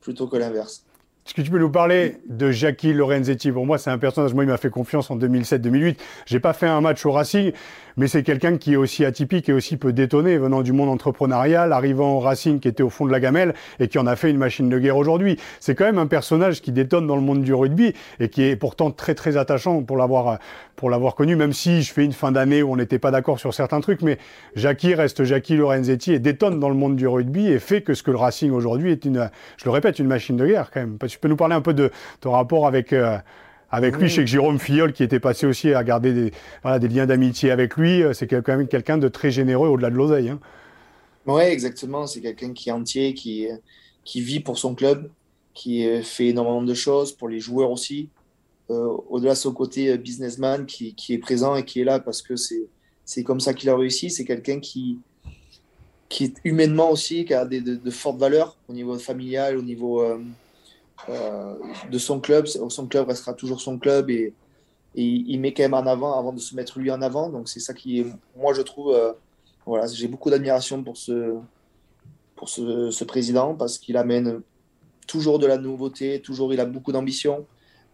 plutôt 0.00 0.28
que 0.28 0.36
l'inverse. 0.36 0.86
Est-ce 1.26 1.34
que 1.34 1.42
tu 1.42 1.50
peux 1.50 1.58
nous 1.58 1.70
parler 1.70 2.16
de 2.28 2.50
Jackie 2.50 2.92
Lorenzetti? 2.92 3.52
Pour 3.52 3.66
moi, 3.66 3.78
c'est 3.78 3.90
un 3.90 3.98
personnage, 3.98 4.34
moi, 4.34 4.42
il 4.42 4.48
m'a 4.48 4.56
fait 4.56 4.70
confiance 4.70 5.10
en 5.10 5.18
2007-2008. 5.18 5.96
J'ai 6.26 6.40
pas 6.40 6.52
fait 6.52 6.66
un 6.66 6.80
match 6.80 7.04
au 7.04 7.12
Racing, 7.12 7.52
mais 8.00 8.08
c'est 8.08 8.22
quelqu'un 8.22 8.56
qui 8.56 8.72
est 8.72 8.76
aussi 8.76 9.04
atypique 9.04 9.50
et 9.50 9.52
aussi 9.52 9.76
peut 9.76 9.92
détonner, 9.92 10.38
venant 10.38 10.62
du 10.62 10.72
monde 10.72 10.88
entrepreneurial, 10.88 11.70
arrivant 11.70 12.14
au 12.14 12.18
Racing 12.18 12.58
qui 12.58 12.66
était 12.66 12.82
au 12.82 12.88
fond 12.88 13.04
de 13.04 13.12
la 13.12 13.20
gamelle 13.20 13.52
et 13.78 13.88
qui 13.88 13.98
en 13.98 14.06
a 14.06 14.16
fait 14.16 14.30
une 14.30 14.38
machine 14.38 14.70
de 14.70 14.78
guerre 14.78 14.96
aujourd'hui. 14.96 15.38
C'est 15.60 15.74
quand 15.74 15.84
même 15.84 15.98
un 15.98 16.06
personnage 16.06 16.62
qui 16.62 16.72
détonne 16.72 17.06
dans 17.06 17.14
le 17.14 17.20
monde 17.20 17.42
du 17.42 17.52
rugby 17.52 17.92
et 18.18 18.30
qui 18.30 18.42
est 18.44 18.56
pourtant 18.56 18.90
très 18.90 19.14
très 19.14 19.36
attachant 19.36 19.82
pour 19.82 19.98
l'avoir 19.98 20.38
pour 20.76 20.88
l'avoir 20.88 21.14
connu, 21.14 21.36
même 21.36 21.52
si 21.52 21.82
je 21.82 21.92
fais 21.92 22.02
une 22.02 22.14
fin 22.14 22.32
d'année 22.32 22.62
où 22.62 22.72
on 22.72 22.76
n'était 22.76 22.98
pas 22.98 23.10
d'accord 23.10 23.38
sur 23.38 23.52
certains 23.52 23.82
trucs, 23.82 24.00
mais 24.00 24.16
Jackie 24.56 24.94
reste 24.94 25.24
Jackie 25.24 25.54
Lorenzetti 25.54 26.14
et 26.14 26.20
détonne 26.20 26.58
dans 26.58 26.70
le 26.70 26.74
monde 26.74 26.96
du 26.96 27.06
rugby 27.06 27.48
et 27.48 27.58
fait 27.58 27.82
que 27.82 27.92
ce 27.92 28.02
que 28.02 28.10
le 28.10 28.16
Racing 28.16 28.50
aujourd'hui 28.50 28.92
est 28.92 29.04
une, 29.04 29.28
je 29.58 29.66
le 29.66 29.72
répète, 29.72 29.98
une 29.98 30.06
machine 30.06 30.38
de 30.38 30.46
guerre 30.46 30.70
quand 30.70 30.80
même. 30.80 30.96
Tu 31.06 31.18
peux 31.18 31.28
nous 31.28 31.36
parler 31.36 31.54
un 31.54 31.60
peu 31.60 31.74
de 31.74 31.90
ton 32.22 32.30
rapport 32.30 32.66
avec 32.66 32.94
euh, 32.94 33.18
avec 33.70 33.96
lui, 33.96 34.08
je 34.08 34.16
sais 34.16 34.20
que 34.22 34.26
Jérôme 34.26 34.58
Fillol, 34.58 34.92
qui 34.92 35.02
était 35.02 35.20
passé 35.20 35.46
aussi 35.46 35.72
à 35.72 35.84
garder 35.84 36.12
des, 36.12 36.32
voilà, 36.62 36.78
des 36.78 36.88
liens 36.88 37.06
d'amitié 37.06 37.50
avec 37.50 37.76
lui, 37.76 38.02
euh, 38.02 38.12
c'est 38.12 38.26
quand 38.26 38.46
même 38.48 38.68
quelqu'un 38.68 38.98
de 38.98 39.08
très 39.08 39.30
généreux 39.30 39.68
au-delà 39.68 39.90
de 39.90 39.96
l'oseille. 39.96 40.28
Hein. 40.30 40.40
Oui, 41.26 41.42
exactement. 41.42 42.06
C'est 42.06 42.20
quelqu'un 42.20 42.52
qui 42.52 42.70
est 42.70 42.72
entier, 42.72 43.14
qui, 43.14 43.46
qui 44.04 44.20
vit 44.20 44.40
pour 44.40 44.58
son 44.58 44.74
club, 44.74 45.10
qui 45.54 45.86
fait 46.02 46.28
énormément 46.28 46.62
de 46.62 46.74
choses 46.74 47.12
pour 47.12 47.28
les 47.28 47.40
joueurs 47.40 47.70
aussi. 47.70 48.08
Euh, 48.70 48.96
au-delà 49.08 49.32
de 49.32 49.38
son 49.38 49.52
côté 49.52 49.90
euh, 49.90 49.96
businessman 49.96 50.64
qui, 50.64 50.94
qui, 50.94 51.12
est 51.12 51.18
présent 51.18 51.56
et 51.56 51.64
qui 51.64 51.80
est 51.80 51.84
là 51.84 51.98
parce 51.98 52.22
que 52.22 52.34
c'est 52.36 53.24
comme 53.24 53.40
ça 53.40 53.52
qu'il 53.52 53.68
a 53.68 53.76
réussi. 53.76 54.10
C'est 54.10 54.24
quelqu'un 54.24 54.60
qui, 54.60 55.00
qui 56.08 56.24
est 56.24 56.36
humainement 56.44 56.90
aussi, 56.90 57.24
qui 57.24 57.34
a 57.34 57.44
des, 57.44 57.60
de, 57.60 57.90
fortes 57.90 58.18
valeurs 58.18 58.56
au 58.68 58.72
niveau 58.72 58.96
familial, 58.96 59.56
au 59.56 59.62
niveau. 59.62 60.02
Euh, 60.02 60.18
de 61.08 61.98
son 61.98 62.20
club. 62.20 62.46
Son 62.46 62.86
club 62.86 63.08
restera 63.08 63.34
toujours 63.34 63.60
son 63.60 63.78
club 63.78 64.10
et, 64.10 64.34
il 64.94 65.38
met 65.38 65.54
quand 65.54 65.62
même 65.62 65.74
en 65.74 65.86
avant 65.86 66.18
avant 66.18 66.32
de 66.32 66.40
se 66.40 66.56
mettre 66.56 66.80
lui 66.80 66.90
en 66.90 67.00
avant. 67.00 67.28
Donc 67.28 67.48
c'est 67.48 67.60
ça 67.60 67.74
qui 67.74 68.00
est, 68.00 68.06
moi 68.36 68.52
je 68.54 68.62
trouve, 68.62 68.92
euh, 68.92 69.12
voilà, 69.64 69.86
j'ai 69.86 70.08
beaucoup 70.08 70.30
d'admiration 70.30 70.82
pour 70.82 70.96
ce, 70.96 71.36
pour 72.34 72.48
ce, 72.48 73.04
président 73.04 73.54
parce 73.54 73.78
qu'il 73.78 73.96
amène 73.96 74.42
toujours 75.06 75.38
de 75.38 75.46
la 75.46 75.58
nouveauté, 75.58 76.20
toujours 76.20 76.52
il 76.52 76.58
a 76.58 76.64
beaucoup 76.64 76.90
d'ambition. 76.90 77.46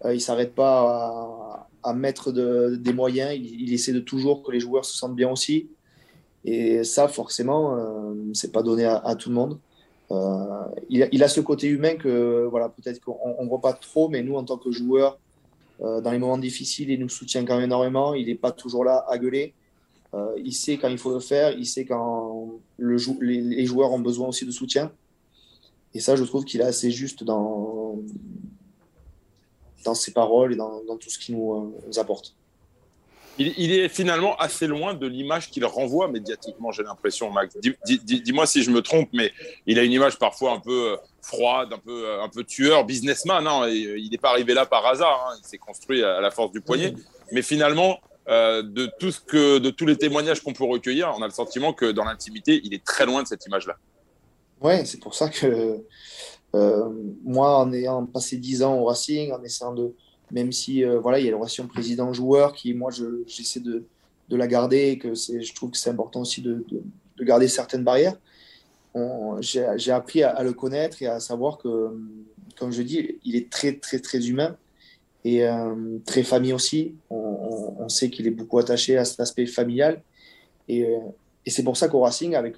Euh, 0.05 0.15
il 0.15 0.21
s'arrête 0.23 0.55
pas 0.55 1.69
à, 1.83 1.93
mettre 1.93 2.33
des 2.33 2.93
moyens. 2.93 3.33
Il, 3.35 3.73
essaie 3.73 3.93
de 3.93 4.01
toujours 4.01 4.43
que 4.43 4.51
les 4.51 4.61
joueurs 4.61 4.85
se 4.85 4.97
sentent 4.97 5.15
bien 5.15 5.31
aussi. 5.31 5.69
Et 6.45 6.83
ça, 6.83 7.09
forcément, 7.09 7.77
c'est 8.33 8.53
pas 8.53 8.63
donné 8.63 8.85
à, 8.85 9.15
tout 9.17 9.29
le 9.29 9.35
monde. 9.35 9.59
Euh, 10.11 10.65
il, 10.89 11.23
a 11.25 11.29
ce 11.29 11.41
côté 11.41 11.69
humain 11.69 11.97
que 11.97 12.47
voilà, 12.51 12.69
peut-être 12.69 13.01
qu'on 13.01 13.43
ne 13.43 13.49
voit 13.49 13.61
pas 13.61 13.73
trop, 13.73 14.09
mais 14.09 14.23
nous, 14.23 14.37
en 14.37 14.45
tant 14.45 14.57
que 14.57 14.71
joueurs, 14.71 15.19
euh, 15.83 16.01
dans 16.01 16.13
les 16.13 16.19
moments 16.19 16.39
difficiles, 16.39 16.91
il 16.91 17.01
nous 17.01 17.09
soutient 17.09 17.45
quand 17.45 17.57
même 17.57 17.65
énormément. 17.65 18.15
Il 18.15 18.27
n'est 18.27 18.35
pas 18.37 18.53
toujours 18.53 18.85
là 18.85 19.05
à 19.09 19.19
gueuler. 19.19 19.55
il 20.43 20.53
sait 20.53 20.79
quand 20.79 20.89
il 20.89 20.99
faut 20.99 21.13
le 21.13 21.21
faire, 21.21 21.51
il 21.59 21.67
sait 21.67 21.85
quand 21.85 22.53
le 22.79 22.97
les, 23.21 23.67
joueurs 23.67 23.93
ont 23.93 23.99
besoin 23.99 24.29
aussi 24.29 24.47
de 24.47 24.51
soutien. 24.51 24.93
Et 25.93 26.01
ça, 26.01 26.17
je 26.17 26.25
trouve 26.25 26.45
qu'il 26.45 26.61
est 26.61 26.65
assez 26.65 26.91
juste 26.91 27.25
dans, 27.25 27.99
dans 29.85 29.95
ses 29.95 30.13
paroles 30.13 30.53
et 30.55 30.57
dans, 30.57 30.97
tout 30.99 31.11
ce 31.11 31.19
qu'il 31.19 31.37
nous 31.37 31.75
apporte. 31.97 32.35
Il, 33.39 33.73
est 33.73 33.89
finalement 33.89 34.35
assez 34.37 34.67
loin 34.67 34.95
de 34.95 35.07
l'image 35.07 35.51
qu'il 35.51 35.65
renvoie 35.67 36.09
médiatiquement, 36.09 36.73
j'ai 36.73 36.83
l'impression, 36.83 37.31
Max. 37.31 37.57
Dis-moi 38.05 38.47
si 38.47 38.63
je 38.63 38.71
me 38.71 38.81
trompe, 38.81 39.11
mais 39.13 39.33
il 39.67 39.79
a 39.79 39.83
une 39.83 39.93
image 39.93 40.19
parfois 40.19 40.53
un 40.53 40.61
peu 40.61 40.93
euh, 40.93 40.97
froide, 41.21 41.73
un 41.73 41.79
peu, 41.79 42.07
euh, 42.07 42.23
un 42.23 42.29
peu 42.29 42.45
tueur, 42.45 42.85
businessman. 42.85 43.47
Hein, 43.47 43.69
il 43.69 44.09
n'est 44.11 44.19
pas 44.19 44.31
arrivé 44.31 44.55
là 44.55 44.65
par 44.65 44.87
hasard. 44.87 45.29
Hein, 45.29 45.39
il 45.43 45.47
s'est 45.47 45.59
construit 45.59 46.03
à 46.03 46.21
la 46.21 46.31
force 46.31 46.51
du 46.53 46.63
poignet. 46.63 46.95
Mais 47.33 47.43
finalement, 47.43 47.99
euh, 48.29 48.63
de, 48.63 48.91
tout 48.99 49.13
ce 49.13 49.21
que, 49.21 49.59
de 49.59 49.69
tous 49.71 49.87
les 49.87 49.97
témoignages 49.97 50.41
qu'on 50.41 50.55
peut 50.55 50.65
recueillir, 50.65 51.13
on 51.17 51.23
a 51.23 51.27
le 51.27 51.33
sentiment 51.33 51.75
que 51.75 51.93
dans 51.93 52.05
l'intimité, 52.05 52.61
il 52.65 52.73
est 52.73 52.85
très 52.85 53.05
loin 53.05 53.23
de 53.23 53.29
cette 53.29 53.45
image-là. 53.45 53.77
Oui, 54.63 54.87
c'est 54.87 55.01
pour 55.01 55.15
ça 55.15 55.29
que 55.29 55.85
moi, 57.23 57.59
en 57.59 57.71
ayant 57.75 58.07
passé 58.07 58.39
10 58.39 58.63
ans 58.63 58.79
au 58.79 58.87
Racing, 58.87 59.31
en 59.31 59.43
essayant 59.43 59.75
de 59.75 59.95
même 60.31 60.53
si 60.53 60.85
euh, 60.85 60.99
voilà, 60.99 61.19
il 61.21 61.25
y 61.25 61.29
a 61.29 61.31
la 61.31 61.37
relation 61.37 61.67
président-joueur 61.67 62.53
qui, 62.53 62.75
moi, 62.75 62.91
j'essaie 63.27 63.61
de, 63.61 63.85
la 64.31 64.47
garder 64.47 64.89
et 64.89 64.99
que 64.99 65.15
je 65.15 65.55
trouve 65.55 65.71
que 65.71 65.79
c'est 65.79 65.91
important 65.91 66.23
aussi 66.23 66.43
de, 66.43 66.65
de, 67.17 67.25
garder 67.25 67.49
certaines 67.49 67.85
barrières. 67.85 68.17
J'ai 69.41 69.93
appris 69.93 70.23
à, 70.23 70.43
le 70.43 70.53
connaître 70.53 71.03
et 71.03 71.07
à 71.07 71.21
savoir 71.21 71.59
que, 71.59 71.97
comme 72.59 72.73
je 72.73 72.83
dis, 72.83 73.19
il 73.25 73.37
est 73.37 73.51
très, 73.51 73.75
très, 73.75 74.01
très 74.01 74.27
humain 74.27 74.57
et 75.25 75.47
euh, 75.47 75.99
très 76.07 76.23
famille 76.23 76.53
aussi. 76.53 76.97
On, 77.11 77.89
sait 77.89 78.11
qu'il 78.11 78.27
est 78.27 78.33
beaucoup 78.33 78.59
attaché 78.59 78.97
à 78.97 79.05
cet 79.05 79.21
aspect 79.21 79.47
familial. 79.47 80.03
Et, 80.67 80.85
euh, 80.85 80.99
c'est 81.47 81.63
pour 81.63 81.77
ça 81.77 81.87
qu'au 81.87 82.01
Racing, 82.01 82.35
avec, 82.35 82.57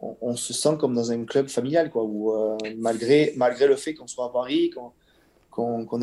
on, 0.00 0.36
se 0.36 0.54
sent 0.54 0.78
comme 0.80 0.94
dans 0.94 1.12
un 1.12 1.24
club 1.26 1.48
familial, 1.48 1.90
quoi, 1.90 2.02
où, 2.04 2.32
malgré, 2.78 3.34
malgré 3.36 3.66
le 3.66 3.76
fait 3.76 3.92
qu'on 3.92 4.06
soit 4.06 4.24
à 4.24 4.28
Paris, 4.30 4.70
qu'on 4.70 4.92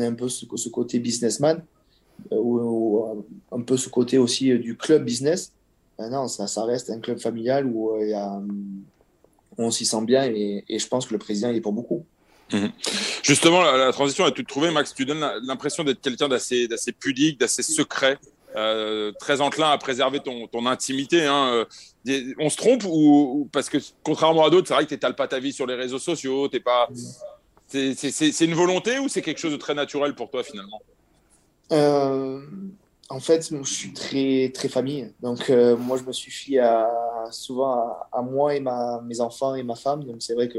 ait 0.00 0.06
un 0.06 0.14
peu 0.14 0.28
ce, 0.28 0.68
côté 0.68 0.98
businessman 0.98 1.62
euh, 2.32 2.36
ou, 2.36 3.04
euh, 3.04 3.56
un 3.56 3.62
peu 3.62 3.76
ce 3.76 3.88
côté 3.88 4.18
aussi 4.18 4.50
euh, 4.50 4.58
du 4.58 4.76
club 4.76 5.04
business. 5.04 5.52
non, 5.98 6.28
ça, 6.28 6.46
ça 6.46 6.64
reste 6.64 6.90
un 6.90 7.00
club 7.00 7.18
familial 7.18 7.66
où, 7.66 7.92
on 9.56 9.70
s'y 9.70 9.86
sent 9.86 10.04
bien 10.04 10.24
et, 10.24 10.64
je 10.68 10.86
pense 10.88 11.06
que 11.06 11.12
le 11.12 11.18
président 11.18 11.50
il 11.50 11.56
est 11.56 11.60
pour 11.60 11.72
beaucoup. 11.72 12.04
Mhm. 12.52 12.72
Justement, 13.22 13.62
la, 13.62 13.92
transition 13.92 14.26
est 14.26 14.32
toute 14.32 14.48
trouvée, 14.48 14.70
Max. 14.70 14.94
Tu 14.94 15.04
donnes 15.06 15.24
l'impression 15.44 15.84
d'être 15.84 16.00
quelqu'un 16.00 16.28
d'assez 16.28 16.68
pudique, 16.98 17.38
d'assez 17.38 17.62
secret, 17.62 18.18
très 19.20 19.40
enclin 19.40 19.70
à 19.70 19.78
préserver 19.78 20.20
ton, 20.20 20.46
ton 20.48 20.66
intimité. 20.66 21.24
Hein. 21.24 21.64
On 22.38 22.50
se 22.50 22.56
trompe 22.56 22.84
ou, 22.84 23.48
parce 23.52 23.68
que 23.70 23.78
contrairement 24.02 24.44
à 24.44 24.50
d'autres, 24.50 24.68
c'est 24.68 24.74
vrai 24.74 24.84
que 24.84 24.88
tu 24.88 24.94
n'étales 24.94 25.14
pas 25.14 25.28
ta 25.28 25.38
vie 25.38 25.52
sur 25.52 25.66
les 25.66 25.74
réseaux 25.74 26.00
sociaux, 26.00 26.48
t'es 26.48 26.60
pas, 26.60 26.88
c'est 27.74 28.44
une 28.44 28.54
volonté 28.54 28.98
ou 28.98 29.08
c'est 29.08 29.22
quelque 29.22 29.38
chose 29.38 29.52
de 29.52 29.56
très 29.56 29.74
naturel 29.74 30.14
pour 30.14 30.30
toi 30.30 30.42
finalement? 30.44 30.80
Euh, 31.72 32.40
En 33.10 33.20
fait, 33.20 33.50
je 33.52 33.70
suis 33.70 33.92
très, 33.92 34.50
très 34.54 34.68
famille. 34.68 35.12
Donc, 35.20 35.50
euh, 35.50 35.76
moi, 35.76 35.98
je 35.98 36.04
me 36.04 36.12
suis 36.12 36.30
fié 36.30 36.60
à, 36.60 36.88
souvent 37.30 37.96
à, 38.12 38.22
moi 38.22 38.54
et 38.54 38.60
ma, 38.60 39.00
mes 39.02 39.20
enfants 39.20 39.54
et 39.54 39.62
ma 39.62 39.74
femme. 39.74 40.04
Donc, 40.04 40.16
c'est 40.20 40.34
vrai 40.34 40.48
que 40.48 40.58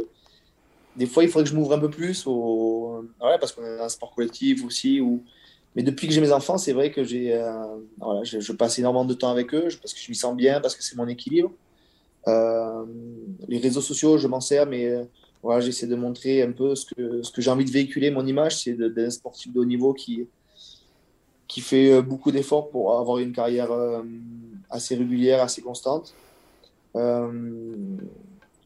des 0.96 1.08
fois, 1.08 1.24
il 1.24 1.30
faudrait 1.30 1.44
que 1.44 1.50
je 1.50 1.56
m'ouvre 1.56 1.74
un 1.74 1.80
peu 1.80 1.90
plus. 1.90 2.26
Au... 2.28 3.04
Ouais, 3.22 3.38
parce 3.40 3.52
qu'on 3.52 3.64
est 3.64 3.78
dans 3.78 3.84
un 3.84 3.90
sport 3.90 4.14
collectif 4.14 4.64
aussi. 4.66 5.02
Ou... 5.02 5.24
Mais 5.76 5.84
depuis 5.84 6.08
que 6.08 6.14
j'ai 6.14 6.22
mes 6.22 6.32
enfants, 6.32 6.58
c'est 6.58 6.74
vrai 6.74 6.92
que 6.92 7.02
euh, 7.02 7.78
voilà, 8.00 8.24
je, 8.24 8.52
passe 8.54 8.80
énormément 8.80 9.06
de 9.06 9.14
temps 9.14 9.32
avec 9.32 9.54
eux 9.54 9.68
parce 9.82 9.94
que 9.94 10.00
je 10.00 10.10
m'y 10.10 10.16
sens 10.16 10.36
bien, 10.36 10.62
parce 10.62 10.76
que 10.76 10.84
c'est 10.84 10.96
mon 10.96 11.08
équilibre. 11.08 11.52
les 12.28 13.60
réseaux 13.60 13.82
sociaux, 13.82 14.18
je 14.18 14.28
m'en 14.28 14.42
sers, 14.42 14.66
mais 14.66 15.08
voilà, 15.46 15.62
j'essaie 15.62 15.86
de 15.86 15.96
montrer 15.96 16.42
un 16.42 16.52
peu 16.52 16.74
ce 16.74 16.88
que, 16.88 17.22
ce 17.22 17.32
que 17.32 17.40
j'ai 17.40 17.52
envie 17.52 17.66
de 17.66 17.70
véhiculer. 17.70 18.10
Mon 18.10 18.26
image, 18.26 18.64
c'est 18.64 18.74
d'un 18.74 19.12
sportif 19.12 19.54
de 19.54 19.60
haut 19.60 19.66
niveau 19.66 19.94
qui, 19.94 20.28
qui 21.48 21.62
fait 21.62 21.94
euh, 21.94 22.02
beaucoup 22.02 22.32
d'efforts 22.32 22.72
pour 22.72 22.98
avoir 22.98 23.20
une 23.20 23.32
carrière 23.32 23.72
euh, 23.72 24.02
assez 24.72 24.96
régulière, 24.96 25.44
assez 25.44 25.62
constante. 25.62 26.16
Euh, 26.96 27.32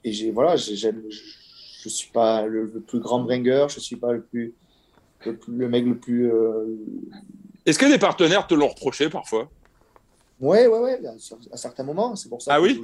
et 0.05 0.13
j'ai, 0.13 0.31
voilà, 0.31 0.55
je 0.55 0.71
ne 0.71 1.89
suis 1.89 2.11
pas 2.11 2.45
le, 2.45 2.69
plus 2.69 3.01
grand 3.01 3.19
bringueur, 3.19 3.67
je 3.67 3.79
ne 3.79 3.81
suis 3.81 3.97
pas 3.97 4.13
le, 4.13 4.21
plus, 4.21 4.53
le, 5.49 5.67
mec 5.67 5.83
le 5.83 5.97
plus. 5.97 6.31
Est-ce 7.65 7.77
que 7.77 7.91
des 7.91 7.99
partenaires 7.99 8.47
te 8.47 8.53
l'ont 8.53 8.69
reproché 8.69 9.09
parfois? 9.09 9.49
Ouais, 10.39 10.65
ouais, 10.65 10.79
ouais, 10.79 11.01
à 11.51 11.57
certains 11.57 11.83
moments. 11.83 12.15
C'est 12.15 12.29
pour 12.29 12.41
ça. 12.41 12.53
Ah 12.53 12.61
oui? 12.61 12.81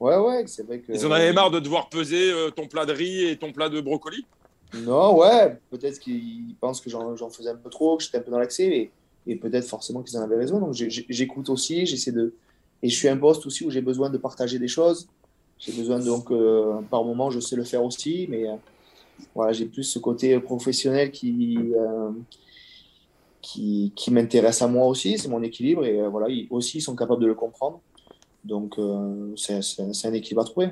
Ouais, 0.00 0.16
ouais, 0.16 0.44
c'est 0.46 0.66
vrai 0.66 0.80
que. 0.80 0.92
Ils 0.92 1.06
en 1.06 1.10
avaient 1.10 1.32
marre 1.32 1.50
de 1.50 1.60
devoir 1.60 1.88
peser 1.88 2.30
euh, 2.30 2.50
ton 2.50 2.66
plat 2.66 2.84
de 2.84 2.92
riz 2.92 3.28
et 3.28 3.36
ton 3.36 3.52
plat 3.52 3.68
de 3.68 3.80
brocoli? 3.80 4.24
Non, 4.74 5.16
ouais, 5.16 5.56
peut-être 5.70 5.98
qu'ils 6.00 6.54
pensent 6.60 6.80
que 6.80 6.90
j'en 6.90 7.30
faisais 7.30 7.50
un 7.50 7.56
peu 7.56 7.70
trop, 7.70 7.96
que 7.96 8.02
j'étais 8.02 8.18
un 8.18 8.22
peu 8.22 8.30
dans 8.30 8.38
l'accès, 8.38 8.66
et, 8.66 8.90
et 9.26 9.36
peut-être 9.36 9.66
forcément 9.66 10.02
qu'ils 10.02 10.18
en 10.18 10.22
avaient 10.22 10.36
raison. 10.36 10.58
Donc 10.58 10.72
j'écoute 10.74 11.48
aussi, 11.48 11.86
j'essaie 11.86 12.12
de. 12.12 12.34
Et 12.82 12.88
je 12.88 12.96
suis 12.96 13.08
un 13.08 13.16
poste 13.16 13.46
aussi 13.46 13.64
où 13.64 13.70
j'ai 13.70 13.80
besoin 13.80 14.10
de 14.10 14.18
partager 14.18 14.58
des 14.58 14.68
choses. 14.68 15.08
J'ai 15.58 15.72
besoin, 15.72 16.00
donc, 16.00 16.30
euh, 16.30 16.80
par 16.90 17.04
moment, 17.04 17.30
je 17.30 17.40
sais 17.40 17.56
le 17.56 17.64
faire 17.64 17.84
aussi, 17.84 18.26
mais 18.28 18.48
euh, 18.48 18.56
voilà, 19.34 19.52
j'ai 19.52 19.66
plus 19.66 19.84
ce 19.84 19.98
côté 19.98 20.38
professionnel 20.40 21.10
qui. 21.10 21.58
qui, 23.40 23.92
qui 23.94 24.10
m'intéresse 24.10 24.62
à 24.62 24.66
moi 24.66 24.86
aussi, 24.86 25.18
c'est 25.18 25.28
mon 25.28 25.42
équilibre, 25.42 25.84
et 25.84 26.00
voilà, 26.08 26.28
ils 26.28 26.46
aussi 26.50 26.78
ils 26.78 26.80
sont 26.80 26.96
capables 26.96 27.20
de 27.20 27.26
le 27.26 27.34
comprendre. 27.34 27.80
Donc, 28.44 28.78
euh, 28.78 29.34
c'est 29.36 29.80
un 29.80 30.12
équilibre 30.12 30.42
à 30.42 30.44
trouver. 30.44 30.68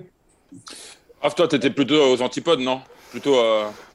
Ah, 1.22 1.30
toi, 1.30 1.48
tu 1.48 1.56
étais 1.56 1.70
plutôt 1.70 2.12
aux 2.12 2.22
antipodes, 2.22 2.60
non? 2.60 2.80
Plutôt. 3.10 3.36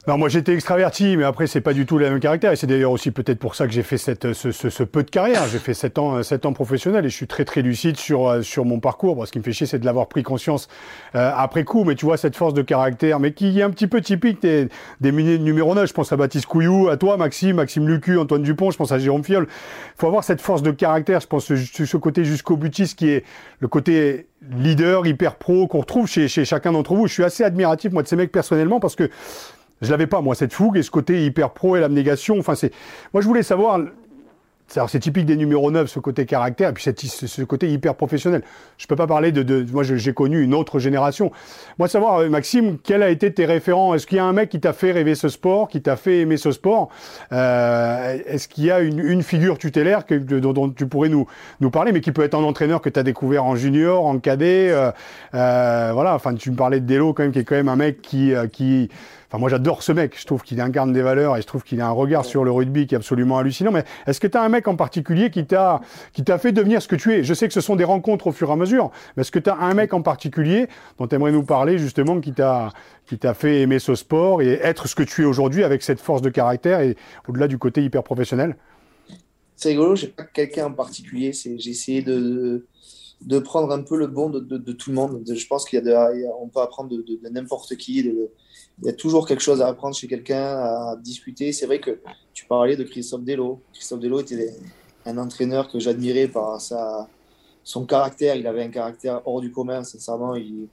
Euh, 0.08 0.12
non, 0.12 0.18
moi 0.18 0.28
j'étais 0.28 0.54
extraverti, 0.54 1.16
mais 1.16 1.24
après 1.24 1.46
c'est 1.46 1.60
pas 1.60 1.72
du 1.72 1.86
tout 1.86 1.98
le 1.98 2.08
même 2.08 2.20
caractère. 2.20 2.52
Et 2.52 2.56
c'est 2.56 2.66
d'ailleurs 2.66 2.92
aussi 2.92 3.10
peut-être 3.10 3.38
pour 3.38 3.54
ça 3.54 3.66
que 3.66 3.72
j'ai 3.72 3.82
fait 3.82 3.98
cette, 3.98 4.32
ce, 4.32 4.82
peu 4.84 5.02
de 5.02 5.10
carrière. 5.10 5.46
J'ai 5.50 5.58
fait 5.58 5.74
7 5.74 5.98
ans, 5.98 6.22
7 6.22 6.46
ans 6.46 6.52
professionnel 6.52 7.04
et 7.04 7.08
je 7.08 7.14
suis 7.14 7.26
très 7.26 7.44
très 7.44 7.62
lucide 7.62 7.96
sur, 7.96 8.28
euh, 8.28 8.42
sur 8.42 8.64
mon 8.64 8.80
parcours. 8.80 9.26
ce 9.26 9.32
qui 9.32 9.38
me 9.38 9.44
fait 9.44 9.52
chier, 9.52 9.66
c'est 9.66 9.78
de 9.78 9.84
l'avoir 9.84 10.08
pris 10.08 10.22
conscience 10.22 10.68
euh, 11.14 11.30
après 11.36 11.64
coup. 11.64 11.84
Mais 11.84 11.94
tu 11.94 12.06
vois, 12.06 12.16
cette 12.16 12.36
force 12.36 12.54
de 12.54 12.62
caractère, 12.62 13.20
mais 13.20 13.32
qui 13.32 13.58
est 13.58 13.62
un 13.62 13.70
petit 13.70 13.86
peu 13.86 14.00
typique 14.00 14.42
des, 14.42 14.68
des 15.00 15.12
de 15.12 15.36
numéro 15.38 15.74
9. 15.74 15.88
Je 15.88 15.94
pense 15.94 16.12
à 16.12 16.16
Baptiste 16.16 16.46
Couillou, 16.46 16.88
à 16.88 16.96
toi 16.96 17.16
Maxime, 17.16 17.56
Maxime 17.56 17.88
Lucu, 17.88 18.18
Antoine 18.18 18.42
Dupont, 18.42 18.70
je 18.70 18.76
pense 18.76 18.92
à 18.92 18.98
Jérôme 18.98 19.24
Fiol. 19.24 19.46
Il 19.48 20.00
faut 20.00 20.06
avoir 20.06 20.24
cette 20.24 20.40
force 20.40 20.62
de 20.62 20.70
caractère, 20.70 21.20
je 21.20 21.26
pense, 21.26 21.52
ce 21.54 21.96
côté 21.96 22.24
jusqu'au 22.24 22.56
butiste 22.56 22.98
qui 22.98 23.08
est 23.08 23.24
le 23.60 23.68
côté 23.68 24.26
leader, 24.56 25.06
hyper 25.06 25.34
pro 25.34 25.66
qu'on 25.66 25.80
retrouve 25.80 26.06
chez, 26.06 26.28
chez 26.28 26.44
chacun 26.44 26.72
d'entre 26.72 26.94
vous. 26.94 27.06
Je 27.06 27.12
suis 27.12 27.24
assez 27.24 27.44
admiratif, 27.44 27.92
moi, 27.92 28.02
de 28.02 28.08
ces 28.08 28.16
mecs 28.16 28.32
personnellement 28.32 28.80
parce 28.80 28.94
que 28.94 29.10
je 29.82 29.90
l'avais 29.90 30.06
pas, 30.06 30.20
moi, 30.20 30.34
cette 30.34 30.52
fougue 30.52 30.76
et 30.76 30.82
ce 30.82 30.90
côté 30.90 31.24
hyper 31.24 31.50
pro 31.50 31.76
et 31.76 31.80
l'abnégation. 31.80 32.38
Enfin, 32.38 32.54
c'est. 32.54 32.72
Moi, 33.12 33.22
je 33.22 33.26
voulais 33.26 33.42
savoir 33.42 33.78
c'est 34.86 35.00
typique 35.00 35.26
des 35.26 35.36
numéros 35.36 35.70
9, 35.70 35.88
ce 35.88 35.98
côté 35.98 36.26
caractère, 36.26 36.70
et 36.70 36.72
puis 36.72 36.84
ce 36.84 37.42
côté 37.42 37.70
hyper 37.70 37.94
professionnel. 37.94 38.42
Je 38.76 38.86
peux 38.86 38.96
pas 38.96 39.06
parler 39.06 39.32
de... 39.32 39.42
de 39.42 39.66
moi, 39.72 39.82
j'ai 39.82 40.12
connu 40.12 40.42
une 40.42 40.54
autre 40.54 40.78
génération. 40.78 41.32
Moi, 41.78 41.88
savoir, 41.88 42.18
euh, 42.18 42.28
Maxime, 42.28 42.78
quel 42.82 43.02
a 43.02 43.08
été 43.08 43.32
tes 43.32 43.46
référents? 43.46 43.94
Est-ce 43.94 44.06
qu'il 44.06 44.16
y 44.16 44.20
a 44.20 44.24
un 44.24 44.32
mec 44.32 44.50
qui 44.50 44.60
t'a 44.60 44.72
fait 44.72 44.92
rêver 44.92 45.14
ce 45.14 45.28
sport, 45.28 45.68
qui 45.68 45.80
t'a 45.80 45.96
fait 45.96 46.20
aimer 46.20 46.36
ce 46.36 46.52
sport? 46.52 46.90
Euh, 47.32 48.18
Est-ce 48.26 48.46
qu'il 48.48 48.64
y 48.64 48.70
a 48.70 48.80
une, 48.80 48.98
une 48.98 49.22
figure 49.22 49.58
tutélaire 49.58 50.04
que, 50.04 50.14
dont, 50.14 50.52
dont, 50.52 50.68
tu 50.68 50.86
pourrais 50.86 51.08
nous, 51.08 51.26
nous 51.60 51.70
parler, 51.70 51.92
mais 51.92 52.00
qui 52.00 52.12
peut 52.12 52.22
être 52.22 52.34
un 52.34 52.44
entraîneur 52.44 52.82
que 52.82 52.90
tu 52.90 53.00
as 53.00 53.02
découvert 53.02 53.44
en 53.44 53.56
junior, 53.56 54.04
en 54.04 54.18
cadet 54.18 54.68
euh, 54.70 54.90
euh, 55.34 55.90
Voilà, 55.94 56.14
enfin, 56.14 56.34
tu 56.34 56.50
me 56.50 56.56
parlais 56.56 56.80
de 56.80 56.86
Delo, 56.86 57.14
quand 57.14 57.22
même, 57.22 57.32
qui 57.32 57.38
est 57.38 57.44
quand 57.44 57.56
même 57.56 57.68
un 57.68 57.76
mec 57.76 58.02
qui... 58.02 58.34
Euh, 58.34 58.46
qui 58.46 58.90
Enfin, 59.28 59.38
moi, 59.38 59.50
j'adore 59.50 59.82
ce 59.82 59.92
mec. 59.92 60.18
Je 60.18 60.24
trouve 60.24 60.42
qu'il 60.42 60.58
incarne 60.58 60.92
des 60.92 61.02
valeurs 61.02 61.36
et 61.36 61.42
je 61.42 61.46
trouve 61.46 61.62
qu'il 61.62 61.82
a 61.82 61.86
un 61.86 61.92
regard 61.92 62.24
sur 62.24 62.44
le 62.44 62.50
rugby 62.50 62.86
qui 62.86 62.94
est 62.94 62.96
absolument 62.96 63.36
hallucinant. 63.36 63.70
Mais 63.70 63.84
est-ce 64.06 64.20
que 64.20 64.26
tu 64.26 64.38
as 64.38 64.42
un 64.42 64.48
mec 64.48 64.66
en 64.68 64.76
particulier 64.76 65.30
qui 65.30 65.44
t'a, 65.44 65.82
qui 66.14 66.24
t'a 66.24 66.38
fait 66.38 66.50
devenir 66.52 66.80
ce 66.80 66.88
que 66.88 66.96
tu 66.96 67.12
es? 67.12 67.22
Je 67.22 67.34
sais 67.34 67.46
que 67.46 67.52
ce 67.52 67.60
sont 67.60 67.76
des 67.76 67.84
rencontres 67.84 68.28
au 68.28 68.32
fur 68.32 68.48
et 68.48 68.52
à 68.52 68.56
mesure, 68.56 68.90
mais 69.16 69.20
est-ce 69.20 69.30
que 69.30 69.38
tu 69.38 69.50
as 69.50 69.56
un 69.56 69.74
mec 69.74 69.92
en 69.92 70.00
particulier 70.00 70.68
dont 70.98 71.06
tu 71.06 71.14
aimerais 71.14 71.32
nous 71.32 71.42
parler, 71.42 71.76
justement, 71.76 72.20
qui 72.20 72.32
t'a, 72.32 72.72
qui 73.06 73.18
t'a 73.18 73.34
fait 73.34 73.60
aimer 73.60 73.78
ce 73.78 73.94
sport 73.94 74.40
et 74.40 74.54
être 74.62 74.88
ce 74.88 74.94
que 74.94 75.02
tu 75.02 75.22
es 75.22 75.26
aujourd'hui 75.26 75.62
avec 75.62 75.82
cette 75.82 76.00
force 76.00 76.22
de 76.22 76.30
caractère 76.30 76.80
et 76.80 76.96
au-delà 77.28 77.48
du 77.48 77.58
côté 77.58 77.82
hyper 77.82 78.02
professionnel? 78.02 78.56
C'est 79.56 79.70
rigolo, 79.70 79.94
j'ai 79.94 80.06
pas 80.06 80.24
quelqu'un 80.24 80.66
en 80.66 80.72
particulier. 80.72 81.34
C'est, 81.34 81.58
j'ai 81.58 81.70
essayé 81.70 82.00
de, 82.00 82.66
de 83.20 83.38
prendre 83.40 83.72
un 83.72 83.82
peu 83.82 83.98
le 83.98 84.06
bon 84.06 84.30
de, 84.30 84.40
de, 84.40 84.72
tout 84.72 84.88
le 84.88 84.96
monde. 84.96 85.22
je 85.26 85.46
pense 85.46 85.68
qu'il 85.68 85.84
y 85.84 85.90
a, 85.90 86.10
on 86.40 86.48
peut 86.48 86.60
apprendre 86.60 86.88
de, 86.90 87.28
n'importe 87.28 87.76
qui, 87.76 88.04
de, 88.04 88.30
il 88.80 88.86
y 88.86 88.88
a 88.88 88.92
toujours 88.92 89.26
quelque 89.26 89.40
chose 89.40 89.60
à 89.60 89.66
apprendre 89.66 89.94
chez 89.94 90.06
quelqu'un, 90.06 90.58
à 90.58 90.96
discuter. 90.96 91.52
C'est 91.52 91.66
vrai 91.66 91.80
que 91.80 91.98
tu 92.32 92.46
parlais 92.46 92.76
de 92.76 92.84
Christophe 92.84 93.24
Delo. 93.24 93.60
Christophe 93.72 94.00
Delo 94.00 94.20
était 94.20 94.54
un 95.04 95.18
entraîneur 95.18 95.68
que 95.68 95.80
j'admirais 95.80 96.28
par 96.28 96.60
sa, 96.60 97.08
son 97.64 97.86
caractère. 97.86 98.36
Il 98.36 98.46
avait 98.46 98.62
un 98.62 98.70
caractère 98.70 99.22
hors 99.26 99.40
du 99.40 99.50
commun, 99.50 99.82
sincèrement. 99.82 100.36
Il, 100.36 100.68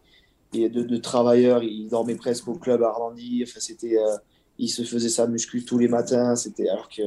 il 0.53 0.71
de, 0.71 0.97
travailleur, 0.97 1.63
il 1.63 1.87
dormait 1.89 2.15
presque 2.15 2.47
au 2.47 2.55
club 2.55 2.83
à 2.83 2.89
Arlandie. 2.89 3.43
Enfin, 3.47 3.59
c'était, 3.59 3.97
euh, 3.97 4.17
il 4.59 4.69
se 4.69 4.83
faisait 4.83 5.09
sa 5.09 5.25
muscu 5.25 5.65
tous 5.65 5.79
les 5.79 5.87
matins. 5.87 6.35
C'était 6.35 6.69
alors 6.69 6.89
que 6.89 7.01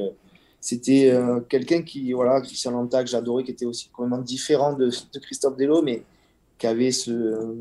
c'était 0.59 1.17
quelqu'un 1.47 1.83
qui, 1.83 2.11
voilà, 2.11 2.41
Christian 2.41 2.71
Lanta, 2.71 3.01
que 3.01 3.09
j'adorais, 3.09 3.45
qui 3.45 3.51
était 3.51 3.65
aussi 3.65 3.87
complètement 3.87 4.21
différent 4.21 4.73
de, 4.73 4.87
de 4.89 5.19
Christophe 5.19 5.55
Delo, 5.55 5.81
mais 5.81 6.03
qui 6.57 6.67
avait 6.67 6.91
ce, 6.91 7.55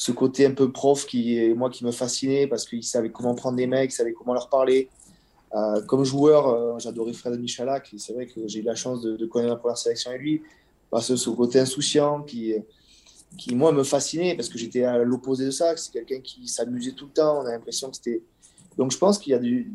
ce 0.00 0.12
côté 0.12 0.46
un 0.46 0.52
peu 0.52 0.72
prof 0.72 1.04
qui, 1.04 1.52
moi, 1.54 1.68
qui 1.68 1.84
me 1.84 1.90
fascinait 1.90 2.46
parce 2.46 2.64
qu'il 2.64 2.82
savait 2.82 3.10
comment 3.10 3.34
prendre 3.34 3.58
des 3.58 3.66
mecs, 3.66 3.92
il 3.92 3.94
savait 3.94 4.14
comment 4.14 4.32
leur 4.32 4.48
parler. 4.48 4.88
Euh, 5.54 5.82
comme 5.82 6.04
joueur, 6.04 6.48
euh, 6.48 6.78
j'adorais 6.78 7.12
Fred 7.12 7.38
Michalak 7.38 7.92
et 7.92 7.98
c'est 7.98 8.14
vrai 8.14 8.24
que 8.24 8.48
j'ai 8.48 8.60
eu 8.60 8.62
la 8.62 8.74
chance 8.74 9.02
de, 9.02 9.26
connaître 9.26 9.52
la 9.52 9.58
première 9.58 9.76
sélection 9.76 10.08
avec 10.08 10.22
lui. 10.22 10.42
Parce 10.90 11.08
que 11.08 11.16
ce 11.16 11.28
côté 11.28 11.58
insouciant 11.58 12.22
qui, 12.22 12.54
qui, 13.36 13.54
moi, 13.54 13.72
me 13.72 13.84
fascinait 13.84 14.34
parce 14.36 14.48
que 14.48 14.56
j'étais 14.56 14.84
à 14.84 14.96
l'opposé 15.04 15.44
de 15.44 15.50
ça, 15.50 15.76
c'est 15.76 15.92
quelqu'un 15.92 16.22
qui 16.22 16.48
s'amusait 16.48 16.92
tout 16.92 17.04
le 17.04 17.12
temps. 17.12 17.42
On 17.42 17.44
a 17.44 17.50
l'impression 17.50 17.90
que 17.90 17.96
c'était. 17.96 18.22
Donc 18.78 18.92
je 18.92 18.96
pense 18.96 19.18
qu'il 19.18 19.32
y 19.32 19.34
a 19.34 19.38
du 19.38 19.70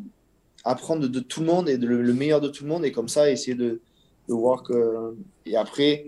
apprendre 0.64 1.06
de, 1.06 1.20
tout 1.20 1.38
le 1.38 1.46
monde 1.46 1.68
et 1.68 1.78
de 1.78 1.86
le, 1.86 2.12
meilleur 2.12 2.40
de 2.40 2.48
tout 2.48 2.64
le 2.64 2.70
monde 2.70 2.84
et 2.84 2.90
comme 2.90 3.08
ça 3.08 3.30
essayer 3.30 3.54
de, 3.54 3.80
de 4.28 4.34
voir 4.34 4.64
que. 4.64 5.16
Et 5.44 5.56
après, 5.56 6.06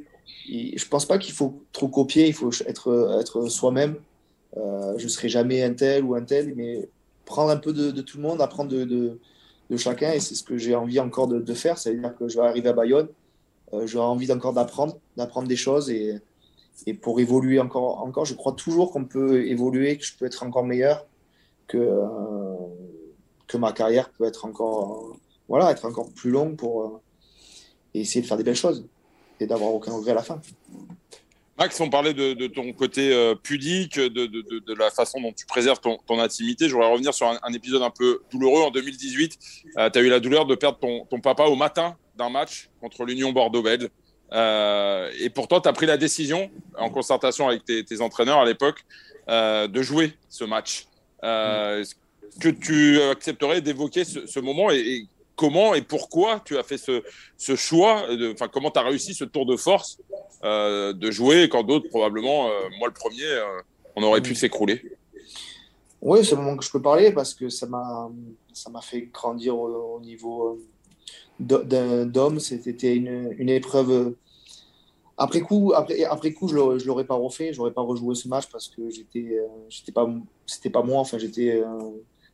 je 0.48 0.88
pense 0.88 1.06
pas 1.06 1.18
qu'il 1.18 1.34
faut 1.34 1.62
trop 1.70 1.86
copier, 1.86 2.26
il 2.26 2.34
faut 2.34 2.50
être, 2.66 3.20
être 3.20 3.48
soi-même. 3.48 3.94
Euh, 4.56 4.94
je 4.96 5.08
serai 5.08 5.28
jamais 5.28 5.62
un 5.62 5.74
tel 5.74 6.04
ou 6.04 6.14
un 6.14 6.22
tel, 6.22 6.54
mais 6.54 6.88
prendre 7.24 7.50
un 7.50 7.56
peu 7.56 7.72
de, 7.72 7.90
tout 8.00 8.16
le 8.16 8.22
monde, 8.22 8.40
apprendre 8.40 8.70
de, 8.70 9.18
chacun 9.76 10.12
et 10.12 10.20
c'est 10.20 10.34
ce 10.34 10.42
que 10.42 10.56
j'ai 10.56 10.74
envie 10.74 10.98
encore 10.98 11.28
de, 11.28 11.54
faire. 11.54 11.78
C'est-à-dire 11.78 12.16
que 12.16 12.28
je 12.28 12.38
vais 12.38 12.46
arriver 12.46 12.70
à 12.70 12.72
Bayonne, 12.72 13.08
euh, 13.74 13.86
j'aurai 13.86 14.06
envie 14.06 14.32
encore 14.32 14.54
d'apprendre, 14.54 14.98
d'apprendre 15.16 15.48
des 15.48 15.56
choses 15.56 15.90
et, 15.90 16.20
pour 17.02 17.20
évoluer 17.20 17.58
encore, 17.58 18.02
encore, 18.02 18.24
je 18.24 18.34
crois 18.34 18.52
toujours 18.52 18.92
qu'on 18.92 19.04
peut 19.04 19.44
évoluer, 19.46 19.98
que 19.98 20.04
je 20.04 20.16
peux 20.16 20.26
être 20.26 20.42
encore 20.44 20.64
meilleur, 20.64 21.06
que, 21.66 21.76
euh, 21.76 23.58
ma 23.58 23.72
carrière 23.72 24.10
peut 24.10 24.24
être 24.24 24.44
encore, 24.44 25.16
voilà, 25.48 25.72
être 25.72 25.84
encore 25.84 26.10
plus 26.10 26.30
longue 26.30 26.56
pour 26.56 27.00
essayer 27.94 28.22
de 28.22 28.26
faire 28.26 28.36
des 28.36 28.44
belles 28.44 28.54
choses 28.54 28.86
et 29.40 29.46
d'avoir 29.46 29.74
aucun 29.74 29.92
regret 29.92 30.12
à 30.12 30.14
la 30.14 30.22
fin. 30.22 30.40
Max, 31.58 31.80
on 31.80 31.90
parlait 31.90 32.14
de, 32.14 32.46
ton 32.46 32.72
côté 32.72 33.12
euh, 33.12 33.34
pudique, 33.34 33.98
de, 33.98 34.74
la 34.74 34.90
façon 34.90 35.20
dont 35.20 35.32
tu 35.32 35.44
préserves 35.44 35.80
ton, 35.80 36.20
intimité. 36.20 36.68
Je 36.68 36.74
voudrais 36.74 36.90
revenir 36.90 37.12
sur 37.12 37.26
un, 37.26 37.52
épisode 37.52 37.82
un 37.82 37.90
peu 37.90 38.22
douloureux. 38.30 38.62
En 38.62 38.70
2018, 38.70 39.38
tu 39.38 39.72
as 39.76 40.00
eu 40.00 40.08
la 40.08 40.20
douleur 40.20 40.46
de 40.46 40.54
perdre 40.54 40.78
ton, 40.78 41.20
papa 41.20 41.44
au 41.44 41.56
matin 41.56 41.96
d'un 42.16 42.30
match 42.30 42.70
contre 42.80 43.04
l'Union 43.04 43.32
Bordeaux-Bègles. 43.32 43.88
Euh, 44.32 45.10
et 45.18 45.30
pourtant, 45.30 45.60
tu 45.60 45.68
as 45.68 45.72
pris 45.72 45.86
la 45.86 45.96
décision, 45.96 46.48
en 46.76 46.90
concertation 46.90 47.48
avec 47.48 47.64
tes, 47.64 48.00
entraîneurs 48.00 48.38
à 48.38 48.44
l'époque, 48.44 48.84
euh, 49.28 49.66
de 49.66 49.82
jouer 49.82 50.12
ce 50.28 50.44
match. 50.44 50.86
Est-ce 51.24 51.96
que 52.40 52.50
tu 52.50 53.02
accepterais 53.02 53.62
d'évoquer 53.62 54.04
ce, 54.04 54.38
moment 54.38 54.70
et, 54.70 55.08
comment 55.38 55.74
et 55.74 55.82
pourquoi 55.82 56.40
tu 56.44 56.58
as 56.58 56.64
fait 56.64 56.76
ce, 56.76 57.56
choix 57.56 58.06
Enfin, 58.32 58.48
comment 58.52 58.70
tu 58.70 58.78
as 58.78 58.82
réussi 58.82 59.14
ce 59.14 59.24
tour 59.24 59.46
de 59.46 59.56
force 59.56 59.98
euh, 60.44 60.92
de 60.92 61.10
jouer 61.10 61.48
quand 61.48 61.62
d'autres, 61.62 61.88
probablement, 61.88 62.48
euh, 62.48 62.68
moi 62.78 62.88
le 62.88 62.94
premier, 62.94 63.24
euh, 63.24 63.60
on 63.96 64.02
aurait 64.02 64.20
pu 64.20 64.34
s'écrouler 64.34 64.82
Oui, 66.02 66.24
c'est 66.24 66.34
le 66.34 66.42
moment 66.42 66.56
que 66.56 66.64
je 66.64 66.70
peux 66.70 66.82
parler 66.82 67.12
parce 67.12 67.34
que 67.34 67.48
ça 67.48 67.66
m'a 67.66 68.82
fait 68.82 69.02
grandir 69.12 69.56
au, 69.56 70.00
niveau 70.00 70.58
d'homme. 71.38 72.40
C'était 72.40 72.96
une, 72.96 73.34
une, 73.38 73.48
épreuve. 73.48 74.14
Après 75.16 75.40
coup, 75.40 75.72
après, 75.74 76.02
après 76.04 76.32
coup, 76.32 76.48
je 76.48 76.54
ne 76.56 76.84
l'aurais 76.84 77.06
pas 77.06 77.14
refait, 77.14 77.52
je 77.52 77.58
n'aurais 77.58 77.72
pas 77.72 77.82
rejoué 77.82 78.16
ce 78.16 78.26
match 78.26 78.46
parce 78.50 78.68
que 78.68 78.90
j'étais, 78.90 79.38
j'étais 79.68 79.92
pas, 79.92 80.08
c'était 80.46 80.70
pas 80.70 80.82
moi. 80.82 80.98
Enfin, 81.00 81.18
j'étais 81.18 81.62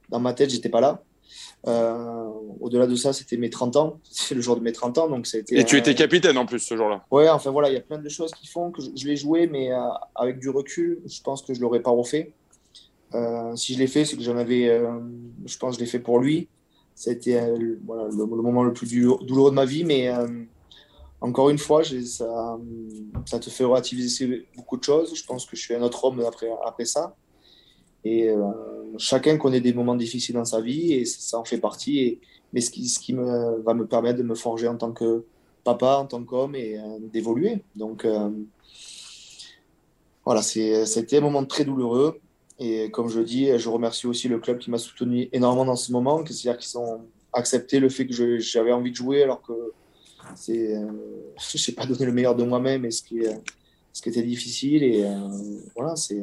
dans 0.08 0.20
ma 0.20 0.32
tête, 0.32 0.48
j'étais 0.48 0.70
pas 0.70 0.80
là. 0.80 1.02
Euh, 1.66 2.28
au-delà 2.60 2.86
de 2.86 2.94
ça, 2.94 3.12
c'était 3.12 3.36
mes 3.36 3.50
30 3.50 3.76
ans. 3.76 4.00
C'est 4.10 4.34
le 4.34 4.40
jour 4.40 4.56
de 4.56 4.62
mes 4.62 4.72
30 4.72 4.98
ans. 4.98 5.08
Donc 5.08 5.26
ça 5.26 5.38
a 5.38 5.40
été, 5.40 5.58
Et 5.58 5.64
tu 5.64 5.76
étais 5.76 5.94
capitaine 5.94 6.36
en 6.38 6.46
plus 6.46 6.60
ce 6.60 6.76
jour-là. 6.76 7.04
Ouais, 7.10 7.28
enfin 7.28 7.50
voilà, 7.50 7.70
il 7.70 7.74
y 7.74 7.78
a 7.78 7.80
plein 7.80 7.98
de 7.98 8.08
choses 8.08 8.32
qui 8.32 8.46
font 8.46 8.70
que 8.70 8.82
je, 8.82 9.06
l'ai 9.06 9.16
joué, 9.16 9.46
mais 9.46 9.72
euh, 9.72 9.78
avec 10.14 10.38
du 10.38 10.50
recul, 10.50 11.00
je 11.06 11.20
pense 11.22 11.42
que 11.42 11.54
je 11.54 11.58
ne 11.58 11.62
l'aurais 11.62 11.80
pas 11.80 11.90
refait. 11.90 12.32
Euh, 13.14 13.54
si 13.56 13.74
je 13.74 13.78
l'ai 13.78 13.86
fait, 13.86 14.04
c'est 14.04 14.16
que 14.16 14.22
j'en 14.22 14.36
avais. 14.36 14.80
je 15.46 15.58
pense 15.58 15.74
que 15.74 15.80
je 15.80 15.84
l'ai 15.84 15.90
fait 15.90 16.00
pour 16.00 16.18
lui. 16.18 16.48
C'était 16.96 17.52
voilà, 17.84 18.08
le, 18.08 18.26
moment 18.26 18.62
le 18.62 18.72
plus 18.72 18.88
douloureux 18.88 19.50
de 19.50 19.56
ma 19.56 19.64
vie, 19.64 19.84
mais 19.84 20.10
encore 21.20 21.50
une 21.50 21.58
fois, 21.58 21.82
ça, 21.84 22.58
ça 23.24 23.38
te 23.38 23.50
fait 23.50 23.64
relativiser 23.64 24.46
beaucoup 24.56 24.76
de 24.76 24.84
choses. 24.84 25.14
Je 25.14 25.24
pense 25.24 25.46
que 25.46 25.56
je 25.56 25.62
suis 25.62 25.74
un 25.74 25.82
autre 25.82 26.04
homme 26.04 26.20
après, 26.20 26.50
après 26.64 26.84
ça. 26.84 27.14
Et 28.04 28.28
euh, 28.28 28.36
chacun 28.98 29.38
connaît 29.38 29.60
des 29.60 29.72
moments 29.72 29.96
difficiles 29.96 30.34
dans 30.34 30.44
sa 30.44 30.60
vie 30.60 30.92
et 30.92 31.04
ça 31.04 31.38
en 31.38 31.44
fait 31.44 31.58
partie. 31.58 32.20
Mais 32.52 32.60
ce 32.60 32.70
qui, 32.70 33.14
me, 33.14 33.60
va 33.62 33.74
me 33.74 33.86
permettre 33.86 34.18
de 34.18 34.22
me 34.22 34.34
forger 34.34 34.68
en 34.68 34.76
tant 34.76 34.92
que 34.92 35.24
papa, 35.64 35.96
en 35.96 36.06
tant 36.06 36.22
qu'homme 36.22 36.54
et 36.54 36.78
euh, 36.78 36.98
d'évoluer. 37.00 37.62
Donc 37.74 38.04
euh, 38.04 38.30
voilà, 40.24 40.42
c'était 40.42 41.18
un 41.18 41.20
moment 41.20 41.44
très 41.44 41.64
douloureux. 41.64 42.20
Et 42.60 42.90
comme 42.90 43.08
je 43.08 43.20
dis, 43.20 43.58
je 43.58 43.68
remercie 43.68 44.06
aussi 44.06 44.28
le 44.28 44.38
club 44.38 44.58
qui 44.58 44.70
m'a 44.70 44.78
soutenu 44.78 45.28
énormément 45.32 45.64
dans 45.64 45.76
ce 45.76 45.90
moment, 45.90 46.24
c'est-à-dire 46.24 46.56
qu'ils 46.56 46.78
ont 46.78 47.00
accepté 47.32 47.80
le 47.80 47.88
fait 47.88 48.06
que 48.06 48.38
j'avais 48.38 48.70
envie 48.70 48.92
de 48.92 48.96
jouer 48.96 49.24
alors 49.24 49.42
que 49.42 49.72
je 50.46 50.52
n'ai 50.52 51.74
pas 51.74 51.84
donné 51.84 52.06
le 52.06 52.12
meilleur 52.12 52.36
de 52.36 52.44
moi-même 52.44 52.84
et 52.84 52.92
ce 52.92 53.02
qui, 53.02 53.22
ce 53.92 54.00
qui 54.00 54.08
était 54.08 54.22
difficile. 54.22 54.84
Et 54.84 55.04
voilà, 55.74 55.96
c'est 55.96 56.22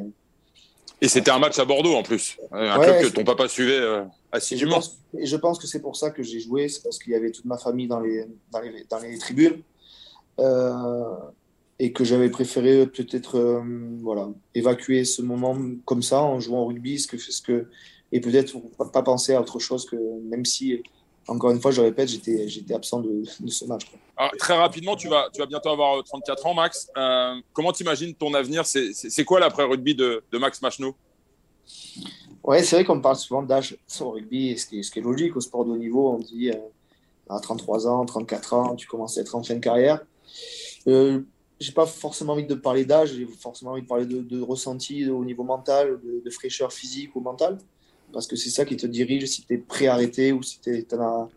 et 1.02 1.08
c'était 1.08 1.32
un 1.32 1.40
match 1.40 1.58
à 1.58 1.64
Bordeaux 1.64 1.94
en 1.94 2.04
plus, 2.04 2.38
un 2.52 2.78
club 2.78 3.02
que 3.02 3.08
ton 3.08 3.24
papa 3.24 3.48
suivait 3.48 3.80
euh, 3.80 4.04
assidûment. 4.30 4.80
Et 5.18 5.26
je 5.26 5.36
pense, 5.36 5.58
que 5.58 5.66
c'est 5.66 5.80
pour 5.80 5.96
ça 5.96 6.10
que 6.10 6.22
j'ai 6.22 6.38
joué, 6.38 6.68
c'est 6.68 6.80
parce 6.80 6.96
qu'il 7.00 7.12
y 7.12 7.16
avait 7.16 7.32
toute 7.32 7.44
ma 7.44 7.58
famille 7.58 7.88
dans 7.88 7.98
les, 7.98 8.24
dans 8.52 8.60
les, 8.60 8.86
dans 8.88 9.00
les 9.00 9.18
tribunes. 9.18 9.62
Euh, 10.38 11.16
et 11.80 11.92
que 11.92 12.04
j'avais 12.04 12.30
préféré 12.30 12.86
peut-être 12.86 13.36
euh, 13.36 13.60
voilà, 14.00 14.28
évacuer 14.54 15.04
ce 15.04 15.20
moment 15.22 15.58
comme 15.84 16.02
ça 16.02 16.22
en 16.22 16.38
jouant 16.38 16.60
au 16.60 16.66
rugby, 16.66 17.00
ce 17.00 17.08
que, 17.08 17.18
ce 17.18 17.42
que, 17.42 17.66
et 18.12 18.20
peut-être 18.20 18.56
pas 18.92 19.02
penser 19.02 19.34
à 19.34 19.40
autre 19.40 19.58
chose 19.58 19.84
que 19.84 19.96
même 20.30 20.44
si 20.44 20.80
encore 21.28 21.50
une 21.50 21.60
fois, 21.60 21.70
je 21.70 21.80
répète, 21.80 22.08
j'étais, 22.08 22.48
j'étais 22.48 22.74
absent 22.74 23.00
de, 23.00 23.24
ce 23.46 23.64
match. 23.64 23.86
très 24.38 24.56
rapidement, 24.56 24.96
tu 24.96 25.08
vas, 25.08 25.28
tu 25.32 25.40
vas 25.40 25.46
bientôt 25.46 25.70
avoir 25.70 26.02
34 26.02 26.46
euh, 26.46 26.50
ans, 26.50 26.54
Max. 26.54 26.88
Euh, 26.96 27.40
comment 27.52 27.72
tu 27.72 27.82
imagines 27.82 28.14
ton 28.14 28.34
avenir? 28.34 28.64
C'est, 28.66 29.24
quoi 29.24 29.40
l'après-rugby 29.40 29.94
de, 29.94 30.22
de, 30.30 30.38
Max 30.38 30.60
Machno? 30.62 30.94
Ouais, 32.42 32.62
c'est 32.64 32.76
vrai 32.76 32.84
qu'on 32.84 33.00
parle 33.00 33.16
souvent 33.16 33.42
d'âge 33.42 33.76
au 34.00 34.10
rugby, 34.10 34.58
ce 34.58 34.66
qui, 34.66 34.80
est, 34.80 34.82
ce 34.82 34.90
qui 34.90 34.98
est 34.98 35.02
logique 35.02 35.36
au 35.36 35.40
sport 35.40 35.64
de 35.64 35.70
haut 35.70 35.76
niveau. 35.76 36.10
On 36.10 36.18
dit 36.18 36.50
euh, 36.50 36.56
à 37.28 37.38
33 37.38 37.86
ans, 37.86 38.04
34 38.04 38.54
ans, 38.54 38.74
tu 38.74 38.88
commences 38.88 39.16
à 39.16 39.20
être 39.20 39.34
en 39.36 39.42
fin 39.42 39.54
de 39.54 39.60
carrière. 39.60 40.04
Euh, 40.88 41.20
j'ai 41.60 41.72
pas 41.72 41.86
forcément 41.86 42.32
envie 42.32 42.44
de 42.44 42.56
parler 42.56 42.84
d'âge, 42.84 43.12
j'ai 43.12 43.26
forcément 43.26 43.72
envie 43.72 43.82
de 43.82 43.86
parler 43.86 44.06
de, 44.06 44.40
ressenti 44.40 45.08
au 45.08 45.24
niveau 45.24 45.44
mental, 45.44 46.00
de, 46.02 46.20
de 46.24 46.30
fraîcheur 46.30 46.72
physique 46.72 47.14
ou 47.14 47.20
mentale 47.20 47.58
parce 48.12 48.26
que 48.26 48.36
c'est 48.36 48.50
ça 48.50 48.64
qui 48.64 48.76
te 48.76 48.86
dirige 48.86 49.26
si 49.26 49.44
tu 49.44 49.54
es 49.54 49.58
prêt 49.58 49.86
à 49.86 49.94
arrêter 49.94 50.32
ou 50.32 50.42
si 50.42 50.60
tu 50.60 50.86
n'en 50.92 51.28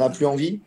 as, 0.00 0.10
plus 0.10 0.26
envie. 0.26 0.60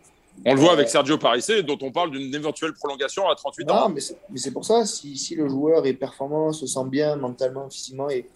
On 0.46 0.54
le 0.54 0.60
voit 0.60 0.74
avec 0.74 0.90
Sergio 0.90 1.18
Parissé, 1.18 1.62
dont 1.62 1.78
on 1.82 1.92
parle 1.92 2.12
d'une 2.12 2.34
éventuelle 2.34 2.74
prolongation 2.74 3.30
à 3.30 3.36
38 3.36 3.72
ans. 3.72 3.90
mais 3.90 4.02
c'est 4.36 4.52
pour 4.52 4.66
ça, 4.66 4.86
si, 4.86 5.18
si, 5.18 5.36
le 5.36 5.48
joueur 5.48 5.86
est 5.86 5.94
performant, 5.94 6.52
se 6.52 6.66
sent 6.66 6.86
bien 6.86 7.16
mentalement, 7.16 7.70
physiquement 7.70 8.10
et 8.10 8.28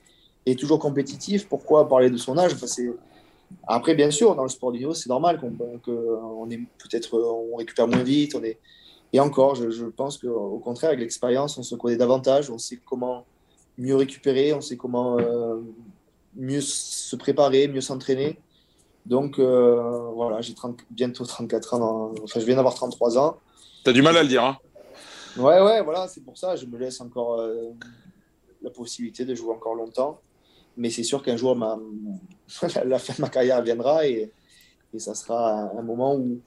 est 0.45 0.59
toujours 0.59 0.78
compétitif, 0.78 1.47
pourquoi 1.47 1.88
parler 1.88 2.09
de 2.09 2.17
son 2.17 2.38
âge? 2.38 2.53
Enfin, 2.53 2.67
Après, 3.67 3.95
bien 3.95 4.11
sûr, 4.11 4.36
dans 4.36 4.43
le 4.43 4.49
sport 4.49 4.71
du 4.71 4.80
niveau, 4.80 4.93
c'est 4.93 5.09
normal 5.09 5.39
qu'on 5.39 5.53
on 5.88 6.49
est 6.51 6.57
peut-être 6.57 7.17
on 7.17 7.55
récupère 7.55 7.88
moins 7.88 8.03
vite. 8.03 8.36
On 8.36 8.43
est... 8.43 8.59
Et 9.11 9.19
encore, 9.19 9.55
je, 9.55 9.71
je 9.71 9.86
pense 9.86 10.17
qu'au 10.17 10.59
contraire, 10.59 10.89
avec 10.89 10.99
l'expérience, 10.99 11.57
on 11.57 11.63
se 11.63 11.73
connaît 11.76 11.95
davantage, 11.95 12.51
on 12.51 12.59
sait 12.59 12.80
comment 12.86 13.26
mieux 13.78 13.95
récupérer, 13.95 14.53
on 14.53 14.61
sait 14.61 14.78
comment 14.78 15.17
euh, 15.19 15.57
mieux 16.36 16.61
se 16.61 17.15
préparer, 17.15 17.67
mieux 17.67 17.81
s'entraîner. 17.81 18.39
Donc 19.05 19.39
euh, 19.39 20.09
voilà, 20.13 20.41
j'ai 20.41 20.53
bientôt 20.89 21.25
34 21.25 21.75
ans, 21.75 22.13
enfin 22.23 22.39
je 22.39 22.45
viens 22.45 22.55
d'avoir 22.55 22.73
33 22.73 23.17
ans. 23.17 23.38
Tu 23.83 23.89
as 23.89 23.93
du 23.93 24.01
mal 24.01 24.17
à 24.17 24.23
le 24.23 24.29
dire, 24.29 24.43
hein 24.43 24.57
Ouais, 25.38 25.61
ouais, 25.61 25.81
voilà, 25.83 26.07
c'est 26.07 26.21
pour 26.21 26.38
ça, 26.38 26.55
je 26.55 26.65
me 26.65 26.77
laisse 26.77 27.01
encore 27.01 27.39
euh, 27.39 27.71
la 28.61 28.69
possibilité 28.69 29.25
de 29.25 29.36
jouer 29.36 29.53
encore 29.53 29.75
longtemps. 29.75 30.21
Mais 30.77 30.89
c'est 30.89 31.03
sûr 31.03 31.21
qu'un 31.21 31.38
jour, 31.38 31.55
ma, 31.55 31.77
la 32.86 32.99
fin 32.99 33.13
de 33.13 33.21
ma 33.21 33.29
carrière 33.29 33.61
viendra 33.61 34.07
et, 34.07 34.31
et 34.93 34.99
ça 34.99 35.13
sera 35.13 35.71
un 35.77 35.81
moment 35.81 36.15
où, 36.15 36.41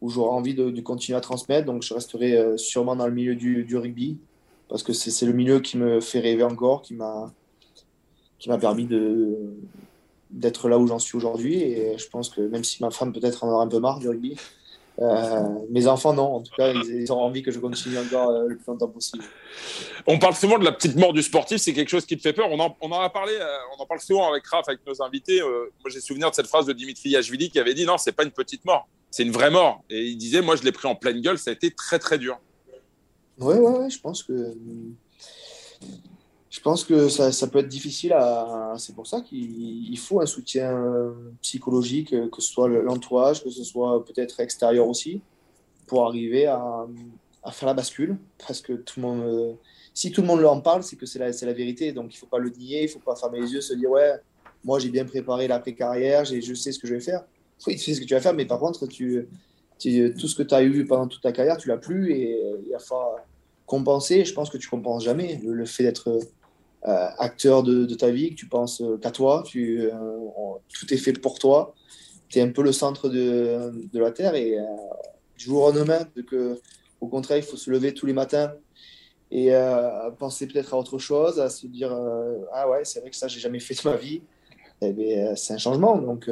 où 0.00 0.10
j'aurai 0.10 0.30
envie 0.30 0.54
de, 0.54 0.80
continuer 0.80 1.16
à 1.16 1.20
transmettre. 1.20 1.66
Donc 1.66 1.82
je 1.82 1.94
resterai 1.94 2.36
euh, 2.36 2.56
sûrement 2.56 2.96
dans 2.96 3.06
le 3.06 3.14
milieu 3.14 3.34
du, 3.34 3.64
du 3.64 3.76
rugby 3.76 4.18
parce 4.68 4.82
que 4.82 4.92
c'est 4.92 5.26
le 5.26 5.32
milieu 5.32 5.60
qui 5.60 5.76
me 5.78 6.00
fait 6.00 6.20
rêver 6.20 6.42
encore, 6.42 6.82
qui 6.82 6.94
m'a 6.94 7.32
qui 8.44 8.50
m'a 8.50 8.58
permis 8.58 8.84
de 8.84 9.38
d'être 10.30 10.68
là 10.68 10.78
où 10.78 10.86
j'en 10.86 10.98
suis 10.98 11.16
aujourd'hui. 11.16 11.62
Et 11.62 11.96
je 11.96 12.08
pense 12.10 12.28
que 12.28 12.42
même 12.42 12.62
si 12.62 12.82
ma 12.82 12.90
femme 12.90 13.10
peut-être 13.10 13.42
en 13.42 13.48
aura 13.48 13.62
un 13.62 13.68
peu 13.68 13.78
marre 13.80 14.00
du 14.00 14.08
rugby, 14.08 14.36
Euh, 15.00 15.42
mes 15.70 15.88
enfants, 15.88 16.12
non. 16.12 16.36
En 16.36 16.40
tout 16.40 16.52
cas, 16.56 16.72
ils, 16.72 17.10
ont 17.12 17.20
envie 17.20 17.42
que 17.42 17.50
je 17.50 17.58
continue 17.58 17.98
encore 17.98 18.30
euh, 18.30 18.46
le 18.46 18.56
plus 18.56 18.66
longtemps 18.68 18.86
possible. 18.86 19.24
On 20.06 20.20
parle 20.20 20.34
souvent 20.36 20.56
de 20.56 20.64
la 20.64 20.70
petite 20.70 20.94
mort 20.94 21.12
du 21.12 21.20
sportif. 21.20 21.58
C'est 21.58 21.72
quelque 21.72 21.88
chose 21.88 22.06
qui 22.06 22.16
te 22.16 22.22
fait 22.22 22.32
peur. 22.32 22.46
On 22.48 22.60
en, 22.60 22.76
on 22.80 22.92
en 22.92 23.00
a 23.00 23.10
parlé. 23.10 23.32
Euh, 23.32 23.76
on 23.76 23.82
en 23.82 23.86
parle 23.86 23.98
souvent 23.98 24.30
avec 24.30 24.46
Raph, 24.46 24.68
avec 24.68 24.86
nos 24.86 25.02
invités. 25.02 25.40
moi, 25.40 25.90
j'ai 25.92 26.00
souvenir 26.00 26.30
de 26.30 26.34
cette 26.36 26.46
phrase 26.46 26.66
de 26.66 26.72
Dimitri 26.72 27.08
Yachvili 27.08 27.50
qui 27.50 27.58
avait 27.58 27.74
dit 27.74 27.86
non, 27.86 27.98
c'est 27.98 28.12
pas 28.12 28.22
une 28.22 28.30
petite 28.30 28.64
mort, 28.64 28.86
c'est 29.10 29.24
une 29.24 29.32
vraie 29.32 29.50
mort. 29.50 29.82
Et 29.90 30.04
il 30.04 30.16
disait, 30.16 30.42
moi, 30.42 30.54
je 30.54 30.62
l'ai 30.62 30.70
pris 30.70 30.86
en 30.86 30.94
pleine 30.94 31.20
gueule. 31.20 31.38
Ça 31.38 31.50
a 31.50 31.54
été 31.54 31.72
très, 31.72 31.98
très 31.98 32.18
dur. 32.18 32.38
Ouais, 33.40 33.58
ouais, 33.58 33.78
ouais. 33.78 33.90
Je 33.90 33.98
pense 33.98 34.22
que 34.22 34.54
je 36.54 36.60
pense 36.60 36.84
que 36.84 37.08
ça, 37.08 37.46
peut 37.48 37.58
être 37.58 37.68
difficile. 37.68 38.14
C'est 38.78 38.94
pour 38.94 39.08
ça 39.08 39.20
qu'il 39.22 39.98
faut 39.98 40.20
un 40.20 40.26
soutien 40.26 41.12
psychologique, 41.42 42.10
que 42.30 42.40
ce 42.40 42.52
soit 42.52 42.68
l'entourage, 42.68 43.42
que 43.42 43.50
ce 43.50 43.64
soit 43.64 44.04
peut-être 44.04 44.38
extérieur 44.38 44.86
aussi, 44.86 45.20
pour 45.88 46.06
arriver 46.06 46.46
à, 46.46 46.86
faire 47.50 47.66
la 47.66 47.74
bascule. 47.74 48.18
Parce 48.46 48.60
que 48.60 48.84
monde, 48.98 49.56
si 49.94 50.12
tout 50.12 50.20
le 50.20 50.28
monde 50.28 50.44
en 50.44 50.60
parle, 50.60 50.84
c'est 50.84 50.94
que 50.94 51.06
c'est 51.06 51.18
la, 51.18 51.52
vérité. 51.52 51.90
Donc 51.90 52.14
il 52.14 52.16
ne 52.16 52.20
faut 52.20 52.26
pas 52.26 52.38
le 52.38 52.50
nier, 52.50 52.82
il 52.82 52.86
ne 52.86 52.88
faut 52.88 53.00
pas 53.00 53.16
fermer 53.16 53.40
les 53.40 53.52
yeux, 53.52 53.60
se 53.60 53.74
dire 53.74 53.90
ouais, 53.90 54.12
moi 54.62 54.78
j'ai 54.78 54.90
bien 54.90 55.04
préparé 55.04 55.48
l'après-carrière, 55.48 56.24
je 56.24 56.54
sais 56.54 56.70
ce 56.70 56.78
que 56.78 56.86
je 56.86 56.94
vais 56.94 57.00
faire. 57.00 57.24
Oui, 57.66 57.74
tu 57.74 57.80
sais 57.80 57.94
ce 57.94 58.00
que 58.00 58.06
tu 58.06 58.14
vas 58.14 58.20
faire, 58.20 58.34
mais 58.34 58.46
par 58.46 58.60
contre, 58.60 58.86
tout 58.86 58.86
ce 58.86 60.34
que 60.36 60.42
tu 60.44 60.54
as 60.54 60.62
eu 60.62 60.86
pendant 60.86 61.08
toute 61.08 61.22
ta 61.22 61.32
carrière, 61.32 61.56
tu 61.56 61.66
l'as 61.66 61.78
plus 61.78 62.12
et 62.12 62.40
il 62.64 62.70
va 62.70 62.78
falloir 62.78 63.16
compenser. 63.66 64.24
Je 64.24 64.32
pense 64.32 64.50
que 64.50 64.58
tu 64.58 64.68
compenses 64.68 65.02
jamais 65.02 65.40
le 65.44 65.64
fait 65.64 65.82
d'être 65.82 66.10
euh, 66.10 66.20
acteur 66.84 67.62
de, 67.62 67.86
ta 67.94 68.10
vie, 68.10 68.30
que 68.30 68.34
tu 68.34 68.46
penses 68.46 68.80
euh, 68.82 68.98
qu'à 68.98 69.10
toi, 69.10 69.42
euh, 69.56 69.90
tout 70.68 70.92
est 70.92 70.98
fait 70.98 71.14
pour 71.14 71.38
toi, 71.38 71.74
tu 72.28 72.38
es 72.38 72.42
un 72.42 72.50
peu 72.50 72.62
le 72.62 72.72
centre 72.72 73.08
de, 73.08 73.72
la 73.94 74.10
Terre 74.10 74.34
et 74.34 74.56
du 75.38 75.44
jour 75.44 75.62
au 75.62 75.72
lendemain, 75.72 76.04
que, 76.26 76.60
au 77.00 77.06
contraire, 77.06 77.38
il 77.38 77.42
faut 77.42 77.56
se 77.56 77.70
lever 77.70 77.94
tous 77.94 78.06
les 78.06 78.12
matins 78.12 78.52
et 79.30 79.52
penser 80.18 80.46
peut-être 80.46 80.74
à 80.74 80.78
autre 80.78 80.98
chose, 80.98 81.40
à 81.40 81.48
se 81.48 81.66
dire 81.66 81.96
Ah 82.52 82.68
ouais, 82.68 82.84
c'est 82.84 83.00
vrai 83.00 83.10
que 83.10 83.16
ça, 83.16 83.28
j'ai 83.28 83.40
jamais 83.40 83.60
fait 83.60 83.74
de 83.74 83.88
ma 83.88 83.96
vie. 83.96 84.22
Eh 84.80 84.92
bien, 84.92 85.36
c'est 85.36 85.54
un 85.54 85.58
changement. 85.58 85.98
Donc, 85.98 86.28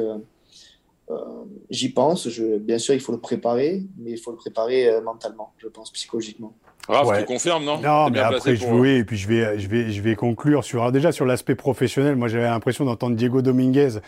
j'y 1.69 1.89
pense. 1.89 2.27
Bien 2.27 2.79
sûr, 2.79 2.95
il 2.95 2.99
faut 2.99 3.13
le 3.13 3.21
préparer, 3.21 3.83
mais 3.97 4.11
il 4.11 4.17
faut 4.17 4.31
le 4.31 4.37
préparer 4.37 4.99
mentalement, 5.01 5.53
je 5.57 5.67
pense, 5.67 5.91
psychologiquement. 5.91 6.53
Raph, 6.89 7.19
tu 7.19 7.25
confirmes, 7.25 7.63
non 7.63 7.79
Non, 7.79 8.09
mais 8.09 8.19
après, 8.19 8.57
je, 8.57 8.65
oui, 8.67 8.89
et 8.89 9.03
puis 9.05 9.17
je 9.17 9.27
vais, 9.27 9.57
je 9.57 9.69
vais, 9.69 9.91
je 9.91 10.01
vais 10.01 10.15
conclure 10.15 10.65
sur, 10.65 10.91
déjà 10.91 11.13
sur 11.13 11.25
l'aspect 11.25 11.55
professionnel. 11.55 12.17
Moi, 12.17 12.27
j'avais 12.27 12.43
l'impression 12.43 12.83
d'entendre 12.83 13.15
Diego 13.15 13.41
Dominguez 13.41 13.99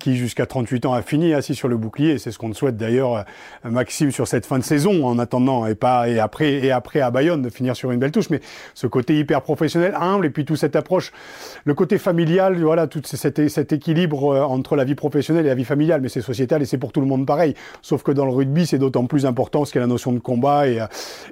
qui 0.00 0.16
jusqu'à 0.16 0.46
38 0.46 0.86
ans 0.86 0.94
a 0.94 1.02
fini 1.02 1.34
assis 1.34 1.54
sur 1.54 1.68
le 1.68 1.76
bouclier. 1.76 2.18
C'est 2.18 2.32
ce 2.32 2.38
qu'on 2.38 2.52
souhaite 2.52 2.76
d'ailleurs 2.76 3.16
euh, 3.16 3.22
Maxime 3.70 4.10
sur 4.10 4.26
cette 4.26 4.46
fin 4.46 4.58
de 4.58 4.64
saison 4.64 5.06
en 5.06 5.18
attendant 5.18 5.66
et 5.66 5.76
pas 5.76 6.08
et 6.08 6.18
après 6.18 6.54
et 6.54 6.72
après 6.72 7.00
à 7.00 7.10
Bayonne 7.10 7.42
de 7.42 7.50
finir 7.50 7.76
sur 7.76 7.92
une 7.92 8.00
belle 8.00 8.10
touche. 8.10 8.30
Mais 8.30 8.40
ce 8.74 8.88
côté 8.88 9.18
hyper 9.18 9.42
professionnel, 9.42 9.94
humble 10.00 10.26
et 10.26 10.30
puis 10.30 10.44
toute 10.44 10.56
cette 10.56 10.74
approche, 10.74 11.12
le 11.64 11.74
côté 11.74 11.98
familial, 11.98 12.58
voilà, 12.60 12.86
tout 12.86 13.02
cet, 13.04 13.48
cet 13.48 13.72
équilibre 13.72 14.34
euh, 14.34 14.42
entre 14.42 14.74
la 14.74 14.84
vie 14.84 14.94
professionnelle 14.94 15.44
et 15.44 15.50
la 15.50 15.54
vie 15.54 15.64
familiale. 15.64 16.00
Mais 16.00 16.08
c'est 16.08 16.22
sociétal 16.22 16.62
et 16.62 16.64
c'est 16.64 16.78
pour 16.78 16.92
tout 16.92 17.00
le 17.00 17.06
monde 17.06 17.26
pareil. 17.26 17.54
Sauf 17.82 18.02
que 18.02 18.10
dans 18.10 18.24
le 18.24 18.32
rugby, 18.32 18.66
c'est 18.66 18.78
d'autant 18.78 19.04
plus 19.06 19.26
important 19.26 19.64
ce 19.64 19.72
qu'est 19.72 19.80
la 19.80 19.86
notion 19.86 20.12
de 20.12 20.18
combat 20.18 20.66
et, 20.66 20.80
euh, 20.80 20.86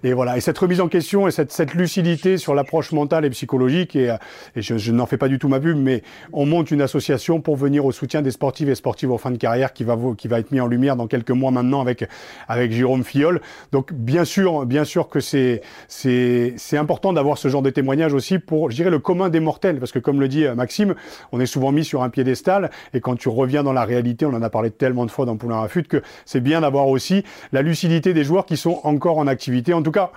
et 0.04 0.12
voilà. 0.12 0.36
Et 0.36 0.40
cette 0.40 0.58
remise 0.58 0.80
en 0.82 0.87
question 0.88 1.28
et 1.28 1.30
cette, 1.30 1.52
cette 1.52 1.74
lucidité 1.74 2.36
sur 2.36 2.54
l'approche 2.54 2.92
mentale 2.92 3.24
et 3.24 3.30
psychologique 3.30 3.96
et, 3.96 4.16
et 4.56 4.62
je, 4.62 4.78
je 4.78 4.92
n'en 4.92 5.06
fais 5.06 5.16
pas 5.16 5.28
du 5.28 5.38
tout 5.38 5.48
ma 5.48 5.60
pub, 5.60 5.76
mais 5.76 6.02
on 6.32 6.46
monte 6.46 6.70
une 6.70 6.82
association 6.82 7.40
pour 7.40 7.56
venir 7.56 7.84
au 7.84 7.92
soutien 7.92 8.22
des 8.22 8.30
sportifs 8.30 8.68
et 8.68 8.74
sportive 8.74 9.12
en 9.12 9.18
fin 9.18 9.30
de 9.30 9.36
carrière 9.36 9.72
qui 9.72 9.84
va, 9.84 9.96
qui 10.16 10.28
va 10.28 10.38
être 10.40 10.50
mis 10.50 10.60
en 10.60 10.66
lumière 10.66 10.96
dans 10.96 11.06
quelques 11.06 11.30
mois 11.30 11.50
maintenant 11.50 11.80
avec, 11.80 12.04
avec 12.48 12.72
Jérôme 12.72 13.04
Fillol. 13.04 13.40
Donc 13.72 13.92
bien 13.92 14.24
sûr, 14.24 14.66
bien 14.66 14.84
sûr 14.84 15.08
que 15.08 15.20
c'est, 15.20 15.62
c'est, 15.88 16.54
c'est 16.56 16.76
important 16.76 17.12
d'avoir 17.12 17.38
ce 17.38 17.48
genre 17.48 17.62
de 17.62 17.70
témoignage 17.70 18.14
aussi 18.14 18.38
pour, 18.38 18.70
je 18.70 18.76
dirais, 18.76 18.90
le 18.90 18.98
commun 18.98 19.28
des 19.28 19.40
mortels. 19.40 19.78
Parce 19.78 19.92
que 19.92 19.98
comme 19.98 20.20
le 20.20 20.28
dit 20.28 20.44
euh, 20.44 20.54
Maxime, 20.54 20.94
on 21.32 21.40
est 21.40 21.46
souvent 21.46 21.72
mis 21.72 21.84
sur 21.84 22.02
un 22.02 22.10
piédestal 22.10 22.70
et 22.94 23.00
quand 23.00 23.16
tu 23.16 23.28
reviens 23.28 23.62
dans 23.62 23.72
la 23.72 23.84
réalité, 23.84 24.26
on 24.26 24.34
en 24.34 24.42
a 24.42 24.50
parlé 24.50 24.70
tellement 24.70 25.06
de 25.06 25.10
fois 25.10 25.26
dans 25.26 25.36
Poulain 25.36 25.66
Fut 25.68 25.84
que 25.84 26.02
c'est 26.24 26.40
bien 26.40 26.60
d'avoir 26.60 26.88
aussi 26.88 27.24
la 27.52 27.62
lucidité 27.62 28.14
des 28.14 28.24
joueurs 28.24 28.46
qui 28.46 28.56
sont 28.56 28.80
encore 28.84 29.18
en 29.18 29.26
activité. 29.26 29.74
En 29.74 29.82
tout 29.82 29.90
cas, 29.90 30.12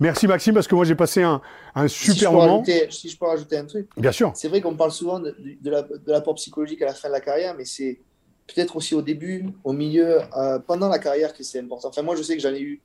merci 0.00 0.26
Maxime 0.26 0.54
parce 0.54 0.66
que 0.68 0.74
moi 0.74 0.84
j'ai 0.84 0.94
passé 0.94 1.22
un, 1.22 1.40
un 1.74 1.88
super 1.88 2.32
moment. 2.32 2.64
si 2.90 3.08
je 3.08 3.18
peux 3.18 3.26
rajouter 3.26 3.56
un 3.56 3.64
truc. 3.64 3.88
Bien 3.96 4.12
sûr. 4.12 4.32
C'est 4.34 4.48
vrai 4.48 4.60
qu'on 4.60 4.74
parle 4.76 4.92
souvent 4.92 5.20
de, 5.20 5.34
de, 5.60 5.70
la, 5.70 5.82
de 5.82 6.00
l'apport 6.06 6.34
psychologique 6.34 6.82
à 6.82 6.86
la 6.86 6.94
fin 6.94 7.08
de 7.08 7.12
la 7.14 7.20
carrière, 7.20 7.54
mais 7.56 7.64
c'est 7.64 8.00
peut-être 8.46 8.76
aussi 8.76 8.94
au 8.94 9.02
début, 9.02 9.46
au 9.64 9.72
milieu, 9.72 10.20
euh, 10.36 10.58
pendant 10.58 10.88
la 10.88 10.98
carrière 10.98 11.34
que 11.34 11.42
c'est 11.42 11.60
important. 11.60 11.88
Enfin, 11.88 12.02
moi, 12.02 12.16
je 12.16 12.22
sais 12.22 12.36
que 12.36 12.42
j'en 12.42 12.54
ai 12.54 12.60
eu, 12.60 12.80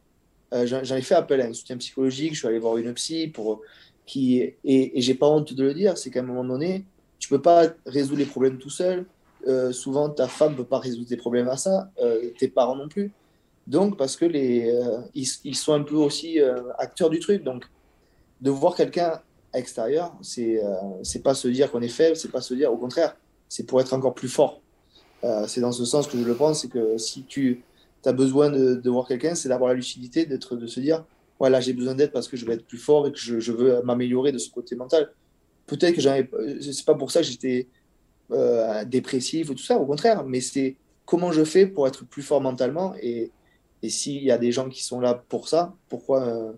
euh, 0.53 0.65
j'en 0.65 0.95
ai 0.95 1.01
fait 1.01 1.15
appel 1.15 1.41
à 1.41 1.45
un 1.45 1.53
soutien 1.53 1.77
psychologique. 1.77 2.33
Je 2.33 2.39
suis 2.39 2.47
allé 2.47 2.59
voir 2.59 2.77
une 2.77 2.93
psy 2.93 3.27
pour 3.27 3.61
qui 4.05 4.39
et, 4.41 4.57
et 4.65 5.01
j'ai 5.01 5.13
pas 5.13 5.27
honte 5.27 5.53
de 5.53 5.63
le 5.63 5.73
dire, 5.73 5.97
c'est 5.97 6.09
qu'à 6.09 6.19
un 6.19 6.23
moment 6.23 6.43
donné, 6.43 6.83
tu 7.19 7.29
peux 7.29 7.41
pas 7.41 7.67
résoudre 7.85 8.19
les 8.19 8.25
problèmes 8.25 8.57
tout 8.57 8.69
seul. 8.69 9.05
Euh, 9.47 9.71
souvent, 9.71 10.09
ta 10.09 10.27
femme 10.27 10.55
peut 10.55 10.65
pas 10.65 10.79
résoudre 10.79 11.07
tes 11.07 11.17
problèmes 11.17 11.47
à 11.47 11.57
ça, 11.57 11.89
tes 12.37 12.49
parents 12.49 12.75
non 12.75 12.89
plus. 12.89 13.11
Donc, 13.67 13.97
parce 13.97 14.17
que 14.17 14.25
les, 14.25 14.73
ils, 15.13 15.27
ils, 15.43 15.55
sont 15.55 15.73
un 15.73 15.83
peu 15.83 15.95
aussi 15.95 16.39
acteurs 16.77 17.09
du 17.09 17.19
truc. 17.19 17.43
Donc, 17.43 17.65
de 18.41 18.51
voir 18.51 18.75
quelqu'un 18.75 19.21
extérieur, 19.53 20.13
c'est 20.21 20.61
c'est 21.03 21.23
pas 21.23 21.33
se 21.33 21.47
dire 21.47 21.71
qu'on 21.71 21.81
est 21.81 21.87
faible, 21.87 22.17
c'est 22.17 22.31
pas 22.31 22.41
se 22.41 22.53
dire, 22.53 22.73
au 22.73 22.77
contraire, 22.77 23.15
c'est 23.47 23.67
pour 23.67 23.79
être 23.79 23.93
encore 23.93 24.15
plus 24.15 24.27
fort. 24.27 24.63
Euh, 25.23 25.45
c'est 25.47 25.61
dans 25.61 25.71
ce 25.71 25.85
sens 25.85 26.07
que 26.07 26.17
je 26.17 26.23
le 26.23 26.35
pense, 26.35 26.61
c'est 26.61 26.69
que 26.69 26.97
si 26.97 27.23
tu 27.23 27.63
as 28.05 28.13
besoin 28.13 28.49
de, 28.49 28.89
voir 28.89 29.07
quelqu'un, 29.07 29.35
c'est 29.35 29.47
d'avoir 29.47 29.69
la 29.69 29.75
lucidité, 29.75 30.25
d'être, 30.25 30.55
de 30.55 30.67
se 30.67 30.79
dire, 30.79 31.05
voilà, 31.39 31.61
j'ai 31.61 31.73
besoin 31.73 31.95
d'aide 31.95 32.11
parce 32.11 32.27
que 32.27 32.35
je 32.35 32.45
vais 32.45 32.53
être 32.53 32.65
plus 32.65 32.77
fort 32.77 33.07
et 33.07 33.11
que 33.11 33.17
je, 33.19 33.51
veux 33.51 33.81
m'améliorer 33.83 34.31
de 34.31 34.37
ce 34.37 34.49
côté 34.49 34.75
mental. 34.75 35.11
Peut-être 35.67 35.95
que 35.95 36.01
j'avais, 36.01 36.29
c'est 36.61 36.85
pas 36.85 36.95
pour 36.95 37.11
ça 37.11 37.21
que 37.21 37.27
j'étais 37.27 37.67
euh, 38.31 38.83
dépressif 38.85 39.49
ou 39.49 39.53
tout 39.53 39.63
ça, 39.63 39.77
au 39.77 39.85
contraire, 39.85 40.23
mais 40.25 40.41
c'est 40.41 40.75
comment 41.05 41.31
je 41.31 41.43
fais 41.43 41.65
pour 41.65 41.87
être 41.87 42.05
plus 42.05 42.23
fort 42.23 42.41
mentalement 42.41 42.95
et, 43.01 43.31
et 43.83 43.89
s'il 43.89 44.23
y 44.23 44.31
a 44.31 44.37
des 44.39 44.51
gens 44.51 44.69
qui 44.69 44.83
sont 44.83 44.99
là 44.99 45.13
pour 45.13 45.47
ça, 45.49 45.75
pourquoi 45.89 46.53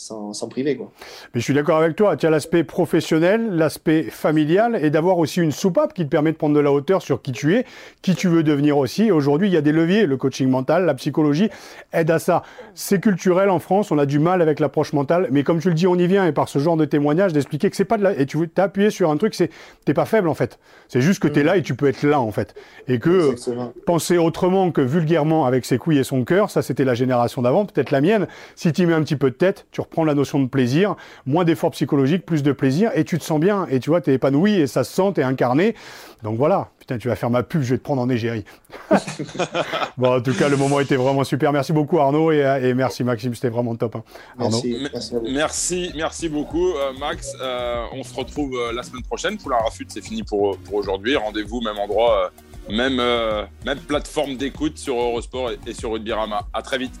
sans, 0.00 0.48
priver. 0.48 0.76
Quoi. 0.76 0.90
Mais 1.34 1.40
je 1.40 1.44
suis 1.44 1.54
d'accord 1.54 1.78
avec 1.78 1.94
toi. 1.94 2.16
Tu 2.16 2.26
as 2.26 2.30
l'aspect 2.30 2.64
professionnel, 2.64 3.50
l'aspect 3.50 4.04
familial 4.04 4.78
et 4.82 4.90
d'avoir 4.90 5.18
aussi 5.18 5.40
une 5.40 5.52
soupape 5.52 5.92
qui 5.92 6.04
te 6.04 6.08
permet 6.08 6.32
de 6.32 6.36
prendre 6.36 6.54
de 6.54 6.60
la 6.60 6.72
hauteur 6.72 7.02
sur 7.02 7.20
qui 7.20 7.32
tu 7.32 7.54
es, 7.54 7.66
qui 8.00 8.14
tu 8.14 8.28
veux 8.28 8.42
devenir 8.42 8.78
aussi. 8.78 9.10
Aujourd'hui, 9.10 9.48
il 9.48 9.52
y 9.52 9.56
a 9.56 9.60
des 9.60 9.72
leviers. 9.72 10.06
Le 10.06 10.16
coaching 10.16 10.48
mental, 10.48 10.86
la 10.86 10.94
psychologie 10.94 11.50
aide 11.92 12.10
à 12.10 12.18
ça. 12.18 12.42
C'est 12.74 13.00
culturel 13.00 13.50
en 13.50 13.58
France. 13.58 13.90
On 13.90 13.98
a 13.98 14.06
du 14.06 14.18
mal 14.18 14.40
avec 14.40 14.58
l'approche 14.58 14.92
mentale. 14.92 15.28
Mais 15.30 15.42
comme 15.42 15.60
tu 15.60 15.68
le 15.68 15.74
dis, 15.74 15.86
on 15.86 15.96
y 15.96 16.06
vient. 16.06 16.26
Et 16.26 16.32
par 16.32 16.48
ce 16.48 16.58
genre 16.58 16.76
de 16.76 16.86
témoignage, 16.86 17.34
d'expliquer 17.34 17.68
que 17.68 17.76
c'est 17.76 17.84
pas 17.84 17.98
de 17.98 18.02
la. 18.02 18.18
Et 18.18 18.24
tu 18.24 18.38
as 18.56 18.62
appuyé 18.62 18.90
sur 18.90 19.10
un 19.10 19.16
truc, 19.18 19.34
c'est 19.34 19.50
t'es 19.84 19.94
pas 19.94 20.06
faible 20.06 20.28
en 20.28 20.34
fait. 20.34 20.58
C'est 20.88 21.02
juste 21.02 21.22
que 21.22 21.28
tu 21.28 21.40
es 21.40 21.42
mm. 21.42 21.46
là 21.46 21.56
et 21.58 21.62
tu 21.62 21.74
peux 21.74 21.88
être 21.88 22.02
là 22.02 22.20
en 22.20 22.30
fait. 22.30 22.54
Et 22.88 22.98
que 22.98 23.34
penser 23.84 24.16
autrement 24.16 24.70
que 24.70 24.80
vulgairement 24.80 25.44
avec 25.44 25.66
ses 25.66 25.76
couilles 25.76 25.98
et 25.98 26.04
son 26.04 26.24
cœur, 26.24 26.50
ça 26.50 26.62
c'était 26.62 26.84
la 26.84 26.94
génération 26.94 27.42
d'avant, 27.42 27.66
peut-être 27.66 27.90
la 27.90 28.00
mienne. 28.00 28.26
Si 28.56 28.72
tu 28.72 28.86
mets 28.86 28.94
un 28.94 29.02
petit 29.02 29.16
peu 29.16 29.30
de 29.30 29.34
tête, 29.36 29.66
tu 29.72 29.80
prendre 29.90 30.06
la 30.06 30.14
notion 30.14 30.40
de 30.40 30.48
plaisir, 30.48 30.96
moins 31.26 31.44
d'efforts 31.44 31.72
psychologiques, 31.72 32.24
plus 32.24 32.42
de 32.42 32.52
plaisir, 32.52 32.90
et 32.94 33.04
tu 33.04 33.18
te 33.18 33.24
sens 33.24 33.40
bien, 33.40 33.66
et 33.70 33.80
tu 33.80 33.90
vois, 33.90 34.00
tu 34.00 34.10
es 34.10 34.14
épanoui, 34.14 34.54
et 34.54 34.66
ça 34.66 34.84
se 34.84 34.92
sent, 34.92 35.12
tu 35.14 35.20
es 35.20 35.24
incarné. 35.24 35.74
Donc 36.22 36.36
voilà, 36.36 36.68
putain, 36.78 36.98
tu 36.98 37.08
vas 37.08 37.16
faire 37.16 37.30
ma 37.30 37.42
pub, 37.42 37.62
je 37.62 37.70
vais 37.70 37.78
te 37.78 37.82
prendre 37.82 38.02
en 38.02 38.08
égérie. 38.10 38.44
bon, 39.96 40.16
en 40.16 40.20
tout 40.20 40.34
cas, 40.34 40.48
le 40.48 40.56
moment 40.56 40.80
était 40.80 40.96
vraiment 40.96 41.24
super. 41.24 41.52
Merci 41.52 41.72
beaucoup 41.72 41.98
Arnaud, 41.98 42.30
et, 42.32 42.74
merci 42.74 43.04
Maxime, 43.04 43.34
c'était 43.34 43.48
vraiment 43.48 43.74
top. 43.74 43.96
Hein. 43.96 44.04
Merci, 44.38 44.86
merci, 45.22 45.92
merci, 45.96 46.28
beaucoup 46.28 46.74
euh, 46.74 46.92
Max. 46.98 47.32
Euh, 47.40 47.84
on 47.92 48.02
se 48.02 48.14
retrouve 48.14 48.54
euh, 48.54 48.72
la 48.72 48.82
semaine 48.82 49.02
prochaine 49.02 49.38
pour 49.38 49.50
la 49.50 49.58
Rafut, 49.58 49.86
c'est 49.88 50.04
fini 50.04 50.22
pour, 50.22 50.58
pour 50.58 50.74
aujourd'hui. 50.74 51.16
Rendez-vous, 51.16 51.60
même 51.62 51.78
endroit, 51.78 52.30
même, 52.68 52.96
même 53.64 53.78
plateforme 53.80 54.36
d'écoute 54.36 54.78
sur 54.78 54.94
Eurosport 54.94 55.52
et, 55.52 55.58
et 55.66 55.74
sur 55.74 55.92
Rugby-Rama. 55.92 56.46
À 56.52 56.62
très 56.62 56.78
vite. 56.78 57.00